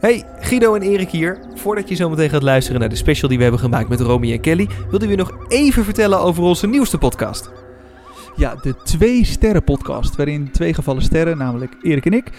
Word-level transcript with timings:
Hey, 0.00 0.24
Guido 0.38 0.74
en 0.74 0.82
Erik 0.82 1.10
hier. 1.10 1.38
Voordat 1.54 1.88
je 1.88 1.96
zometeen 1.96 2.30
gaat 2.30 2.42
luisteren 2.42 2.80
naar 2.80 2.88
de 2.88 2.96
special 2.96 3.28
die 3.28 3.36
we 3.36 3.42
hebben 3.42 3.60
gemaakt 3.60 3.88
met 3.88 4.00
Romy 4.00 4.32
en 4.32 4.40
Kelly, 4.40 4.68
wilden 4.90 5.08
we 5.08 5.14
nog 5.14 5.36
even 5.48 5.84
vertellen 5.84 6.20
over 6.20 6.42
onze 6.42 6.66
nieuwste 6.66 6.98
podcast. 6.98 7.50
Ja, 8.36 8.54
de 8.54 8.74
Twee 8.84 9.24
Sterren 9.24 9.64
podcast, 9.64 10.16
waarin 10.16 10.50
twee 10.50 10.74
gevallen 10.74 11.02
sterren, 11.02 11.38
namelijk 11.38 11.76
Erik 11.82 12.06
en 12.06 12.12
ik, 12.12 12.30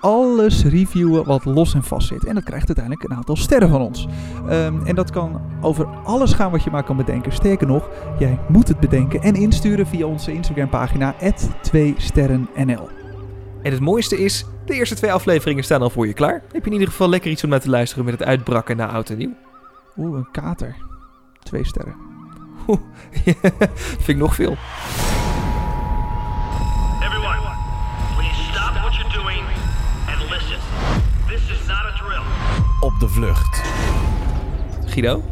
alles 0.00 0.64
reviewen 0.64 1.24
wat 1.24 1.44
los 1.44 1.74
en 1.74 1.82
vast 1.82 2.08
zit. 2.08 2.24
En 2.24 2.34
dat 2.34 2.44
krijgt 2.44 2.66
uiteindelijk 2.66 3.10
een 3.10 3.16
aantal 3.16 3.36
sterren 3.36 3.68
van 3.68 3.80
ons. 3.80 4.06
Ehm, 4.48 4.86
en 4.86 4.94
dat 4.94 5.10
kan 5.10 5.40
over 5.60 5.86
alles 5.86 6.32
gaan 6.32 6.50
wat 6.50 6.64
je 6.64 6.70
maar 6.70 6.84
kan 6.84 6.96
bedenken. 6.96 7.32
Sterker 7.32 7.66
nog, 7.66 7.88
jij 8.18 8.38
moet 8.48 8.68
het 8.68 8.80
bedenken 8.80 9.22
en 9.22 9.34
insturen 9.34 9.86
via 9.86 10.06
onze 10.06 10.32
Instagram 10.32 10.68
pagina 10.68 11.14
2sterrennl. 11.62 13.07
En 13.62 13.72
het 13.72 13.80
mooiste 13.80 14.18
is, 14.18 14.44
de 14.66 14.74
eerste 14.74 14.94
twee 14.94 15.12
afleveringen 15.12 15.64
staan 15.64 15.82
al 15.82 15.90
voor 15.90 16.06
je 16.06 16.12
klaar. 16.12 16.42
Heb 16.52 16.60
je 16.64 16.66
in 16.66 16.72
ieder 16.72 16.88
geval 16.88 17.08
lekker 17.08 17.30
iets 17.30 17.44
om 17.44 17.50
naar 17.50 17.60
te 17.60 17.70
luisteren 17.70 18.04
met 18.04 18.18
het 18.18 18.28
uitbrakken 18.28 18.76
na 18.76 18.86
oud 18.86 19.10
en 19.10 19.18
nieuw. 19.18 19.34
Oeh, 19.96 20.16
een 20.18 20.30
kater. 20.32 20.76
Twee 21.42 21.64
sterren. 21.66 21.94
Oeh, 22.68 22.80
vind 24.04 24.08
ik 24.08 24.16
nog 24.16 24.34
veel. 24.34 24.56
Everyone, 27.02 27.38
please 28.16 28.42
stop 28.50 28.72
what 28.82 28.94
you're 28.96 29.12
doing 29.22 29.42
and 30.08 30.30
listen. 30.30 30.58
This 31.28 31.42
is 31.50 31.66
not 31.66 31.84
a 31.84 31.92
drill. 32.04 32.22
Op 32.80 32.92
de 33.00 33.08
vlucht. 33.08 33.62
Guido, 34.86 35.22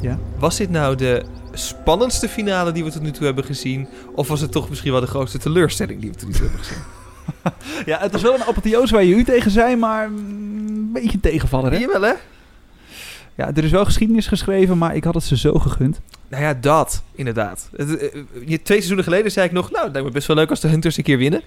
Ja? 0.00 0.18
was 0.38 0.56
dit 0.56 0.70
nou 0.70 0.94
de 0.96 1.24
spannendste 1.52 2.28
finale 2.28 2.72
die 2.72 2.84
we 2.84 2.90
tot 2.90 3.02
nu 3.02 3.10
toe 3.10 3.24
hebben 3.26 3.44
gezien? 3.44 3.88
Of 4.14 4.28
was 4.28 4.40
het 4.40 4.52
toch 4.52 4.68
misschien 4.68 4.92
wel 4.92 5.00
de 5.00 5.06
grootste 5.06 5.38
teleurstelling 5.38 6.00
die 6.00 6.10
we 6.10 6.16
tot 6.16 6.28
nu 6.28 6.34
toe 6.34 6.42
hebben 6.42 6.64
gezien? 6.64 6.82
Ja, 7.86 7.98
het 8.00 8.14
is 8.14 8.22
wel 8.22 8.34
een 8.34 8.42
apotheose 8.44 8.94
waar 8.94 9.04
je 9.04 9.14
u 9.14 9.24
tegen 9.24 9.50
zei, 9.50 9.76
maar 9.76 10.04
een 10.06 10.90
beetje 10.92 11.12
een 11.12 11.20
tegenvaller, 11.20 11.72
hè? 11.72 11.78
Jawel 11.78 12.02
hè? 12.02 12.12
Ja, 13.34 13.50
er 13.54 13.64
is 13.64 13.70
wel 13.70 13.84
geschiedenis 13.84 14.26
geschreven, 14.26 14.78
maar 14.78 14.96
ik 14.96 15.04
had 15.04 15.14
het 15.14 15.24
ze 15.24 15.36
zo 15.36 15.54
gegund. 15.58 16.00
Nou 16.28 16.42
ja, 16.42 16.54
dat, 16.54 17.02
inderdaad. 17.14 17.68
Eh, 17.76 17.86
je- 17.88 18.62
twee 18.62 18.62
seizoenen 18.64 19.04
geleden 19.04 19.32
zei 19.32 19.46
ik 19.46 19.52
nog, 19.52 19.70
nou, 19.70 19.84
het 19.84 19.92
lijkt 19.92 20.08
me 20.08 20.14
best 20.14 20.26
wel 20.26 20.36
leuk 20.36 20.50
als 20.50 20.60
de 20.60 20.68
Hunters 20.68 20.96
een 20.96 21.04
keer 21.04 21.18
winnen. 21.18 21.40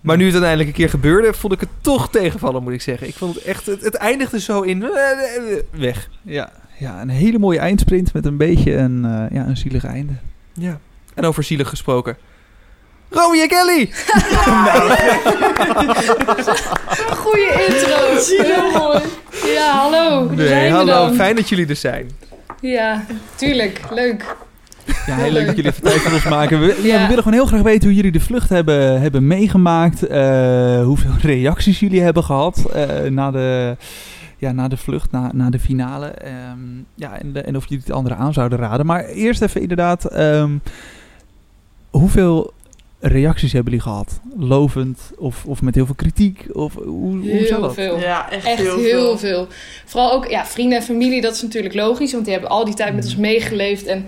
Maar 0.00 0.16
nu 0.16 0.22
het 0.24 0.32
uiteindelijk 0.32 0.70
een 0.70 0.76
keer 0.76 0.90
gebeurde, 0.90 1.34
vond 1.34 1.52
ik 1.52 1.60
het 1.60 1.68
toch 1.80 2.10
tegenvallen, 2.10 2.62
moet 2.62 2.72
ik 2.72 2.82
zeggen. 2.82 3.08
Ik 3.08 3.14
vond 3.14 3.34
het 3.34 3.44
echt, 3.44 3.66
het, 3.66 3.80
het 3.80 3.94
eindigde 3.94 4.40
zo 4.40 4.60
in, 4.60 4.82
eh, 4.82 4.88
eh, 4.90 5.62
weg. 5.70 6.08
Ja. 6.22 6.52
Ja, 6.78 7.00
een 7.00 7.08
hele 7.08 7.38
mooie 7.38 7.58
eindsprint 7.58 8.12
met 8.12 8.26
een 8.26 8.36
beetje 8.36 8.74
een, 8.74 9.04
eh, 9.04 9.36
ja, 9.36 9.46
een 9.46 9.56
zielig 9.56 9.84
einde. 9.84 10.12
Ja. 10.52 10.80
En 11.14 11.24
over 11.24 11.42
zielig 11.42 11.68
gesproken. 11.68 12.16
Romy 13.10 13.40
en 13.40 13.48
Kelly! 13.48 13.90
Goeie 17.16 17.66
intro. 17.68 17.98
Heel 18.44 18.70
mooi. 18.72 18.98
Ja, 19.54 19.70
hallo. 19.72 20.28
Nee, 20.30 20.46
zijn 20.48 20.72
hallo, 20.72 20.86
dan. 20.92 21.14
fijn 21.14 21.36
dat 21.36 21.48
jullie 21.48 21.66
er 21.66 21.76
zijn. 21.76 22.10
Ja, 22.60 23.04
tuurlijk. 23.34 23.80
Leuk. 23.90 24.36
Ja, 25.06 25.16
heel 25.16 25.32
leuk 25.32 25.46
dat 25.46 25.56
jullie 25.56 25.70
even 25.70 25.82
tijd 25.82 26.00
voor 26.00 26.12
ons 26.12 26.24
maken. 26.24 26.60
We, 26.60 26.66
ja. 26.66 26.94
Ja. 26.94 27.00
we 27.00 27.06
willen 27.08 27.22
gewoon 27.22 27.38
heel 27.38 27.46
graag 27.46 27.62
weten 27.62 27.84
hoe 27.88 27.94
jullie 27.96 28.12
de 28.12 28.20
vlucht 28.20 28.48
hebben, 28.48 29.00
hebben 29.00 29.26
meegemaakt. 29.26 30.06
eh, 30.06 30.82
hoeveel 30.84 31.10
reacties 31.32 31.80
jullie 31.80 32.00
hebben 32.02 32.24
gehad 32.24 32.64
eh, 32.74 32.86
na, 33.10 33.30
de, 33.30 33.76
ja, 34.38 34.52
na 34.52 34.68
de 34.68 34.76
vlucht, 34.76 35.10
na, 35.10 35.30
na 35.32 35.50
de 35.50 35.58
finale. 35.58 36.06
Ehm, 36.06 36.58
ja, 36.94 37.18
en, 37.20 37.32
de- 37.32 37.40
en 37.42 37.56
of 37.56 37.66
jullie 37.68 37.84
het 37.86 37.94
anderen 37.94 38.18
aan 38.18 38.32
zouden 38.32 38.58
raden. 38.58 38.86
Maar 38.86 39.04
eerst 39.04 39.42
even 39.42 39.60
inderdaad, 39.60 40.04
ehm, 40.04 40.50
hoeveel 41.90 42.52
reacties 43.00 43.52
hebben 43.52 43.72
jullie 43.72 43.88
gehad? 43.88 44.20
Lovend 44.36 44.98
of, 45.16 45.44
of 45.46 45.62
met 45.62 45.74
heel 45.74 45.86
veel 45.86 45.94
kritiek? 45.94 46.44
Of 46.52 46.74
hoe, 46.74 47.22
Heel 47.22 47.60
dat? 47.60 47.74
veel. 47.74 47.98
Ja, 47.98 48.30
echt, 48.30 48.44
Echt 48.46 48.58
heel, 48.58 49.18
veel. 49.18 49.46
Vooral 49.84 50.12
ook 50.12 50.26
ja, 50.26 50.46
vrienden 50.46 50.78
en 50.78 50.84
familie, 50.84 51.20
dat 51.20 51.34
is 51.34 51.42
natuurlijk 51.42 51.74
logisch, 51.74 52.12
want 52.12 52.24
die 52.24 52.32
hebben 52.32 52.50
al 52.50 52.64
die 52.64 52.74
tijd 52.74 52.94
met 52.94 53.04
ons 53.04 53.16
meegeleefd. 53.16 53.86
En 53.86 54.06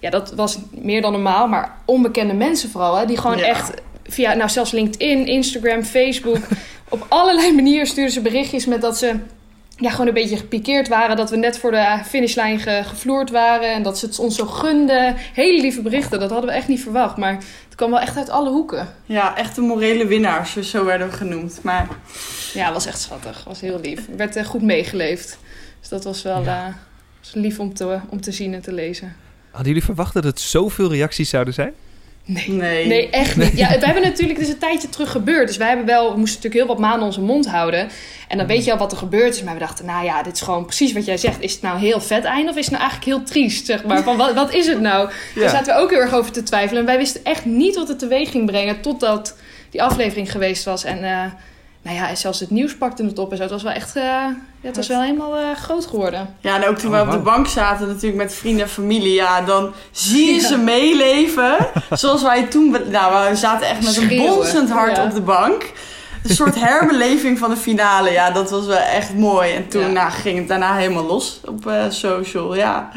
ja, 0.00 0.10
dat 0.10 0.32
was 0.34 0.58
meer 0.70 1.02
dan 1.02 1.12
normaal. 1.12 1.46
Maar 1.48 1.76
onbekende 1.84 2.34
mensen 2.34 2.70
vooral, 2.70 2.96
hè, 2.96 3.06
die 3.06 3.16
gewoon 3.16 3.38
Ja. 3.38 3.44
echt 3.44 3.72
via, 4.06 4.34
nou 4.34 4.50
zelfs 4.50 4.70
LinkedIn, 4.72 5.26
Instagram, 5.26 5.82
Facebook, 5.82 6.38
op 6.88 7.06
allerlei 7.08 7.54
manieren 7.54 7.86
stuurden 7.86 8.12
ze 8.12 8.20
berichtjes 8.20 8.66
met 8.66 8.80
dat 8.80 8.98
ze 8.98 9.14
ja, 9.82 9.90
gewoon 9.90 10.06
een 10.06 10.14
beetje 10.14 10.36
gepikeerd 10.36 10.88
waren. 10.88 11.16
Dat 11.16 11.30
we 11.30 11.36
net 11.36 11.58
voor 11.58 11.70
de 11.70 11.98
finishlijn 12.04 12.58
ge, 12.60 12.80
gevloerd 12.84 13.30
waren 13.30 13.72
en 13.72 13.82
dat 13.82 13.98
ze 13.98 14.06
het 14.06 14.18
ons 14.18 14.36
zo 14.36 14.46
gunden. 14.46 15.14
Hele 15.32 15.60
lieve 15.60 15.82
berichten, 15.82 16.20
dat 16.20 16.30
hadden 16.30 16.50
we 16.50 16.56
echt 16.56 16.68
niet 16.68 16.82
verwacht. 16.82 17.16
Maar 17.16 17.32
het 17.32 17.74
kwam 17.74 17.90
wel 17.90 18.00
echt 18.00 18.16
uit 18.16 18.30
alle 18.30 18.50
hoeken. 18.50 18.88
Ja, 19.04 19.36
echt 19.36 19.54
de 19.54 19.60
morele 19.60 20.06
winnaars, 20.06 20.56
zo 20.60 20.84
werden 20.84 21.08
we 21.10 21.12
genoemd. 21.16 21.58
Maar 21.62 21.88
Ja, 22.54 22.72
was 22.72 22.86
echt 22.86 23.00
schattig. 23.00 23.44
was 23.44 23.60
heel 23.60 23.80
lief. 23.82 23.98
Er 24.08 24.16
werd 24.16 24.36
eh, 24.36 24.44
goed 24.44 24.62
meegeleefd. 24.62 25.38
Dus 25.80 25.88
dat 25.88 26.04
was 26.04 26.22
wel 26.22 26.44
eh, 26.46 26.66
was 27.20 27.34
lief 27.34 27.58
om 27.58 27.74
te, 27.74 27.98
om 28.08 28.20
te 28.20 28.32
zien 28.32 28.54
en 28.54 28.62
te 28.62 28.72
lezen. 28.72 29.16
Hadden 29.50 29.68
jullie 29.68 29.84
verwacht 29.84 30.14
dat 30.14 30.24
het 30.24 30.40
zoveel 30.40 30.90
reacties 30.92 31.30
zouden 31.30 31.54
zijn? 31.54 31.72
Nee. 32.24 32.48
nee. 32.48 32.86
Nee, 32.86 33.10
echt 33.10 33.36
niet. 33.36 33.56
Ja, 33.56 33.68
we 33.78 33.84
hebben 33.84 34.02
natuurlijk, 34.02 34.38
het 34.38 34.48
is 34.48 34.52
een 34.52 34.60
tijdje 34.60 34.88
terug 34.88 35.10
gebeurd. 35.10 35.46
Dus 35.46 35.56
wij 35.56 35.68
hebben 35.68 35.86
wel, 35.86 36.12
we 36.12 36.18
moesten 36.18 36.36
natuurlijk 36.42 36.64
heel 36.64 36.74
wat 36.74 36.84
maanden 36.88 37.06
onze 37.06 37.20
mond 37.20 37.46
houden. 37.46 37.88
En 38.28 38.38
dan 38.38 38.46
weet 38.46 38.64
je 38.64 38.72
al 38.72 38.78
wat 38.78 38.92
er 38.92 38.98
gebeurd 38.98 39.34
is. 39.34 39.42
Maar 39.42 39.54
we 39.54 39.60
dachten, 39.60 39.84
nou 39.84 40.04
ja, 40.04 40.22
dit 40.22 40.34
is 40.34 40.40
gewoon 40.40 40.64
precies 40.64 40.92
wat 40.92 41.04
jij 41.04 41.16
zegt. 41.16 41.40
Is 41.40 41.52
het 41.52 41.62
nou 41.62 41.78
heel 41.78 42.00
vet 42.00 42.24
einde 42.24 42.50
of 42.50 42.56
is 42.56 42.64
het 42.64 42.74
nou 42.74 42.82
eigenlijk 42.82 43.12
heel 43.12 43.22
triest? 43.32 43.66
Zeg 43.66 43.84
maar. 43.84 44.02
Van, 44.02 44.16
wat, 44.16 44.34
wat 44.34 44.54
is 44.54 44.66
het 44.66 44.80
nou? 44.80 45.10
Daar 45.34 45.50
zaten 45.50 45.74
we 45.74 45.80
ook 45.80 45.90
heel 45.90 46.00
erg 46.00 46.14
over 46.14 46.32
te 46.32 46.42
twijfelen. 46.42 46.80
En 46.80 46.86
wij 46.86 46.98
wisten 46.98 47.24
echt 47.24 47.44
niet 47.44 47.76
wat 47.76 47.88
het 47.88 47.98
teweeg 47.98 48.30
ging 48.30 48.46
brengen. 48.46 48.80
Totdat 48.80 49.36
die 49.70 49.82
aflevering 49.82 50.30
geweest 50.30 50.64
was. 50.64 50.84
En 50.84 51.04
eh, 51.04 51.24
nou 51.82 51.96
ja, 51.96 52.08
en 52.08 52.16
zelfs 52.16 52.40
het 52.40 52.50
nieuws 52.50 52.76
pakte 52.76 53.04
het 53.04 53.18
op. 53.18 53.30
En 53.30 53.36
zo. 53.36 53.42
Het 53.42 53.52
was 53.52 53.62
wel 53.62 53.72
echt, 53.72 53.96
eh, 53.96 54.02
ja, 54.02 54.34
het 54.60 54.76
was 54.76 54.86
wel 54.86 55.00
helemaal 55.02 55.36
eh, 55.36 55.42
groot 55.56 55.86
geworden. 55.86 56.34
Ja, 56.40 56.56
en 56.62 56.68
ook 56.68 56.78
toen 56.78 56.94
Oh, 56.94 57.00
we 57.00 57.06
op 57.06 57.10
de 57.12 57.18
bank 57.18 57.46
zaten, 57.46 57.86
natuurlijk 57.86 58.22
met 58.22 58.34
vrienden 58.34 58.62
en 58.62 58.68
familie, 58.70 59.14
ja, 59.14 59.40
dan 59.40 59.72
zie 59.90 60.26
je 60.26 60.40
Ja. 60.40 60.46
ze 60.46 60.58
meeleven. 60.58 61.56
Zoals 61.90 62.22
wij 62.22 62.42
toen, 62.46 62.76
nou, 62.90 63.30
we 63.30 63.36
zaten 63.36 63.68
echt 63.68 63.82
met 63.84 63.96
een 63.96 64.08
bonzend 64.26 64.70
hart 64.70 64.96
ja. 64.96 65.04
op 65.04 65.14
de 65.14 65.20
bank. 65.20 65.72
Een 66.22 66.34
soort 66.34 66.54
herbeleving 66.68 67.38
van 67.38 67.50
de 67.50 67.56
finale, 67.56 68.10
ja, 68.10 68.30
dat 68.30 68.50
was 68.50 68.66
wel 68.66 68.76
echt 68.76 69.14
mooi. 69.14 69.52
En 69.52 69.68
toen 69.68 69.80
Ja. 69.82 69.88
nou, 69.88 70.10
ging 70.10 70.38
het 70.38 70.48
daarna 70.48 70.74
helemaal 70.74 71.04
los 71.06 71.40
op 71.48 71.66
eh, 71.66 71.84
social, 71.88 72.54
ja. 72.54 72.88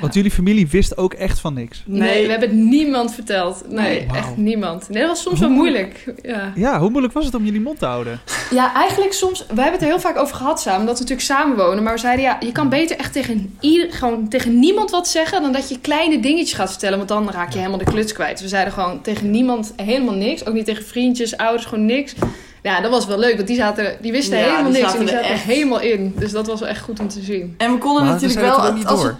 Want 0.00 0.14
jullie 0.14 0.30
familie 0.30 0.68
wist 0.68 0.96
ook 0.96 1.14
echt 1.14 1.40
van 1.40 1.54
niks. 1.54 1.82
Nee, 1.86 2.24
we 2.24 2.30
hebben 2.30 2.48
het 2.48 2.58
niemand 2.58 3.14
verteld. 3.14 3.64
Nee, 3.68 4.06
echt 4.14 4.36
niemand. 4.36 4.88
Nee, 4.88 5.00
dat 5.00 5.10
was 5.10 5.22
soms 5.22 5.40
wel 5.40 5.48
moeilijk. 5.48 6.04
Ja. 6.22 6.52
Ja, 6.54 6.78
hoe 6.78 6.90
moeilijk 6.90 7.14
was 7.14 7.24
het 7.24 7.34
om 7.34 7.44
jullie 7.44 7.60
mond 7.60 7.78
te 7.78 7.86
houden? 7.86 8.20
ja, 8.50 8.74
eigenlijk 8.74 9.12
soms... 9.12 9.40
We 9.40 9.54
hebben 9.54 9.72
het 9.72 9.82
er 9.82 9.88
heel 9.88 10.00
vaak 10.00 10.18
over 10.18 10.36
gehad 10.36 10.60
samen, 10.60 10.80
omdat 10.80 10.94
we 10.94 11.00
natuurlijk 11.00 11.28
samen 11.28 11.56
wonen. 11.56 11.82
Maar 11.82 11.92
we 11.92 11.98
zeiden, 12.00 12.24
ja, 12.24 12.36
je 12.40 12.52
kan 12.52 12.68
beter 12.68 12.96
echt 12.98 13.12
tegen, 13.12 13.56
ieder, 13.60 13.92
gewoon 13.92 14.28
tegen 14.28 14.58
niemand 14.58 14.90
wat 14.90 15.08
zeggen... 15.08 15.42
dan 15.42 15.52
dat 15.52 15.68
je 15.68 15.80
kleine 15.80 16.20
dingetjes 16.20 16.52
gaat 16.52 16.70
vertellen, 16.70 16.96
want 16.96 17.08
dan 17.08 17.30
raak 17.30 17.52
je 17.52 17.58
helemaal 17.58 17.78
de 17.78 17.84
kluts 17.84 18.12
kwijt. 18.12 18.32
Dus 18.32 18.42
we 18.42 18.48
zeiden 18.48 18.72
gewoon 18.72 19.00
tegen 19.02 19.30
niemand 19.30 19.72
helemaal 19.76 20.14
niks. 20.14 20.46
Ook 20.46 20.54
niet 20.54 20.64
tegen 20.64 20.84
vriendjes, 20.84 21.36
ouders, 21.36 21.64
gewoon 21.64 21.86
niks. 21.86 22.14
Ja, 22.62 22.80
dat 22.80 22.90
was 22.90 23.06
wel 23.06 23.18
leuk, 23.18 23.34
want 23.36 23.46
die, 23.46 23.56
zaten, 23.56 23.96
die 24.00 24.12
wisten 24.12 24.38
Ja, 24.38 24.44
helemaal 24.44 24.72
die 24.72 24.80
niks. 24.80 24.84
zaten 24.84 24.98
en 25.00 25.06
die 25.06 25.14
zaten 25.14 25.28
er 25.30 25.34
echt. 25.34 25.44
helemaal 25.44 25.80
in. 25.80 26.14
Dus 26.18 26.32
dat 26.32 26.46
was 26.46 26.60
wel 26.60 26.68
echt 26.68 26.82
goed 26.82 27.00
om 27.00 27.08
te 27.08 27.20
zien. 27.20 27.54
En 27.58 27.72
we 27.72 27.78
konden 27.78 28.04
Maar 28.04 28.12
natuurlijk 28.12 28.40
wel... 28.40 28.58
als 28.58 29.02
door. 29.02 29.16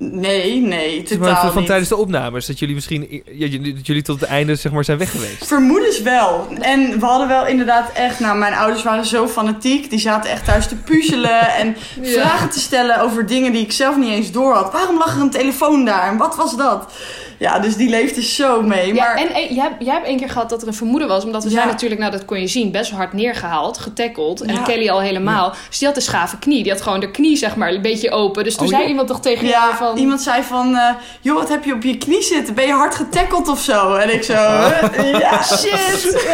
Nee, 0.00 0.60
nee, 0.60 1.02
Zeg 1.06 1.18
maar, 1.18 1.28
totaal 1.28 1.42
van, 1.42 1.48
van 1.50 1.58
niet. 1.58 1.66
tijdens 1.66 1.88
de 1.88 1.96
opnames, 1.96 2.46
dat 2.46 2.58
jullie 2.58 2.74
misschien 2.74 3.22
ja, 3.32 3.58
dat 3.74 3.86
jullie 3.86 4.02
tot 4.02 4.20
het 4.20 4.28
einde 4.28 4.54
zeg 4.54 4.72
maar, 4.72 4.84
zijn 4.84 4.98
weg 4.98 5.10
geweest. 5.10 5.46
Vermoedens 5.46 6.02
wel. 6.02 6.46
En 6.60 7.00
we 7.00 7.06
hadden 7.06 7.28
wel 7.28 7.46
inderdaad 7.46 7.92
echt... 7.92 8.20
Nou, 8.20 8.38
mijn 8.38 8.54
ouders 8.54 8.82
waren 8.82 9.06
zo 9.06 9.28
fanatiek. 9.28 9.90
Die 9.90 9.98
zaten 9.98 10.30
echt 10.30 10.44
thuis 10.44 10.66
te 10.68 10.76
puzzelen 10.76 11.40
en 11.60 11.76
Ja. 12.02 12.20
vragen 12.20 12.50
te 12.50 12.60
stellen 12.60 13.00
over 13.00 13.26
dingen 13.26 13.52
die 13.52 13.62
ik 13.62 13.72
zelf 13.72 13.96
niet 13.96 14.10
eens 14.10 14.30
door 14.32 14.54
had. 14.54 14.72
Waarom 14.72 14.98
lag 14.98 15.14
er 15.14 15.20
een 15.20 15.30
telefoon 15.30 15.84
daar? 15.84 16.08
En 16.08 16.16
wat 16.16 16.36
was 16.36 16.56
dat? 16.56 16.92
Ja, 17.38 17.58
dus 17.58 17.76
die 17.76 17.88
leefde 17.88 18.22
zo 18.22 18.62
mee. 18.62 18.94
Ja, 18.94 19.04
Maar 19.04 19.16
en 19.16 19.28
eh, 19.34 19.50
jij, 19.50 19.62
hebt- 19.64 19.84
jij 19.84 19.94
hebt 19.94 20.06
één 20.06 20.18
keer 20.18 20.28
gehad 20.30 20.50
dat 20.50 20.62
er 20.62 20.68
een 20.68 20.74
vermoeden 20.74 21.08
was. 21.08 21.24
Omdat 21.24 21.42
we 21.44 21.48
Ja. 21.50 21.54
zijn 21.56 21.68
natuurlijk, 21.68 22.00
nou 22.00 22.12
dat 22.12 22.24
kon 22.24 22.40
je 22.40 22.46
zien, 22.46 22.70
best 22.70 22.90
wel 22.90 22.98
hard 22.98 23.12
neergehaald, 23.12 23.78
getackeld. 23.78 24.40
En 24.40 24.54
Ja. 24.54 24.62
Kelly 24.62 24.88
al 24.88 25.00
helemaal. 25.00 25.54
Dus 25.68 25.78
die 25.78 25.88
had 25.88 25.96
een 25.96 26.02
schave 26.02 26.38
knie. 26.38 26.62
Die 26.62 26.72
had 26.72 26.82
gewoon 26.82 27.00
de 27.00 27.10
knie, 27.10 27.36
zeg 27.36 27.56
maar, 27.56 27.72
een 27.72 27.82
beetje 27.82 28.10
open. 28.10 28.44
Dus 28.44 28.54
toen 28.54 28.62
Oh, 28.64 28.68
zei 28.68 28.80
joh. 28.80 28.90
iemand 28.90 29.08
toch 29.08 29.20
tegen 29.20 29.46
ja, 29.46 29.50
jou 29.50 29.74
van... 29.76 29.87
iemand 29.96 30.20
zei 30.20 30.42
van... 30.42 30.74
eh, 30.76 30.90
joh, 31.20 31.36
wat 31.36 31.48
heb 31.48 31.64
je 31.64 31.72
op 31.74 31.82
je 31.82 31.98
knie 31.98 32.22
zitten? 32.22 32.54
Ben 32.54 32.66
je 32.66 32.72
hard 32.72 32.94
getackeld 32.94 33.48
of 33.48 33.60
zo? 33.60 33.94
En 33.94 34.14
ik 34.14 34.22
zo... 34.22 34.32
ja, 35.24 35.42
shit! 35.42 36.16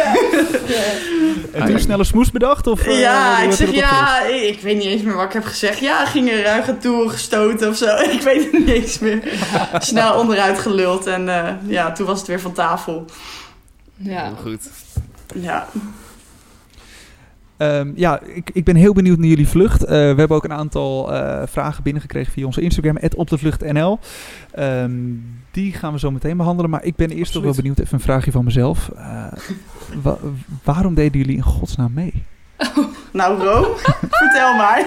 En 1.51 1.65
toen 1.65 1.79
snelle 1.79 2.03
smoes 2.03 2.31
bedacht? 2.31 2.67
Of, 2.67 2.81
eh, 2.87 2.99
Ja, 2.99 3.37
ik 3.39 3.43
heb 3.49 3.53
zeg 3.57 3.71
ja, 3.71 4.21
ik 4.21 4.55
ik 4.55 4.61
weet 4.61 4.75
niet 4.75 4.85
eens 4.85 5.01
meer 5.01 5.15
wat 5.15 5.25
ik 5.25 5.33
heb 5.33 5.45
gezegd. 5.45 5.79
Ja, 5.79 6.05
ging 6.05 6.31
er 6.31 6.41
ruige 6.43 6.77
toe 6.77 7.09
gestoten 7.09 7.69
of 7.69 7.75
zo. 7.77 7.85
Ik 8.15 8.21
weet 8.21 8.43
het 8.43 8.51
niet 8.53 8.69
eens 8.69 8.99
meer. 8.99 9.21
Snel 9.79 10.19
onderuit 10.19 10.59
geluld 10.59 11.07
en 11.07 11.29
eh, 11.29 11.53
ja, 11.67 11.91
toen 11.91 12.05
was 12.05 12.17
het 12.19 12.27
weer 12.27 12.39
van 12.39 12.53
tafel. 12.53 13.05
Ja. 13.95 14.23
Heel 14.23 14.37
goed. 14.41 14.61
Ja, 15.35 15.67
Ehm, 17.57 17.91
ja, 17.95 18.21
ik, 18.21 18.49
ik 18.53 18.63
ben 18.63 18.75
heel 18.75 18.93
benieuwd 18.93 19.17
naar 19.17 19.27
jullie 19.27 19.47
vlucht. 19.47 19.83
Eh, 19.83 19.89
we 19.89 19.95
hebben 19.95 20.29
ook 20.37 20.43
een 20.43 20.53
aantal 20.53 21.13
eh, 21.13 21.41
vragen 21.47 21.83
binnengekregen 21.83 22.31
via 22.31 22.45
onze 22.45 22.61
Instagram, 22.61 22.97
@opdevluchtnl. 23.15 23.99
Ehm 24.51 24.91
die 25.51 25.73
gaan 25.73 25.93
we 25.93 25.99
zo 25.99 26.11
meteen 26.11 26.37
behandelen. 26.37 26.71
Maar 26.71 26.83
ik 26.83 26.95
ben 26.95 27.09
eerst 27.09 27.31
toch 27.31 27.43
wel 27.43 27.53
benieuwd, 27.55 27.79
even 27.79 27.93
een 27.93 27.99
vraagje 27.99 28.31
van 28.31 28.43
mezelf. 28.43 28.89
Eh, 28.95 29.25
wa- 30.01 30.17
waarom 30.63 30.93
deden 30.93 31.19
jullie 31.19 31.35
in 31.35 31.41
godsnaam 31.43 31.93
mee? 31.93 32.13
Nou, 33.15 33.43
Ro, 33.43 33.75
vertel 34.11 34.53
maar. 34.55 34.85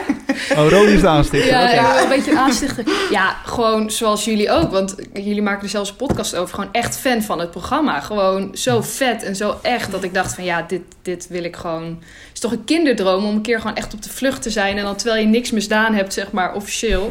Oh, 0.57 0.69
Rodi 0.69 0.93
is 0.93 1.01
de 1.01 1.09
aanstichter. 1.09 1.51
Ja, 1.51 2.03
een 2.03 2.09
beetje 2.09 2.39
aanstichten. 2.39 2.85
Ja, 3.11 3.37
gewoon 3.45 3.91
zoals 3.91 4.25
jullie 4.25 4.51
ook. 4.51 4.71
Want 4.71 4.95
jullie 5.13 5.43
maken 5.43 5.63
er 5.63 5.69
zelfs 5.69 5.91
een 5.91 5.97
podcast 5.97 6.37
over. 6.37 6.55
Gewoon 6.55 6.73
echt 6.73 6.99
fan 6.99 7.23
van 7.23 7.41
het 7.41 7.51
programma. 7.51 8.01
Gewoon 8.01 8.51
zo 8.55 8.81
vet 8.83 9.23
en 9.23 9.37
zo 9.37 9.59
echt. 9.63 9.91
Dat 9.91 10.03
ik 10.05 10.15
dacht 10.15 10.35
van 10.35 10.45
ja, 10.45 10.63
dit, 10.69 10.81
dit 11.03 11.27
wil 11.29 11.45
ik 11.45 11.57
gewoon... 11.57 11.85
Het 11.85 12.33
is 12.35 12.41
toch 12.41 12.53
een 12.53 12.65
kinderdroom 12.65 13.25
om 13.25 13.35
een 13.35 13.43
keer 13.43 13.61
gewoon 13.61 13.77
echt 13.77 13.95
op 13.95 14.03
de 14.03 14.11
vlucht 14.11 14.43
te 14.43 14.51
zijn. 14.51 14.79
En 14.79 14.85
dan 14.85 14.97
terwijl 14.97 15.21
je 15.21 15.27
niks 15.29 15.51
misdaan 15.51 15.95
hebt, 15.95 16.13
zeg 16.13 16.31
maar, 16.33 16.55
officieel. 16.55 17.09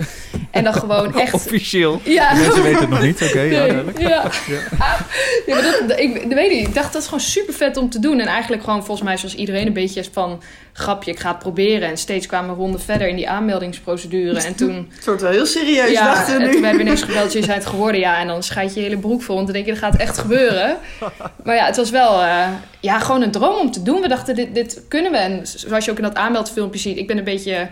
En 0.51 0.63
dan 0.63 0.73
gewoon 0.73 1.19
echt... 1.19 1.33
Officieel. 1.45 2.01
Ja, 2.03 2.33
Mensen 2.33 2.63
weten 2.63 2.79
het 2.79 2.89
nog 2.89 3.01
niet, 3.01 3.21
oké, 3.23 3.39
ja, 3.41 3.65
Nee, 3.65 3.83
ja. 4.07 4.23
Ja, 5.45 5.53
maar 5.53 5.61
dat, 5.61 5.83
dat- 5.87 5.99
ik, 5.99 6.13
dat 6.23 6.33
weet 6.33 6.51
niet. 6.51 6.67
Ik 6.67 6.73
dacht, 6.73 6.93
dat 6.93 7.01
is 7.01 7.07
gewoon 7.07 7.23
super 7.23 7.53
vet 7.53 7.77
om 7.77 7.89
te 7.89 7.99
doen. 7.99 8.19
En 8.19 8.27
eigenlijk 8.27 8.63
gewoon 8.63 8.85
volgens 8.85 9.07
mij 9.07 9.17
zoals 9.17 9.35
iedereen 9.35 9.67
een 9.67 9.73
beetje 9.73 10.03
van... 10.11 10.41
grapje, 10.77 11.11
ik 11.11 11.19
ga 11.19 11.29
het 11.29 11.39
proberen. 11.39 11.89
En 11.89 11.97
steeds 11.97 12.25
kwamen 12.25 12.49
we 12.49 12.61
ronden 12.61 12.81
verder 12.81 13.07
in 13.07 13.15
die 13.15 13.29
aanmeldingsprocedure. 13.29 14.41
En 14.41 14.55
toen, 14.55 14.87
Het 14.95 15.05
wordt 15.05 15.21
wel 15.21 15.31
heel 15.31 15.45
serieus, 15.45 15.91
ja, 15.91 16.13
dachten 16.13 16.35
en 16.35 16.41
we 16.41 16.51
toen 16.51 16.61
werden 16.61 16.79
we 16.79 16.85
ineens 16.85 17.03
gebeld, 17.09 17.33
je 17.33 17.51
het 17.51 17.65
geworden. 17.65 17.99
Ja, 17.99 18.19
en 18.19 18.27
dan 18.27 18.43
schijt 18.43 18.73
je 18.73 18.79
je 18.79 18.85
hele 18.85 18.99
broek 18.99 19.21
vol. 19.21 19.35
Want 19.35 19.47
dan 19.47 19.55
denk 19.55 19.65
je, 19.65 19.71
dat 19.71 19.81
gaat 19.81 19.95
echt 19.95 20.17
gebeuren. 20.17 20.77
Maar 21.43 21.55
ja, 21.55 21.65
het 21.65 21.75
was 21.75 21.89
wel 21.89 22.23
eh, 22.23 22.47
ja, 22.79 22.99
gewoon 22.99 23.21
een 23.21 23.31
droom 23.31 23.59
om 23.59 23.71
te 23.71 23.83
doen. 23.83 24.01
We 24.01 24.07
dachten, 24.07 24.35
dit, 24.35 24.55
dit 24.55 24.81
kunnen 24.87 25.11
we. 25.11 25.17
En 25.17 25.47
zoals 25.47 25.85
je 25.85 25.91
ook 25.91 25.97
in 25.97 26.03
dat 26.03 26.15
aanmeldfilmpje 26.15 26.79
ziet... 26.79 26.97
ik 26.97 27.07
ben 27.07 27.17
een 27.17 27.23
beetje 27.23 27.67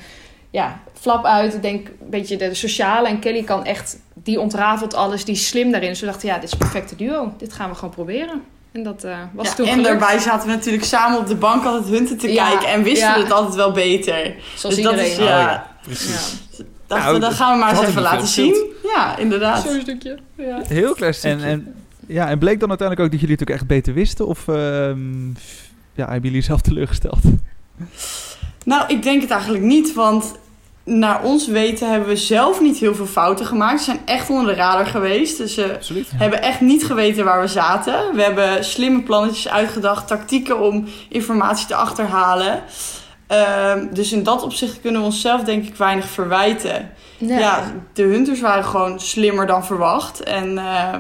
ja, 0.50 0.80
flap 0.94 1.26
uit. 1.26 1.54
Ik 1.54 1.62
denk 1.62 1.88
een 1.88 2.10
beetje 2.10 2.38
de 2.38 2.54
sociale. 2.54 3.08
En 3.08 3.20
Kelly 3.20 3.44
kan 3.44 3.66
echt, 3.66 4.00
die 4.14 4.40
ontrafelt 4.40 4.94
alles, 4.94 5.26
die 5.26 5.36
is 5.36 5.48
slim 5.48 5.72
daarin. 5.72 5.90
Dus 5.90 6.00
we 6.00 6.06
dachten, 6.06 6.28
ja, 6.28 6.36
dit 6.36 6.44
is 6.44 6.52
een 6.52 6.58
perfecte 6.58 6.96
duo. 6.96 7.34
Dit 7.38 7.54
gaan 7.54 7.70
we 7.70 7.76
gewoon 7.76 7.94
proberen. 7.94 8.42
En 8.76 8.84
dat 8.84 9.04
eh, 9.04 9.18
was 9.34 9.48
Ja, 9.48 9.54
toen 9.54 9.66
en 9.66 9.74
gelukt. 9.74 10.00
daarbij 10.00 10.20
zaten 10.20 10.48
we 10.50 10.56
natuurlijk 10.56 10.84
samen 10.84 11.20
op 11.20 11.28
de 11.28 11.36
bank 11.36 11.64
altijd 11.66 11.94
hunten 11.94 12.18
te 12.18 12.32
Ja, 12.34 12.50
kijken. 12.50 12.68
En 12.68 12.84
wisten 12.84 13.08
ja. 13.08 13.16
we 13.16 13.22
het 13.24 13.32
altijd 13.32 13.56
wel 13.56 13.72
beter. 13.72 14.36
Zoals 14.56 14.76
dus 14.76 14.84
dat 14.84 15.00
is, 15.00 15.12
Oh, 15.12 15.18
ja, 15.24 15.40
ja. 15.40 15.68
Precies. 15.82 16.36
dachten 16.88 17.06
Nou, 17.06 17.14
we, 17.14 17.20
dat 17.20 17.34
gaan 17.34 17.54
we 17.54 17.60
maar 17.64 17.78
eens 17.78 17.88
even 17.88 18.02
laten 18.02 18.28
zien. 18.28 18.66
Ja, 18.84 19.18
inderdaad. 19.18 19.64
Zo'n 19.68 19.82
stukje. 19.82 20.18
Ja. 20.38 20.62
Heel 20.68 20.94
klein 20.94 21.12
En, 21.14 21.18
stukje. 21.18 21.46
en, 21.46 21.76
ja, 22.08 22.30
en 22.30 22.40
bleek 22.40 22.60
dan 22.60 22.70
uiteindelijk 22.70 23.08
ook 23.08 23.12
dat 23.12 23.22
jullie 23.22 23.38
het 23.40 23.50
ook 23.50 23.56
echt 23.56 23.68
beter 23.68 23.94
wisten? 23.94 24.28
Of 24.28 24.48
ehm, 24.48 25.28
ja, 25.94 26.12
hebben 26.12 26.22
jullie 26.22 26.42
zelf 26.42 26.62
teleurgesteld? 26.62 27.20
Nou, 28.66 28.84
ik 28.88 29.04
denk 29.04 29.22
het 29.22 29.32
eigenlijk 29.32 29.64
niet, 29.64 29.94
want 29.94 30.34
naar 30.86 31.24
ons 31.24 31.48
weten 31.48 31.92
hebben 31.92 32.10
we 32.10 32.16
zelf 32.16 32.62
niet 32.62 32.78
heel 32.78 32.96
veel 32.96 33.06
fouten 33.06 33.46
gemaakt. 33.46 33.80
Ze 33.80 33.86
zijn 33.86 34.02
echt 34.06 34.30
onder 34.30 34.46
de 34.46 34.54
radar 34.54 34.86
geweest. 34.86 35.38
Dus 35.38 35.54
ze 35.54 35.74
Absoluut. 35.74 36.08
hebben 36.16 36.42
echt 36.42 36.62
niet 36.62 36.86
geweten 36.86 37.26
waar 37.26 37.42
we 37.42 37.48
zaten. 37.48 38.16
We 38.16 38.22
hebben 38.22 38.64
slimme 38.64 39.04
plannetjes 39.04 39.50
uitgedacht, 39.50 40.08
tactieken 40.08 40.60
om 40.60 40.86
informatie 41.10 41.68
te 41.68 41.76
achterhalen. 41.76 42.64
Ehm, 43.28 43.88
dus 43.94 44.12
in 44.12 44.24
dat 44.24 44.44
opzicht 44.44 44.82
kunnen 44.82 45.02
we 45.02 45.08
onszelf 45.08 45.44
denk 45.44 45.66
ik 45.66 45.76
weinig 45.76 46.06
verwijten. 46.06 46.92
Ja. 47.18 47.40
Ja, 47.40 47.72
de 47.94 48.04
hunters 48.04 48.42
waren 48.42 48.66
gewoon 48.66 49.00
slimmer 49.00 49.48
dan 49.48 49.66
verwacht. 49.66 50.24
En 50.24 50.58
eh, 50.58 50.94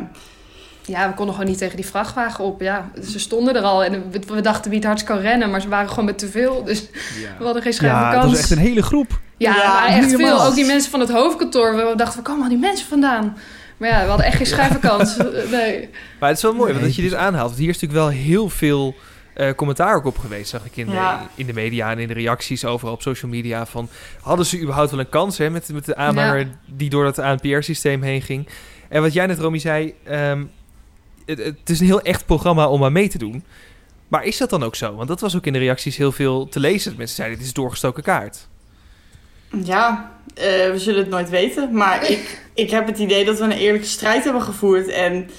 Ja, 0.85 1.07
we 1.09 1.13
konden 1.15 1.35
gewoon 1.35 1.49
niet 1.49 1.59
tegen 1.59 1.75
die 1.75 1.85
vrachtwagen 1.85 2.43
op. 2.43 2.61
Ja, 2.61 2.89
ze 3.03 3.19
stonden 3.19 3.55
er 3.55 3.61
al 3.61 3.83
en 3.83 4.03
we, 4.27 4.41
dachten 4.41 4.69
wie 4.69 4.79
het 4.79 4.87
hardst 4.87 5.05
kan 5.05 5.17
rennen, 5.17 5.49
maar 5.49 5.61
ze 5.61 5.67
waren 5.67 5.89
gewoon 5.89 6.05
met 6.05 6.17
te 6.17 6.27
veel. 6.27 6.63
Dus 6.63 6.89
we 7.37 7.43
hadden 7.43 7.61
geen 7.61 7.73
schijn 7.73 7.91
Ja, 7.91 8.01
van 8.01 8.11
dat 8.11 8.19
kans. 8.19 8.31
was 8.31 8.41
echt 8.41 8.51
een 8.51 8.57
hele 8.57 8.81
groep. 8.83 9.19
Ja, 9.37 9.87
er 9.87 9.97
echt 9.97 10.15
veel. 10.15 10.43
Ook 10.45 10.55
die 10.55 10.65
mensen 10.65 10.91
van 10.91 10.99
het 10.99 11.09
hoofdkantoor. 11.11 11.75
We 11.75 11.93
dachten, 11.95 12.15
waar 12.15 12.23
komen 12.23 12.43
al 12.43 12.49
die 12.49 12.57
mensen 12.57 12.87
vandaan? 12.87 13.37
Maar 13.77 13.89
ja, 13.89 14.01
we 14.01 14.07
hadden 14.07 14.25
echt 14.25 14.37
geen 14.37 14.45
schijn 14.45 14.71
van 14.71 14.79
kans. 14.79 15.17
Nee. 15.51 15.89
Maar 16.19 16.29
het 16.29 16.37
is 16.37 16.43
wel 16.43 16.53
mooi, 16.53 16.65
want 16.71 16.75
Nee, 16.79 16.85
dat 16.87 16.95
je 16.95 17.01
dit 17.01 17.13
aanhaalt. 17.13 17.47
Want 17.47 17.59
hier 17.59 17.69
is 17.69 17.79
natuurlijk 17.79 17.99
wel 17.99 18.09
heel 18.23 18.49
veel 18.49 18.95
eh, 19.33 19.49
commentaar 19.55 19.95
ook 19.95 20.05
op 20.05 20.17
geweest, 20.17 20.49
zag 20.49 20.65
ik 20.65 20.77
in 20.77 20.85
de, 20.85 21.15
in 21.35 21.45
de 21.45 21.53
media 21.53 21.91
en 21.91 21.99
in 21.99 22.07
de 22.07 22.13
reacties 22.13 22.65
overal 22.65 22.93
op 22.93 23.01
social 23.01 23.31
media. 23.31 23.65
Van, 23.65 23.89
hadden 24.21 24.45
ze 24.45 24.61
überhaupt 24.61 24.91
wel 24.91 24.99
een 24.99 25.09
kans 25.09 25.37
hè, 25.37 25.49
met, 25.49 25.69
met 25.73 25.85
de 25.85 25.95
aanhanger 25.95 26.39
Ja. 26.39 26.45
die 26.65 26.89
door 26.89 27.03
dat 27.03 27.19
ANPR-systeem 27.19 28.01
heen 28.01 28.21
ging? 28.21 28.47
En 28.89 29.01
wat 29.01 29.13
jij 29.13 29.25
net, 29.25 29.39
Romy, 29.39 29.59
zei, 29.59 29.93
ehm, 30.03 30.43
het, 31.25 31.69
is 31.69 31.79
een 31.79 31.85
heel 31.85 32.01
echt 32.01 32.25
programma 32.25 32.67
om 32.67 32.83
aan 32.83 32.91
mee 32.91 33.09
te 33.09 33.17
doen. 33.17 33.43
Maar 34.07 34.23
is 34.23 34.37
dat 34.37 34.49
dan 34.49 34.63
ook 34.63 34.75
zo? 34.75 34.95
Want 34.95 35.07
dat 35.07 35.19
was 35.19 35.35
ook 35.35 35.45
in 35.45 35.53
de 35.53 35.59
reacties 35.59 35.97
heel 35.97 36.11
veel 36.11 36.47
te 36.47 36.59
lezen. 36.59 36.93
Mensen 36.97 37.15
zeiden, 37.15 37.37
dit 37.37 37.47
is 37.47 37.53
doorgestoken 37.53 38.03
kaart. 38.03 38.47
ja, 39.63 40.11
eh, 40.33 40.43
we 40.45 40.75
zullen 40.79 40.99
het 40.99 41.09
nooit 41.09 41.29
weten. 41.29 41.73
Maar 41.73 42.09
ik, 42.09 42.41
ik 42.53 42.69
heb 42.69 42.87
het 42.87 42.99
idee 42.99 43.25
dat 43.25 43.37
we 43.37 43.43
een 43.43 43.51
eerlijke 43.51 43.87
strijd 43.87 44.23
hebben 44.23 44.41
gevoerd. 44.41 44.87
En 44.87 45.29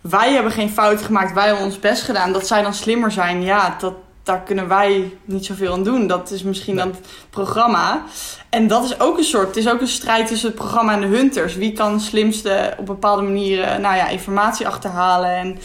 wij 0.00 0.32
hebben 0.32 0.52
geen 0.52 0.70
fouten 0.70 1.06
gemaakt. 1.06 1.32
Wij 1.32 1.46
hebben 1.46 1.64
ons 1.64 1.78
best 1.78 2.02
gedaan. 2.02 2.32
Dat 2.32 2.46
zij 2.46 2.62
dan 2.62 2.74
slimmer 2.74 3.12
zijn, 3.12 3.42
ja, 3.42 3.76
dat, 3.80 3.94
daar 4.30 4.40
kunnen 4.42 4.68
wij 4.68 5.12
niet 5.24 5.44
zoveel 5.46 5.72
aan 5.72 5.84
doen. 5.84 6.06
Dat 6.06 6.30
is 6.30 6.42
misschien 6.42 6.74
Nee. 6.74 6.84
dan 6.84 6.92
het 6.94 7.06
programma. 7.30 8.02
En 8.48 8.66
dat 8.66 8.84
is 8.84 9.00
ook 9.00 9.18
een 9.18 9.24
soort, 9.24 9.46
het 9.46 9.56
is 9.56 9.68
ook 9.68 9.80
een 9.80 9.86
strijd 9.88 10.26
tussen 10.26 10.48
het 10.48 10.56
programma 10.58 10.92
en 10.92 11.00
de 11.00 11.06
hunters. 11.16 11.54
Wie 11.54 11.72
kan 11.72 12.00
slimste 12.00 12.74
op 12.78 12.86
bepaalde 12.86 13.22
manieren, 13.22 13.80
nou 13.80 13.96
ja, 13.96 14.08
informatie 14.08 14.66
achterhalen. 14.66 15.30
En 15.30 15.58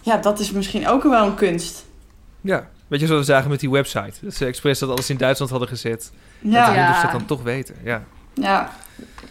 ja, 0.00 0.16
dat 0.16 0.38
is 0.38 0.50
misschien 0.50 0.88
ook 0.88 1.02
wel 1.02 1.26
een 1.26 1.34
kunst. 1.34 1.84
Ja, 2.40 2.68
weet 2.88 3.00
je 3.00 3.06
zoals 3.06 3.26
we 3.26 3.32
zagen 3.32 3.50
met 3.50 3.60
die 3.60 3.70
website. 3.70 4.12
Dat 4.22 4.34
ze 4.34 4.44
expres 4.46 4.78
dat 4.78 4.90
alles 4.90 5.10
in 5.10 5.16
Duitsland 5.16 5.50
hadden 5.50 5.68
gezet. 5.68 6.12
Ja, 6.38 6.64
Dat 6.64 6.74
de 6.74 6.80
hunters 6.80 7.02
dat 7.02 7.12
dan 7.12 7.26
toch 7.26 7.42
weten. 7.42 7.74
Ja. 7.84 8.02
Ja. 8.34 8.70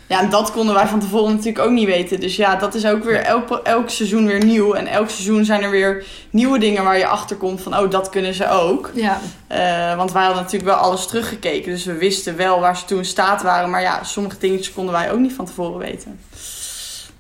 Ja, 0.09 0.19
en 0.21 0.29
dat 0.29 0.51
konden 0.51 0.75
wij 0.75 0.87
van 0.87 0.99
tevoren 0.99 1.31
natuurlijk 1.31 1.65
ook 1.65 1.71
niet 1.71 1.85
weten. 1.85 2.19
Dus 2.19 2.35
ja, 2.35 2.55
dat 2.55 2.75
is 2.75 2.85
ook 2.85 3.03
weer 3.03 3.21
elk, 3.21 3.51
elk 3.63 3.89
seizoen 3.89 4.25
weer 4.25 4.45
nieuw. 4.45 4.73
En 4.73 4.87
elk 4.87 5.09
seizoen 5.09 5.45
zijn 5.45 5.61
er 5.63 5.69
weer 5.69 6.05
nieuwe 6.29 6.59
dingen 6.59 6.83
waar 6.83 6.97
je 6.97 7.07
achter 7.07 7.35
komt 7.35 7.61
van... 7.61 7.77
oh, 7.77 7.89
dat 7.89 8.09
kunnen 8.09 8.33
ze 8.33 8.49
ook. 8.49 8.91
Ja, 8.93 9.19
Eh, 9.47 9.95
want 9.95 10.11
wij 10.11 10.23
hadden 10.23 10.43
natuurlijk 10.43 10.71
wel 10.71 10.79
alles 10.79 11.07
teruggekeken. 11.07 11.71
Dus 11.71 11.85
we 11.85 11.93
wisten 11.93 12.35
wel 12.35 12.59
waar 12.59 12.77
ze 12.77 12.85
toen 12.85 12.97
in 12.97 13.05
staat 13.05 13.41
waren. 13.41 13.69
Maar 13.69 13.81
ja, 13.81 14.03
sommige 14.03 14.37
dingetjes 14.39 14.73
konden 14.73 14.93
wij 14.93 15.11
ook 15.11 15.19
niet 15.19 15.33
van 15.33 15.45
tevoren 15.45 15.79
weten. 15.79 16.19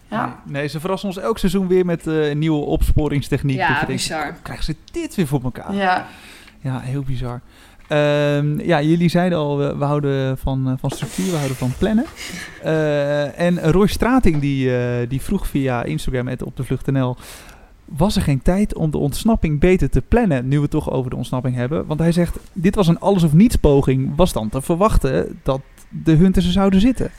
Ja, 0.09 0.39
Nee, 0.43 0.67
ze 0.67 0.79
verrassen 0.79 1.09
ons 1.09 1.17
elk 1.17 1.37
seizoen 1.37 1.67
weer 1.67 1.85
met 1.85 2.07
eh, 2.07 2.35
nieuwe 2.35 2.65
opsporingstechniek. 2.65 3.57
dat 3.57 3.67
ja 3.67 3.73
denkt, 3.73 3.87
bizar. 3.87 4.35
krijgen 4.41 4.65
ze 4.65 4.75
dit 4.91 5.15
weer 5.15 5.27
voor 5.27 5.41
elkaar? 5.43 5.73
ja. 5.73 6.07
Ja, 6.61 6.79
heel 6.79 7.01
bizar. 7.03 7.41
Ehm, 7.89 8.59
ja, 8.59 8.81
jullie 8.81 9.09
zeiden 9.09 9.37
al, 9.37 9.57
we, 9.57 9.77
we 9.77 9.85
houden 9.85 10.37
van, 10.37 10.67
eh, 10.67 10.73
van 10.79 10.89
structuur, 10.89 11.31
we 11.31 11.35
houden 11.35 11.57
van 11.57 11.73
plannen. 11.77 12.05
Eh, 12.63 13.39
en 13.39 13.71
Roy 13.71 13.87
Strating 13.87 14.39
die, 14.39 14.77
eh, 14.77 15.09
die 15.09 15.21
vroeg 15.21 15.47
via 15.47 15.83
Instagram 15.83 16.27
en 16.27 16.45
op 16.45 16.57
de 16.57 16.63
vlucht.nl... 16.63 17.15
Was 17.85 18.15
er 18.15 18.21
geen 18.21 18.41
tijd 18.41 18.75
om 18.75 18.91
de 18.91 18.97
ontsnapping 18.97 19.59
beter 19.59 19.89
te 19.89 20.01
plannen, 20.01 20.47
nu 20.47 20.55
we 20.55 20.61
het 20.61 20.71
toch 20.71 20.91
over 20.91 21.09
de 21.09 21.15
ontsnapping 21.15 21.55
hebben? 21.55 21.85
Want 21.85 21.99
hij 21.99 22.11
zegt, 22.11 22.37
dit 22.53 22.75
was 22.75 22.87
een 22.87 22.99
alles 22.99 23.23
of 23.23 23.33
niets 23.33 23.55
poging. 23.55 24.13
Was 24.15 24.33
dan 24.33 24.49
te 24.49 24.61
verwachten 24.61 25.39
dat 25.43 25.61
de 25.89 26.11
hunters 26.11 26.45
er 26.45 26.51
zouden 26.51 26.79
zitten? 26.79 27.11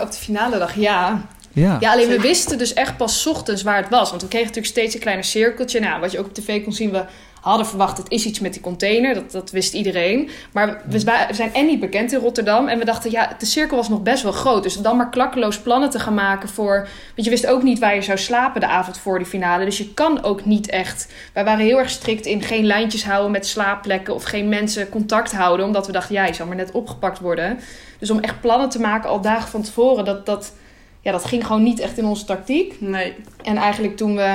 Op 0.00 0.10
de 0.10 0.18
finale 0.18 0.58
dag, 0.58 0.74
ja. 0.74 1.26
Ja, 1.52 1.76
Ja, 1.80 1.92
alleen 1.92 2.08
we 2.08 2.20
wisten 2.20 2.58
dus 2.58 2.72
echt 2.74 2.96
pas 2.96 3.20
's 3.20 3.26
ochtends 3.26 3.62
waar 3.62 3.76
het 3.76 3.88
was. 3.88 4.10
Want 4.10 4.22
we 4.22 4.28
kregen 4.28 4.46
natuurlijk 4.46 4.74
steeds 4.74 4.94
een 4.94 5.00
kleiner 5.00 5.24
cirkeltje. 5.24 5.80
Nou, 5.80 6.00
wat 6.00 6.12
je 6.12 6.18
ook 6.18 6.26
op 6.26 6.34
tv 6.34 6.64
kon 6.64 6.72
zien, 6.72 6.90
we 6.90 7.04
hadden 7.40 7.66
verwacht, 7.66 7.98
het 7.98 8.10
is 8.10 8.24
iets 8.24 8.40
met 8.40 8.52
die 8.52 8.62
container. 8.62 9.14
Dat, 9.14 9.30
dat 9.30 9.50
wist 9.50 9.74
iedereen. 9.74 10.30
Maar 10.52 10.82
we, 10.88 11.04
wa- 11.04 11.26
we 11.26 11.34
zijn 11.34 11.54
en 11.54 11.66
niet 11.66 11.80
bekend 11.80 12.12
in 12.12 12.18
Rotterdam. 12.18 12.68
En 12.68 12.78
we 12.78 12.84
dachten, 12.84 13.10
ja, 13.10 13.34
de 13.38 13.46
cirkel 13.46 13.76
was 13.76 13.88
nog 13.88 14.02
best 14.02 14.22
wel 14.22 14.32
groot. 14.32 14.62
Dus 14.62 14.76
dan 14.76 14.96
maar 14.96 15.10
klakkeloos 15.10 15.58
plannen 15.58 15.90
te 15.90 15.98
gaan 15.98 16.14
maken 16.14 16.48
voor... 16.48 16.88
Want 17.14 17.24
je 17.24 17.30
wist 17.30 17.46
ook 17.46 17.62
niet 17.62 17.78
waar 17.78 17.94
je 17.94 18.02
zou 18.02 18.18
slapen 18.18 18.60
de 18.60 18.66
avond 18.66 18.98
voor 18.98 19.18
die 19.18 19.26
finale. 19.26 19.64
Dus 19.64 19.78
je 19.78 19.94
kan 19.94 20.22
ook 20.22 20.44
niet 20.44 20.70
echt... 20.70 21.12
Wij 21.32 21.44
waren 21.44 21.64
heel 21.64 21.78
erg 21.78 21.90
strikt 21.90 22.26
in 22.26 22.42
geen 22.42 22.64
lijntjes 22.64 23.04
houden 23.04 23.30
met 23.30 23.46
slaapplekken... 23.46 24.14
of 24.14 24.24
geen 24.24 24.48
mensen 24.48 24.88
contact 24.88 25.32
houden. 25.32 25.66
Omdat 25.66 25.86
we 25.86 25.92
dachten, 25.92 26.14
ja, 26.14 26.26
je 26.26 26.34
zal 26.34 26.46
maar 26.46 26.56
net 26.56 26.70
opgepakt 26.70 27.20
worden. 27.20 27.58
Dus 27.98 28.10
om 28.10 28.18
echt 28.18 28.40
plannen 28.40 28.68
te 28.68 28.80
maken 28.80 29.08
al 29.08 29.20
dagen 29.20 29.48
van 29.48 29.62
tevoren... 29.62 30.04
dat, 30.04 30.26
dat, 30.26 30.52
ja, 31.00 31.12
dat 31.12 31.24
ging 31.24 31.46
gewoon 31.46 31.62
niet 31.62 31.80
echt 31.80 31.98
in 31.98 32.04
onze 32.04 32.24
tactiek. 32.24 32.80
Nee. 32.80 33.14
En 33.42 33.56
eigenlijk 33.56 33.96
toen 33.96 34.16
we... 34.16 34.34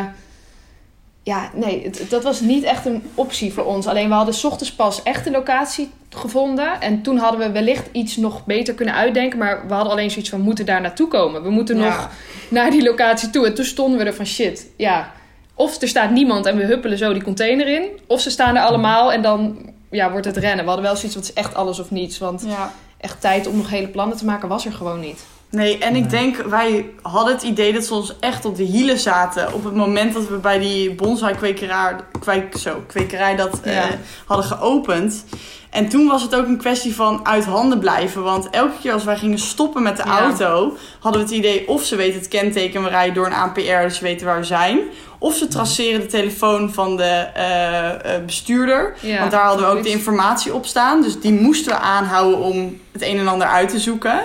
Ja, 1.24 1.50
nee, 1.54 1.84
het- 1.84 2.06
dat 2.10 2.24
was 2.24 2.40
niet 2.42 2.64
echt 2.64 2.86
een 2.86 3.04
optie 3.16 3.54
voor 3.54 3.64
ons. 3.66 3.88
Alleen 3.88 4.08
we 4.08 4.14
hadden 4.14 4.34
's 4.34 4.44
ochtends 4.44 4.74
pas 4.74 5.04
echt 5.04 5.26
een 5.26 5.32
locatie 5.32 5.90
gevonden. 6.10 6.82
En 6.82 7.02
toen 7.02 7.18
hadden 7.18 7.40
we 7.40 7.52
wellicht 7.52 7.88
iets 7.92 8.18
nog 8.18 8.46
beter 8.46 8.74
kunnen 8.74 8.94
uitdenken. 8.96 9.40
Maar 9.40 9.68
we 9.68 9.74
hadden 9.74 9.92
alleen 9.92 10.12
zoiets 10.12 10.30
van, 10.30 10.40
we 10.40 10.46
moeten 10.46 10.66
daar 10.66 10.82
naartoe 10.82 11.08
komen. 11.08 11.44
We 11.44 11.50
moeten 11.50 11.78
Ja. 11.78 11.84
nog 11.84 12.10
naar 12.50 12.72
die 12.72 12.84
locatie 12.84 13.30
toe. 13.30 13.46
En 13.46 13.54
toen 13.56 13.66
stonden 13.66 14.00
we 14.00 14.06
er 14.06 14.14
van, 14.14 14.26
shit, 14.26 14.68
ja... 14.78 15.12
Of 15.56 15.82
er 15.82 15.88
staat 15.88 16.12
niemand 16.12 16.46
en 16.46 16.58
we 16.58 16.64
huppelen 16.64 16.98
zo 16.98 17.14
die 17.14 17.24
container 17.24 17.68
in. 17.68 17.84
Of 18.08 18.22
ze 18.22 18.30
staan 18.30 18.56
er 18.56 18.64
allemaal 18.64 19.12
en 19.14 19.22
dan 19.22 19.58
ja, 19.92 20.12
wordt 20.12 20.26
het 20.26 20.38
rennen. 20.38 20.60
We 20.60 20.66
hadden 20.72 20.86
wel 20.86 20.96
zoiets, 20.96 21.16
wat 21.16 21.24
is 21.24 21.34
echt 21.34 21.56
alles 21.56 21.80
of 21.80 21.92
niets. 21.92 22.18
Want 22.18 22.44
Ja. 22.48 22.74
echt 22.98 23.22
tijd 23.22 23.48
om 23.48 23.58
nog 23.58 23.70
hele 23.70 23.88
plannen 23.88 24.18
te 24.18 24.26
maken 24.26 24.48
was 24.48 24.66
er 24.66 24.72
gewoon 24.74 25.00
niet. 25.00 25.24
Nee, 25.54 25.78
en 25.78 25.96
ik 25.96 26.10
denk, 26.10 26.36
wij 26.36 26.90
hadden 27.02 27.34
het 27.34 27.44
idee 27.44 27.74
dat 27.74 27.84
ze 27.86 27.94
ons 27.94 28.16
echt 28.20 28.46
op 28.46 28.56
de 28.56 28.64
hielen 28.64 29.00
zaten. 29.00 29.54
Op 29.54 29.64
het 29.64 29.76
moment 29.76 30.14
dat 30.14 30.28
we 30.28 30.36
bij 30.38 30.60
die 30.60 30.94
bonsai 30.94 31.36
kwekerij, 31.36 31.96
kweek, 32.20 32.58
zo, 32.58 32.84
kwekerij 32.88 33.36
dat 33.36 33.60
eh, 33.62 33.84
hadden 34.26 34.46
geopend. 34.46 35.26
En 35.70 35.90
toen 35.90 36.08
was 36.08 36.22
het 36.22 36.36
ook 36.36 36.46
een 36.46 36.58
kwestie 36.58 36.96
van 36.96 37.26
uit 37.26 37.46
handen 37.46 37.80
blijven. 37.80 38.24
Want 38.24 38.50
elke 38.50 38.74
keer 38.82 38.94
als 38.94 39.04
wij 39.04 39.18
gingen 39.18 39.40
stoppen 39.40 39.84
met 39.84 39.98
de 39.98 40.04
Ja. 40.06 40.20
auto, 40.20 40.78
hadden 41.00 41.22
we 41.22 41.28
het 41.28 41.38
idee 41.38 41.68
of 41.68 41.84
ze 41.84 41.96
weten 41.96 42.20
het 42.20 42.28
kenteken, 42.28 42.84
we 42.84 42.90
rijden 42.90 43.14
door 43.14 43.26
een 43.26 43.34
ANPR, 43.34 43.82
dus 43.84 43.98
ze 43.98 44.04
weten 44.04 44.26
waar 44.26 44.40
we 44.40 44.46
zijn. 44.46 44.80
Of 45.18 45.36
ze 45.36 45.48
traceren 45.48 46.00
de 46.02 46.08
telefoon 46.08 46.74
van 46.74 46.98
de 46.98 47.28
eh, 47.34 48.16
eh, 48.16 48.26
bestuurder. 48.26 48.96
Ja, 49.00 49.20
want 49.20 49.32
daar 49.32 49.46
hadden 49.46 49.66
we 49.66 49.78
ook 49.78 49.84
de 49.84 49.90
informatie 49.90 50.54
op 50.54 50.66
staan. 50.66 51.02
Dus 51.02 51.20
die 51.20 51.34
moesten 51.34 51.72
we 51.74 51.80
aanhouden 51.80 52.40
om 52.40 52.80
het 52.92 53.02
een 53.02 53.18
en 53.20 53.28
ander 53.28 53.48
uit 53.48 53.70
te 53.70 53.80
zoeken. 53.80 54.22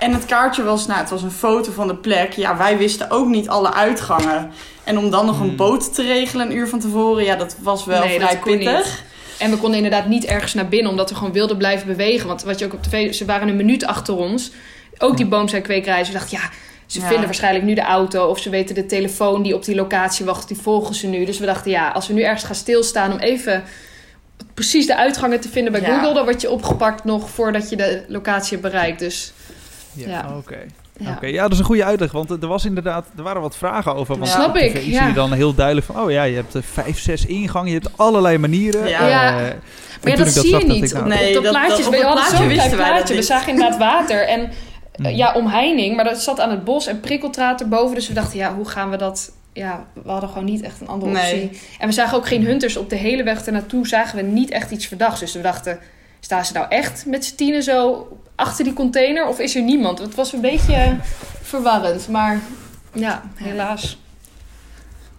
En 0.00 0.12
het 0.12 0.24
kaartje 0.26 0.62
was, 0.62 0.86
nou, 0.86 1.00
het 1.00 1.10
was 1.10 1.22
een 1.22 1.30
foto 1.30 1.72
van 1.72 1.86
de 1.86 1.96
plek. 1.96 2.32
Ja, 2.32 2.56
wij 2.56 2.78
wisten 2.78 3.10
ook 3.10 3.26
niet 3.28 3.48
alle 3.48 3.72
uitgangen. 3.72 4.50
En 4.84 4.98
om 4.98 5.10
dan 5.10 5.26
nog 5.26 5.40
een 5.40 5.46
Hmm. 5.46 5.56
boot 5.56 5.94
te 5.94 6.02
regelen 6.02 6.46
een 6.50 6.56
uur 6.56 6.68
van 6.68 6.78
tevoren, 6.78 7.24
ja, 7.24 7.36
dat 7.36 7.56
was 7.62 7.84
wel 7.84 8.04
Nee, 8.04 8.20
vrij 8.20 8.38
pittig. 8.38 8.76
niet. 8.84 9.02
En 9.38 9.50
we 9.50 9.56
konden 9.56 9.76
inderdaad 9.76 10.06
niet 10.06 10.24
ergens 10.24 10.54
naar 10.54 10.68
binnen, 10.68 10.90
omdat 10.90 11.10
we 11.10 11.16
gewoon 11.16 11.32
wilden 11.32 11.56
blijven 11.56 11.86
bewegen. 11.86 12.26
Want 12.28 12.42
wat 12.42 12.58
je 12.58 12.64
ook 12.64 12.72
op 12.72 12.82
tv, 12.82 13.14
ze 13.14 13.24
waren 13.24 13.48
een 13.48 13.56
minuut 13.56 13.84
achter 13.86 14.16
ons. 14.16 14.50
Ook 14.98 15.16
die 15.16 15.26
boomzijkwekerij. 15.26 16.04
Ze 16.04 16.12
dachten, 16.12 16.38
ja, 16.42 16.48
ze 16.86 17.00
Ja. 17.00 17.06
vinden 17.06 17.24
waarschijnlijk 17.24 17.64
nu 17.64 17.74
de 17.74 17.80
auto. 17.82 18.26
Of 18.26 18.38
ze 18.38 18.50
weten 18.50 18.74
de 18.74 18.86
telefoon 18.86 19.42
die 19.42 19.54
op 19.54 19.64
die 19.64 19.74
locatie 19.74 20.24
wacht, 20.24 20.48
die 20.48 20.56
volgen 20.56 20.94
ze 20.94 21.06
nu. 21.06 21.24
Dus 21.24 21.38
we 21.38 21.46
dachten, 21.46 21.70
ja, 21.70 21.88
als 21.88 22.06
we 22.06 22.12
nu 22.14 22.22
ergens 22.22 22.44
gaan 22.44 22.54
stilstaan 22.54 23.12
om 23.12 23.18
even 23.18 23.62
precies 24.54 24.86
de 24.86 24.96
uitgangen 24.96 25.40
te 25.40 25.48
vinden 25.48 25.72
bij 25.72 25.80
Ja. 25.80 25.86
Google, 25.94 26.14
dan 26.14 26.24
word 26.24 26.40
je 26.40 26.50
opgepakt 26.50 27.04
nog 27.04 27.30
voordat 27.30 27.70
je 27.70 27.76
de 27.76 28.02
locatie 28.08 28.58
hebt 28.58 28.72
bereikt. 28.72 28.98
Dus 28.98 29.32
Ja. 29.92 30.26
Oké. 30.36 30.58
ja. 30.98 31.10
Oké, 31.10 31.26
ja, 31.26 31.42
dat 31.42 31.52
is 31.52 31.58
een 31.58 31.64
goede 31.64 31.84
uitleg, 31.84 32.12
want 32.12 32.30
er 32.30 32.46
was 32.46 32.64
inderdaad, 32.64 33.06
er 33.16 33.22
waren 33.22 33.40
wat 33.42 33.56
vragen 33.56 33.94
over. 33.94 34.18
Want. 34.18 34.30
Snap 34.30 34.48
op 34.48 34.56
ik, 34.56 34.76
zie 34.76 34.90
ja. 34.92 35.06
je 35.06 35.12
dan 35.12 35.32
heel 35.32 35.54
duidelijk 35.54 35.86
van, 35.86 36.00
oh 36.02 36.10
ja, 36.10 36.22
je 36.22 36.34
hebt 36.34 36.54
eh, 36.54 36.62
vijf, 36.62 36.98
zes 37.00 37.26
ingangen, 37.26 37.68
je 37.72 37.78
hebt 37.78 37.98
allerlei 37.98 38.38
manieren. 38.38 38.88
Ja. 38.88 39.08
Ja. 39.08 39.28
Eh, 39.28 39.34
Maar 40.02 40.12
ja, 40.12 40.16
dat 40.16 40.28
zie 40.28 40.58
je 40.58 40.64
niet. 40.66 40.84
ik, 40.84 40.92
nou, 40.92 41.04
op, 41.04 41.08
Nee, 41.10 41.28
op 41.28 41.34
dat 41.34 41.42
dat- 41.42 41.52
plaatje, 41.52 41.76
dat- 41.76 41.86
op 41.86 41.90
we 41.92 41.96
het 41.96 42.06
hadden 42.06 42.24
plaatje 42.24 42.36
zo'n 42.36 42.46
klein 42.46 42.60
wisten 42.60 42.78
wij 42.78 42.86
dat 42.88 42.96
plaatje. 42.96 43.14
We 43.14 43.22
zagen 43.22 43.48
inderdaad 43.48 43.78
water 43.78 44.26
en 44.28 44.40
eh, 44.40 44.48
Mm. 44.96 45.06
ja, 45.06 45.32
omheining. 45.34 45.96
Maar 45.96 46.04
dat 46.04 46.22
zat 46.22 46.40
aan 46.40 46.50
het 46.50 46.64
bos 46.64 46.86
en 46.86 47.00
prikkeldraad 47.00 47.60
erboven. 47.60 47.94
Dus 47.94 48.08
we 48.08 48.14
dachten, 48.14 48.38
ja, 48.38 48.54
hoe 48.54 48.68
gaan 48.68 48.90
we 48.90 48.96
dat... 48.96 49.32
Ja, 49.52 49.84
we 50.04 50.10
hadden 50.10 50.28
gewoon 50.28 50.44
niet 50.44 50.62
echt 50.62 50.80
een 50.80 50.88
andere 50.88 51.12
Nee. 51.12 51.42
optie. 51.42 51.60
En 51.78 51.88
we 51.88 51.94
zagen 51.94 52.16
ook 52.16 52.26
geen 52.26 52.44
hunters. 52.44 52.76
Op 52.76 52.90
de 52.90 52.96
hele 52.96 53.22
weg 53.22 53.44
ernaartoe 53.46 53.86
zagen 53.86 54.16
we 54.16 54.22
niet 54.22 54.50
echt 54.50 54.70
iets 54.70 54.86
verdachts. 54.86 55.20
Dus 55.20 55.32
we 55.32 55.40
dachten, 55.40 55.78
staan 56.20 56.44
ze 56.44 56.52
nou 56.52 56.66
echt 56.68 57.06
met 57.06 57.24
z'n 57.24 57.34
tienen 57.36 57.62
zo 57.62 58.08
achter 58.34 58.64
die 58.64 58.72
container? 58.72 59.26
Of 59.26 59.38
is 59.38 59.56
er 59.56 59.62
niemand? 59.62 59.98
Het 59.98 60.14
was 60.14 60.32
een 60.32 60.40
beetje 60.40 60.96
verwarrend. 61.42 62.08
Maar 62.08 62.40
ja, 62.92 63.22
helaas. 63.34 63.98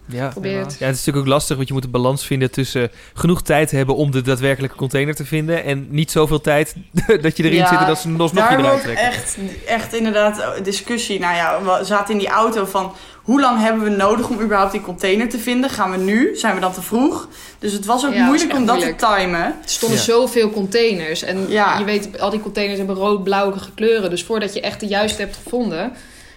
Ja. 0.05 0.34
Ja, 0.41 0.50
het 0.60 0.72
is 0.79 0.79
natuurlijk 0.79 1.17
ook 1.17 1.25
lastig, 1.27 1.55
want 1.55 1.67
je 1.67 1.74
moet 1.74 1.84
een 1.84 1.91
balans 1.91 2.25
vinden 2.25 2.51
tussen 2.51 2.91
genoeg 3.13 3.41
tijd 3.41 3.72
hebben 3.72 3.96
om 3.96 4.12
de 4.12 4.22
daadwerkelijke 4.22 4.75
container 4.75 5.15
te 5.15 5.25
vinden 5.25 5.63
en 5.63 5.88
niet 5.89 6.12
zoveel 6.12 6.41
tijd 6.41 6.75
dat 7.22 7.38
je 7.38 7.43
erin 7.43 7.58
Ja, 7.58 7.67
zit 7.67 7.79
en 7.79 7.86
dat 7.86 8.00
ze 8.00 8.10
nog 8.10 8.31
Daar 8.31 8.58
niet 8.58 8.65
eruit 8.65 8.81
trekken. 8.81 9.05
echt, 9.05 9.38
echt 9.65 9.93
inderdaad 9.93 10.60
discussie. 10.63 11.20
Nou 11.20 11.36
ja, 11.36 11.62
we 11.79 11.86
zaten 11.86 12.13
in 12.13 12.20
die 12.20 12.27
auto 12.29 12.65
van 12.65 12.93
hoe 13.22 13.42
lang 13.42 13.60
hebben 13.60 13.84
we 13.84 13.90
nodig 13.90 14.30
om 14.30 14.42
überhaupt 14.42 14.72
die 14.72 14.82
container 14.82 15.30
te 15.30 15.38
vinden? 15.40 15.70
Gaan 15.70 15.92
we 15.92 15.98
nu? 15.98 16.36
Zijn 16.36 16.56
we 16.56 16.62
dan 16.62 16.74
te 16.74 16.82
vroeg? 16.82 17.28
Dus 17.60 17.74
het 17.74 17.86
was 17.86 18.06
ook 18.06 18.13
Ja, 18.13 18.18
het 18.18 18.28
was 18.30 18.38
moeilijk 18.38 18.60
om 18.60 18.66
dat 18.66 18.75
moeilijk. 18.75 18.98
te 19.00 19.16
timen. 19.18 19.42
Er 19.46 19.54
stonden 19.66 19.98
Ja. 19.98 20.04
zoveel 20.04 20.50
containers. 20.50 21.24
En 21.24 21.46
Ja. 21.50 21.78
je 21.78 21.84
weet, 21.84 22.20
al 22.20 22.30
die 22.30 22.40
containers 22.42 22.78
hebben 22.78 22.96
rood-blauwige 22.96 23.72
kleuren. 23.75 24.10
Dus 24.10 24.24
voordat 24.24 24.54
je 24.54 24.62
echt 24.62 24.80
de 24.80 24.88
juiste 24.88 25.22
hebt 25.22 25.40
gevonden... 25.44 25.94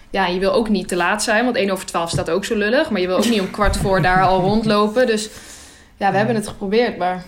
Ja, 0.09 0.27
je 0.27 0.39
wil 0.39 0.51
ook 0.53 0.69
niet 0.69 0.87
te 0.87 0.95
laat 0.95 1.23
zijn. 1.23 1.43
Want 1.45 1.55
1 1.55 1.69
over 1.71 1.85
12 1.85 2.09
staat 2.09 2.29
ook 2.29 2.45
zo 2.45 2.55
lullig. 2.55 2.89
Maar 2.89 3.01
je 3.01 3.07
wil 3.07 3.17
ook 3.17 3.29
niet 3.29 3.39
om 3.41 3.51
kwart 3.51 3.77
voor 3.77 4.01
daar 4.01 4.21
al 4.23 4.41
rondlopen. 4.41 5.07
Dus 5.07 5.29
ja, 5.97 6.11
we 6.11 6.17
hebben 6.17 6.35
het 6.35 6.47
geprobeerd. 6.47 6.97
Maar 6.97 7.23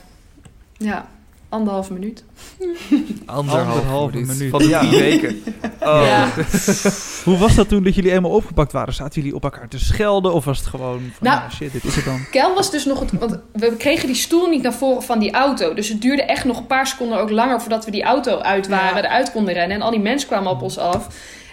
ja, 0.78 1.08
anderhalve 1.50 1.94
minuut. 1.94 2.24
Anderhalve 3.26 3.72
Anderhalve 3.72 4.12
minuut. 4.18 4.28
minuut. 4.38 4.50
Van 4.52 4.68
Ja. 4.68 4.80
drie 4.80 5.00
weken. 5.00 5.36
Oh. 5.82 6.02
Ja. 6.06 6.28
Hoe 7.26 7.38
was 7.38 7.56
dat 7.56 7.70
toen 7.70 7.84
dat 7.84 7.96
jullie 7.96 8.12
eenmaal 8.12 8.32
opgepakt 8.32 8.72
waren? 8.72 8.94
Zaten 8.94 9.22
jullie 9.22 9.36
op 9.36 9.44
elkaar 9.44 9.68
te 9.68 9.80
schelden 9.80 10.34
of 10.34 10.46
was 10.46 10.58
het 10.58 10.68
gewoon 10.68 11.00
van, 11.00 11.28
Nou, 11.28 11.40
ja, 11.40 11.50
shit, 11.50 11.72
dit 11.72 11.84
is 11.84 11.96
het 11.96 12.06
dan? 12.06 12.26
Kel 12.32 12.54
was 12.54 12.72
dus 12.72 12.86
nog 12.86 13.00
het... 13.00 13.12
Want 13.20 13.40
we 13.54 13.76
kregen 13.78 14.08
die 14.08 14.16
stoel 14.16 14.48
niet 14.48 14.62
naar 14.62 14.74
voren 14.74 15.04
van 15.04 15.20
die 15.20 15.32
auto. 15.32 15.74
Dus 15.74 15.90
het 15.90 16.02
duurde 16.02 16.24
echt 16.24 16.46
nog 16.46 16.58
een 16.58 16.66
paar 16.68 16.88
seconden 16.88 17.20
ook 17.20 17.30
langer... 17.30 17.60
voordat 17.62 17.86
we 17.86 17.92
die 17.92 18.04
auto 18.04 18.38
uit 18.38 18.68
waren, 18.68 19.02
Ja. 19.02 19.04
eruit 19.10 19.32
konden 19.32 19.54
rennen. 19.54 19.78
En 19.78 19.84
al 19.84 19.92
die 19.92 20.00
mensen 20.00 20.28
kwamen 20.30 20.52
op 20.52 20.62
ons 20.62 20.78
af. 20.78 21.08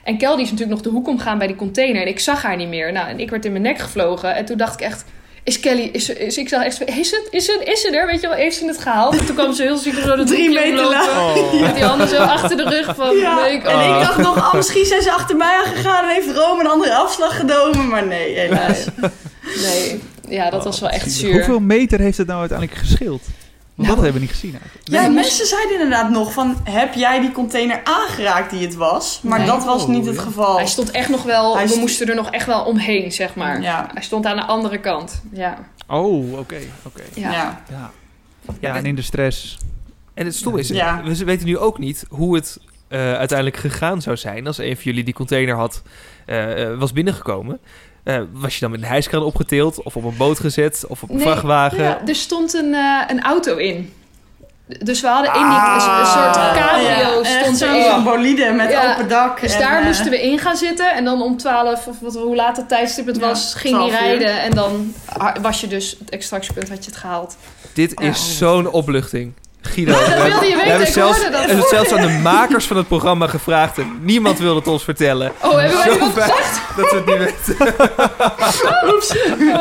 En 0.05 0.19
Kel 0.19 0.35
die 0.37 0.45
is 0.45 0.51
natuurlijk 0.51 0.77
nog 0.77 0.87
de 0.87 0.99
hoek 0.99 1.09
omgaan 1.09 1.39
bij 1.39 1.47
die 1.47 1.57
container. 1.57 2.03
En 2.03 2.09
ik 2.09 2.21
zag 2.21 2.43
haar 2.43 2.57
niet 2.57 2.69
meer. 2.69 2.93
Nou, 2.93 3.09
en 3.09 3.21
ik 3.21 3.31
werd 3.31 3.45
in 3.45 3.51
mijn 3.51 3.65
nek 3.65 3.79
gevlogen. 3.79 4.35
En 4.35 4.45
toen 4.45 4.57
dacht 4.57 4.75
ik 4.75 4.81
echt... 4.87 5.05
Is 5.45 5.61
Kelly... 5.61 5.89
Is, 5.93 6.05
ze- 6.05 6.19
is, 6.19 6.37
ik 6.39 6.49
zag 6.49 6.65
echt... 6.65 6.81
Is 6.85 7.11
het? 7.11 7.27
Is 7.31 7.47
het? 7.47 7.61
Is 7.65 7.81
ze 7.81 7.91
er? 7.91 8.07
Weet 8.07 8.21
je 8.21 8.29
wel? 8.29 8.37
Heeft 8.37 8.57
ze 8.57 8.67
het 8.67 8.79
gehaald? 8.79 9.19
En 9.19 9.27
toen 9.27 9.35
kwam 9.35 9.53
ze 9.53 9.63
heel 9.63 9.77
ziek 9.77 9.95
zo 9.95 10.17
de 10.17 10.25
Drie 10.25 10.49
meter 10.51 10.87
oplopen. 10.87 11.53
Oh. 11.53 11.61
Met 11.67 11.75
die 11.75 11.85
handen 11.85 12.09
zo 12.09 12.17
achter 12.17 12.57
de 12.57 12.69
rug 12.69 12.95
van... 12.97 13.17
Ja, 13.17 13.41
nee, 13.41 13.53
ik- 13.53 13.65
en 13.65 13.75
oh. 13.77 13.85
ik 14.01 14.07
dacht 14.07 14.19
nog, 14.19 14.37
oh, 14.37 14.55
misschien 14.55 14.85
zijn 14.85 15.03
ze 15.03 15.13
achter 15.13 15.37
mij 15.37 15.57
aangegaan 15.65 16.05
en 16.09 16.15
heeft 16.15 16.37
Rome 16.37 16.61
een 16.61 16.71
andere 16.71 16.95
afslag 16.95 17.37
genomen. 17.37 17.89
Maar 17.89 18.07
nee, 18.07 18.39
helaas. 18.39 18.85
Nee. 19.63 20.01
Ja, 20.29 20.51
dat 20.51 20.65
was 20.65 20.81
wel 20.81 20.91
echt 20.91 21.13
zuur. 21.13 21.33
Hoeveel 21.33 21.61
meter 21.61 22.01
heeft 22.01 22.19
het 22.19 22.27
nou 22.27 22.41
uiteindelijk 22.41 22.79
gescheeld? 22.79 23.23
Want 23.75 23.89
Nou, 23.89 24.01
dat 24.01 24.05
hebben 24.05 24.13
we 24.23 24.27
niet 24.29 24.37
gezien 24.41 24.61
eigenlijk. 24.61 24.89
Ja, 24.89 25.01
Nee, 25.01 25.11
mensen 25.11 25.47
zeiden 25.47 25.73
inderdaad 25.73 26.11
nog 26.11 26.33
van, 26.33 26.57
heb 26.65 26.95
jij 26.95 27.21
die 27.21 27.33
container 27.33 27.81
aangeraakt 27.85 28.51
die 28.51 28.61
het 28.67 28.75
was? 28.75 29.21
Maar 29.23 29.39
Nee. 29.39 29.47
dat 29.49 29.65
was 29.65 29.83
Oh, 29.83 29.89
niet 29.89 30.07
het 30.07 30.15
ja. 30.15 30.21
geval. 30.23 30.57
Hij 30.57 30.67
stond 30.67 30.91
echt 30.91 31.09
nog 31.09 31.23
wel... 31.23 31.55
Hij 31.57 31.67
we 31.67 31.73
st- 31.73 31.79
moesten 31.79 32.09
er 32.09 32.15
nog 32.15 32.31
echt 32.31 32.47
wel 32.47 32.65
omheen, 32.65 33.13
zeg 33.13 33.35
maar. 33.35 33.61
Ja. 33.63 33.89
Hij 33.95 34.03
stond 34.03 34.27
aan 34.27 34.37
de 34.37 34.45
andere 34.45 34.79
kant. 34.81 35.23
Ja. 35.33 35.59
Oh, 35.89 36.39
oké, 36.39 36.59
oké. 36.83 37.03
Ja. 37.15 37.31
Ja. 37.33 37.63
Ja. 37.71 37.91
ja, 38.61 38.77
en 38.77 38.87
in 38.87 38.95
de 38.95 39.03
stress. 39.03 39.59
En 40.15 40.25
het 40.25 40.35
stom 40.35 40.57
is, 40.59 40.69
Ja. 40.69 41.03
we 41.05 41.25
weten 41.25 41.47
nu 41.47 41.59
ook 41.59 41.79
niet 41.79 42.05
hoe 42.09 42.35
het 42.35 42.59
eh, 42.89 43.15
uiteindelijk 43.15 43.57
gegaan 43.59 44.03
zou 44.03 44.17
zijn 44.17 44.47
als 44.47 44.59
een 44.59 44.75
van 44.75 44.85
jullie 44.85 45.05
die 45.05 45.15
container 45.15 45.55
had, 45.55 45.83
eh, 46.27 46.63
eh, 46.63 46.79
was 46.79 46.93
binnengekomen. 46.93 47.61
Eh, 48.05 48.21
was 48.33 48.55
je 48.55 48.61
dan 48.61 48.71
met 48.71 48.81
een 48.83 48.87
hijskraan 48.89 49.23
opgetild 49.23 49.83
of 49.83 49.97
op 49.97 50.05
een 50.05 50.17
boot 50.17 50.41
gezet 50.41 50.85
of 50.89 51.03
op 51.03 51.11
een 51.11 51.17
Nee, 51.17 51.25
vrachtwagen? 51.27 51.83
Ja, 51.83 52.01
er 52.07 52.15
stond 52.15 52.55
een, 52.55 52.75
eh, 52.75 53.01
een 53.07 53.23
auto 53.23 53.57
in. 53.57 53.93
Dus 54.79 55.01
we 55.01 55.07
hadden 55.07 55.33
in 55.35 55.39
die 55.39 55.49
Ah. 55.49 55.75
een, 55.87 56.01
een 56.01 56.07
soort 56.07 56.37
cabrio 56.57 57.23
Ja, 57.23 57.43
stond 57.43 57.59
zo'n 57.59 58.05
bolide 58.05 58.53
met 58.53 58.71
Ja, 58.71 58.93
open 58.93 59.09
dak. 59.09 59.41
Dus 59.41 59.53
en, 59.55 59.61
daar 59.61 59.79
eh, 59.81 59.87
moesten 59.87 60.11
we 60.11 60.23
in 60.23 60.39
gaan 60.39 60.57
zitten. 60.57 60.95
En 60.95 61.05
dan 61.05 61.23
om 61.23 61.37
12, 61.37 61.87
of 61.87 62.01
wat, 62.01 62.15
hoe 62.15 62.35
laat 62.37 62.57
het 62.57 62.69
tijdstip 62.69 63.07
het 63.07 63.17
Ja, 63.17 63.23
was, 63.29 63.55
ging 63.55 63.79
die 63.79 63.89
12 63.89 64.03
uur. 64.03 64.09
rijden. 64.09 64.41
En 64.43 64.51
dan 64.51 64.95
was 65.43 65.61
je 65.61 65.67
dus, 65.67 65.97
het 65.99 66.11
extractiepunt 66.11 66.69
had 66.69 66.85
je 66.85 66.91
het 66.91 66.99
gehaald. 67.01 67.37
Dit 67.73 68.01
is 68.01 68.39
zo'n 68.39 68.71
opluchting. 68.71 69.33
Guido, 69.73 69.93
dat 69.93 70.01
we 70.01 70.07
wilde 70.07 70.25
je 70.25 70.31
hebben- 70.31 70.41
weten, 70.41 70.59
we 70.59 70.69
hebben 70.69 70.87
ik 70.87 70.93
zelfs, 70.93 71.19
we 71.19 71.37
hebben 71.37 71.67
zelfs 71.69 71.93
aan 71.93 72.07
de 72.07 72.19
makers 72.23 72.65
van 72.67 72.77
het 72.77 72.89
programma 72.89 73.27
gevraagd 73.27 73.79
en 73.79 73.99
niemand 74.01 74.39
wilde 74.39 74.59
het 74.59 74.69
ons 74.69 74.85
vertellen. 74.85 75.33
Oh, 75.43 75.57
hebben 75.59 75.79
wij 75.79 75.93
Zo 75.93 75.99
dat 75.99 76.09
gezegd? 76.13 76.61
dat 76.77 76.91
we 76.91 76.97
het 76.97 77.07
niet 77.07 77.17
weten. 77.19 77.75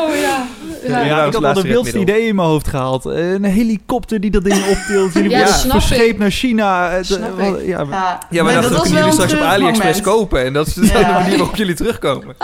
Oh 0.04 0.14
ja. 0.16 0.46
Ja, 0.86 0.98
Ja, 0.98 1.04
ja, 1.04 1.24
ik 1.24 1.32
had 1.34 1.44
al 1.44 1.52
de 1.54 1.62
wildste 1.62 1.98
ideeën 1.98 2.26
in 2.26 2.34
mijn 2.34 2.48
hoofd 2.48 2.68
gehaald. 2.68 3.04
Een 3.04 3.44
helikopter 3.44 4.20
die 4.20 4.30
dat 4.30 4.44
ding 4.44 4.66
optilt. 4.68 5.12
Jullie 5.12 5.30
Ja, 5.30 5.46
snap 5.46 5.70
verscheept 5.72 6.18
naar 6.18 6.30
China. 6.30 7.02
Snap 7.02 7.38
eh, 7.38 7.50
wat- 7.50 7.60
ja, 7.64 7.86
Ja, 7.90 8.18
Ja, 8.30 8.42
maar 8.42 8.62
dat 8.62 8.80
kunnen 8.80 8.98
jullie 8.98 9.12
straks 9.12 9.32
op 9.32 9.40
AliExpress 9.40 9.98
moment. 10.00 10.16
kopen. 10.18 10.44
En 10.44 10.52
dat 10.52 10.66
is 10.66 10.74
dan 10.74 10.84
de 10.86 10.98
Ja. 10.98 11.12
manier 11.12 11.38
waarop 11.38 11.56
jullie 11.56 11.74
terugkomen. 11.74 12.36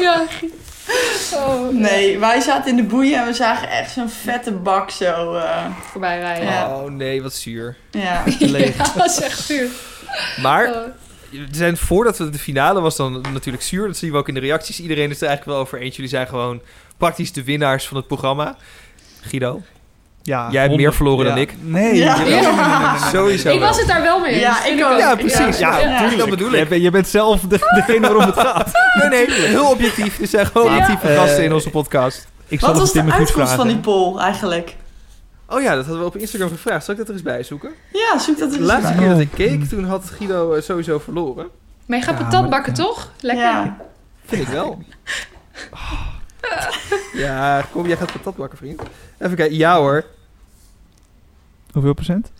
ja. 0.00 0.22
Oh, 1.34 1.72
Nee, 1.72 2.18
wij 2.18 2.40
zaten 2.40 2.70
in 2.70 2.76
de 2.76 2.82
boeien 2.82 3.18
en 3.20 3.26
we 3.26 3.32
zagen 3.32 3.70
echt 3.70 3.90
zo'n 3.90 4.08
vette 4.08 4.52
bak 4.52 4.90
zo. 4.90 5.34
eh, 5.34 5.66
Voorbij 5.90 6.18
rijden. 6.18 6.48
Ja. 6.48 6.76
Oh 6.76 6.90
nee, 6.90 7.22
wat 7.22 7.34
zuur. 7.34 7.76
ja. 7.90 8.22
leeg. 8.38 8.76
Ja, 8.76 8.92
dat 8.96 9.10
is 9.10 9.20
echt 9.20 9.38
zuur. 9.40 9.68
Maar 10.42 10.68
Oh. 10.68 10.76
er 11.32 11.48
zijn, 11.50 11.76
voordat 11.76 12.18
we 12.18 12.30
de 12.30 12.38
finale 12.38 12.80
was 12.80 12.96
dan 12.96 13.20
natuurlijk 13.32 13.64
zuur. 13.64 13.86
Dat 13.86 13.96
zien 13.96 14.10
we 14.12 14.16
ook 14.16 14.28
in 14.28 14.34
de 14.34 14.40
reacties. 14.40 14.80
Iedereen 14.80 15.10
is 15.10 15.20
er 15.20 15.26
eigenlijk 15.26 15.56
wel 15.56 15.66
over 15.66 15.80
eens. 15.80 15.96
Jullie 15.96 16.10
zijn 16.10 16.26
gewoon 16.28 16.60
praktisch 16.96 17.32
de 17.32 17.44
winnaars 17.44 17.86
van 17.88 17.96
het 17.96 18.06
programma. 18.06 18.56
Guido, 19.20 19.62
Ja, 20.26 20.48
Jij 20.50 20.62
hebt 20.62 20.76
meer 20.76 20.94
verloren 20.94 21.24
dan 21.26 21.36
ik. 21.38 21.54
Nee. 21.60 21.94
Ja. 21.94 22.96
sowieso 23.12 23.50
Ik 23.50 23.60
was 23.60 23.78
het 23.78 23.86
daar 23.88 24.02
wel 24.02 24.20
mee 24.20 24.30
eens. 24.32 24.40
Ja, 24.40 24.64
ik 24.64 24.84
ook. 24.84 24.98
Ja, 24.98 25.14
precies. 25.14 25.58
Ja, 25.58 26.08
dat 26.16 26.30
bedoel 26.30 26.52
ik. 26.52 26.68
bent- 26.68 26.82
Je 26.82 26.90
bent 26.90 27.08
zelf 27.08 27.40
de- 27.40 27.58
degene 27.86 28.00
waarom 28.00 28.20
het 28.24 28.38
gaat. 28.38 28.70
Nee, 28.94 29.08
nee, 29.26 29.40
heel 29.40 29.70
objectief. 29.70 30.20
Er 30.20 30.26
zijn 30.26 30.46
gewoon 30.46 30.66
Ja. 30.72 30.78
objectieve 30.78 31.08
Eh, 31.14 31.20
gasten 31.20 31.44
in 31.44 31.52
onze 31.52 31.70
podcast. 31.70 32.26
Ik 32.48 32.58
zal 32.60 32.68
Wat 32.72 32.80
het 32.82 32.92
was 32.92 33.04
de 33.04 33.10
uitkomst 33.10 33.32
vragen. 33.32 33.56
van 33.56 33.66
die 33.68 33.78
poll 33.78 34.18
eigenlijk? 34.18 34.76
Oh 35.48 35.62
ja, 35.62 35.74
dat 35.74 35.84
hadden 35.84 36.00
we 36.02 36.06
op 36.08 36.16
Instagram 36.16 36.48
gevraagd. 36.50 36.84
Zal 36.84 36.92
ik 36.94 36.98
dat 37.00 37.08
er 37.08 37.14
eens 37.14 37.22
bij 37.24 37.42
zoeken? 37.42 37.70
Ja, 37.92 38.18
zoek 38.18 38.38
dat 38.38 38.48
er 38.52 38.54
De 38.54 38.58
eens 38.62 38.66
laatste 38.72 38.92
bij. 38.92 38.98
keer 39.02 39.08
dat 39.08 39.18
ik 39.20 39.30
keek, 39.34 39.64
toen 39.68 39.84
had 39.84 40.10
Guido 40.16 40.52
eh, 40.54 40.62
sowieso 40.62 40.98
verloren. 40.98 41.46
Maar 41.86 41.98
je 41.98 42.04
gaat 42.04 42.18
Ja, 42.18 42.24
patat 42.24 42.40
maar- 42.40 42.50
bakken, 42.50 42.72
ja. 42.76 42.82
toch? 42.82 43.10
Lekker. 43.20 43.44
Ja. 43.44 43.76
Vind 44.26 44.42
ik 44.42 44.48
wel. 44.48 44.78
Ja, 47.12 47.64
kom, 47.72 47.86
jij 47.86 47.96
gaat 47.96 48.12
patat 48.12 48.36
bakken, 48.36 48.58
vriend. 48.58 48.82
Even 49.18 49.36
kijken. 49.36 49.56
Ja 49.56 49.76
hoor. 49.76 50.04
Hoeveel 51.76 51.94
procent? 51.94 52.32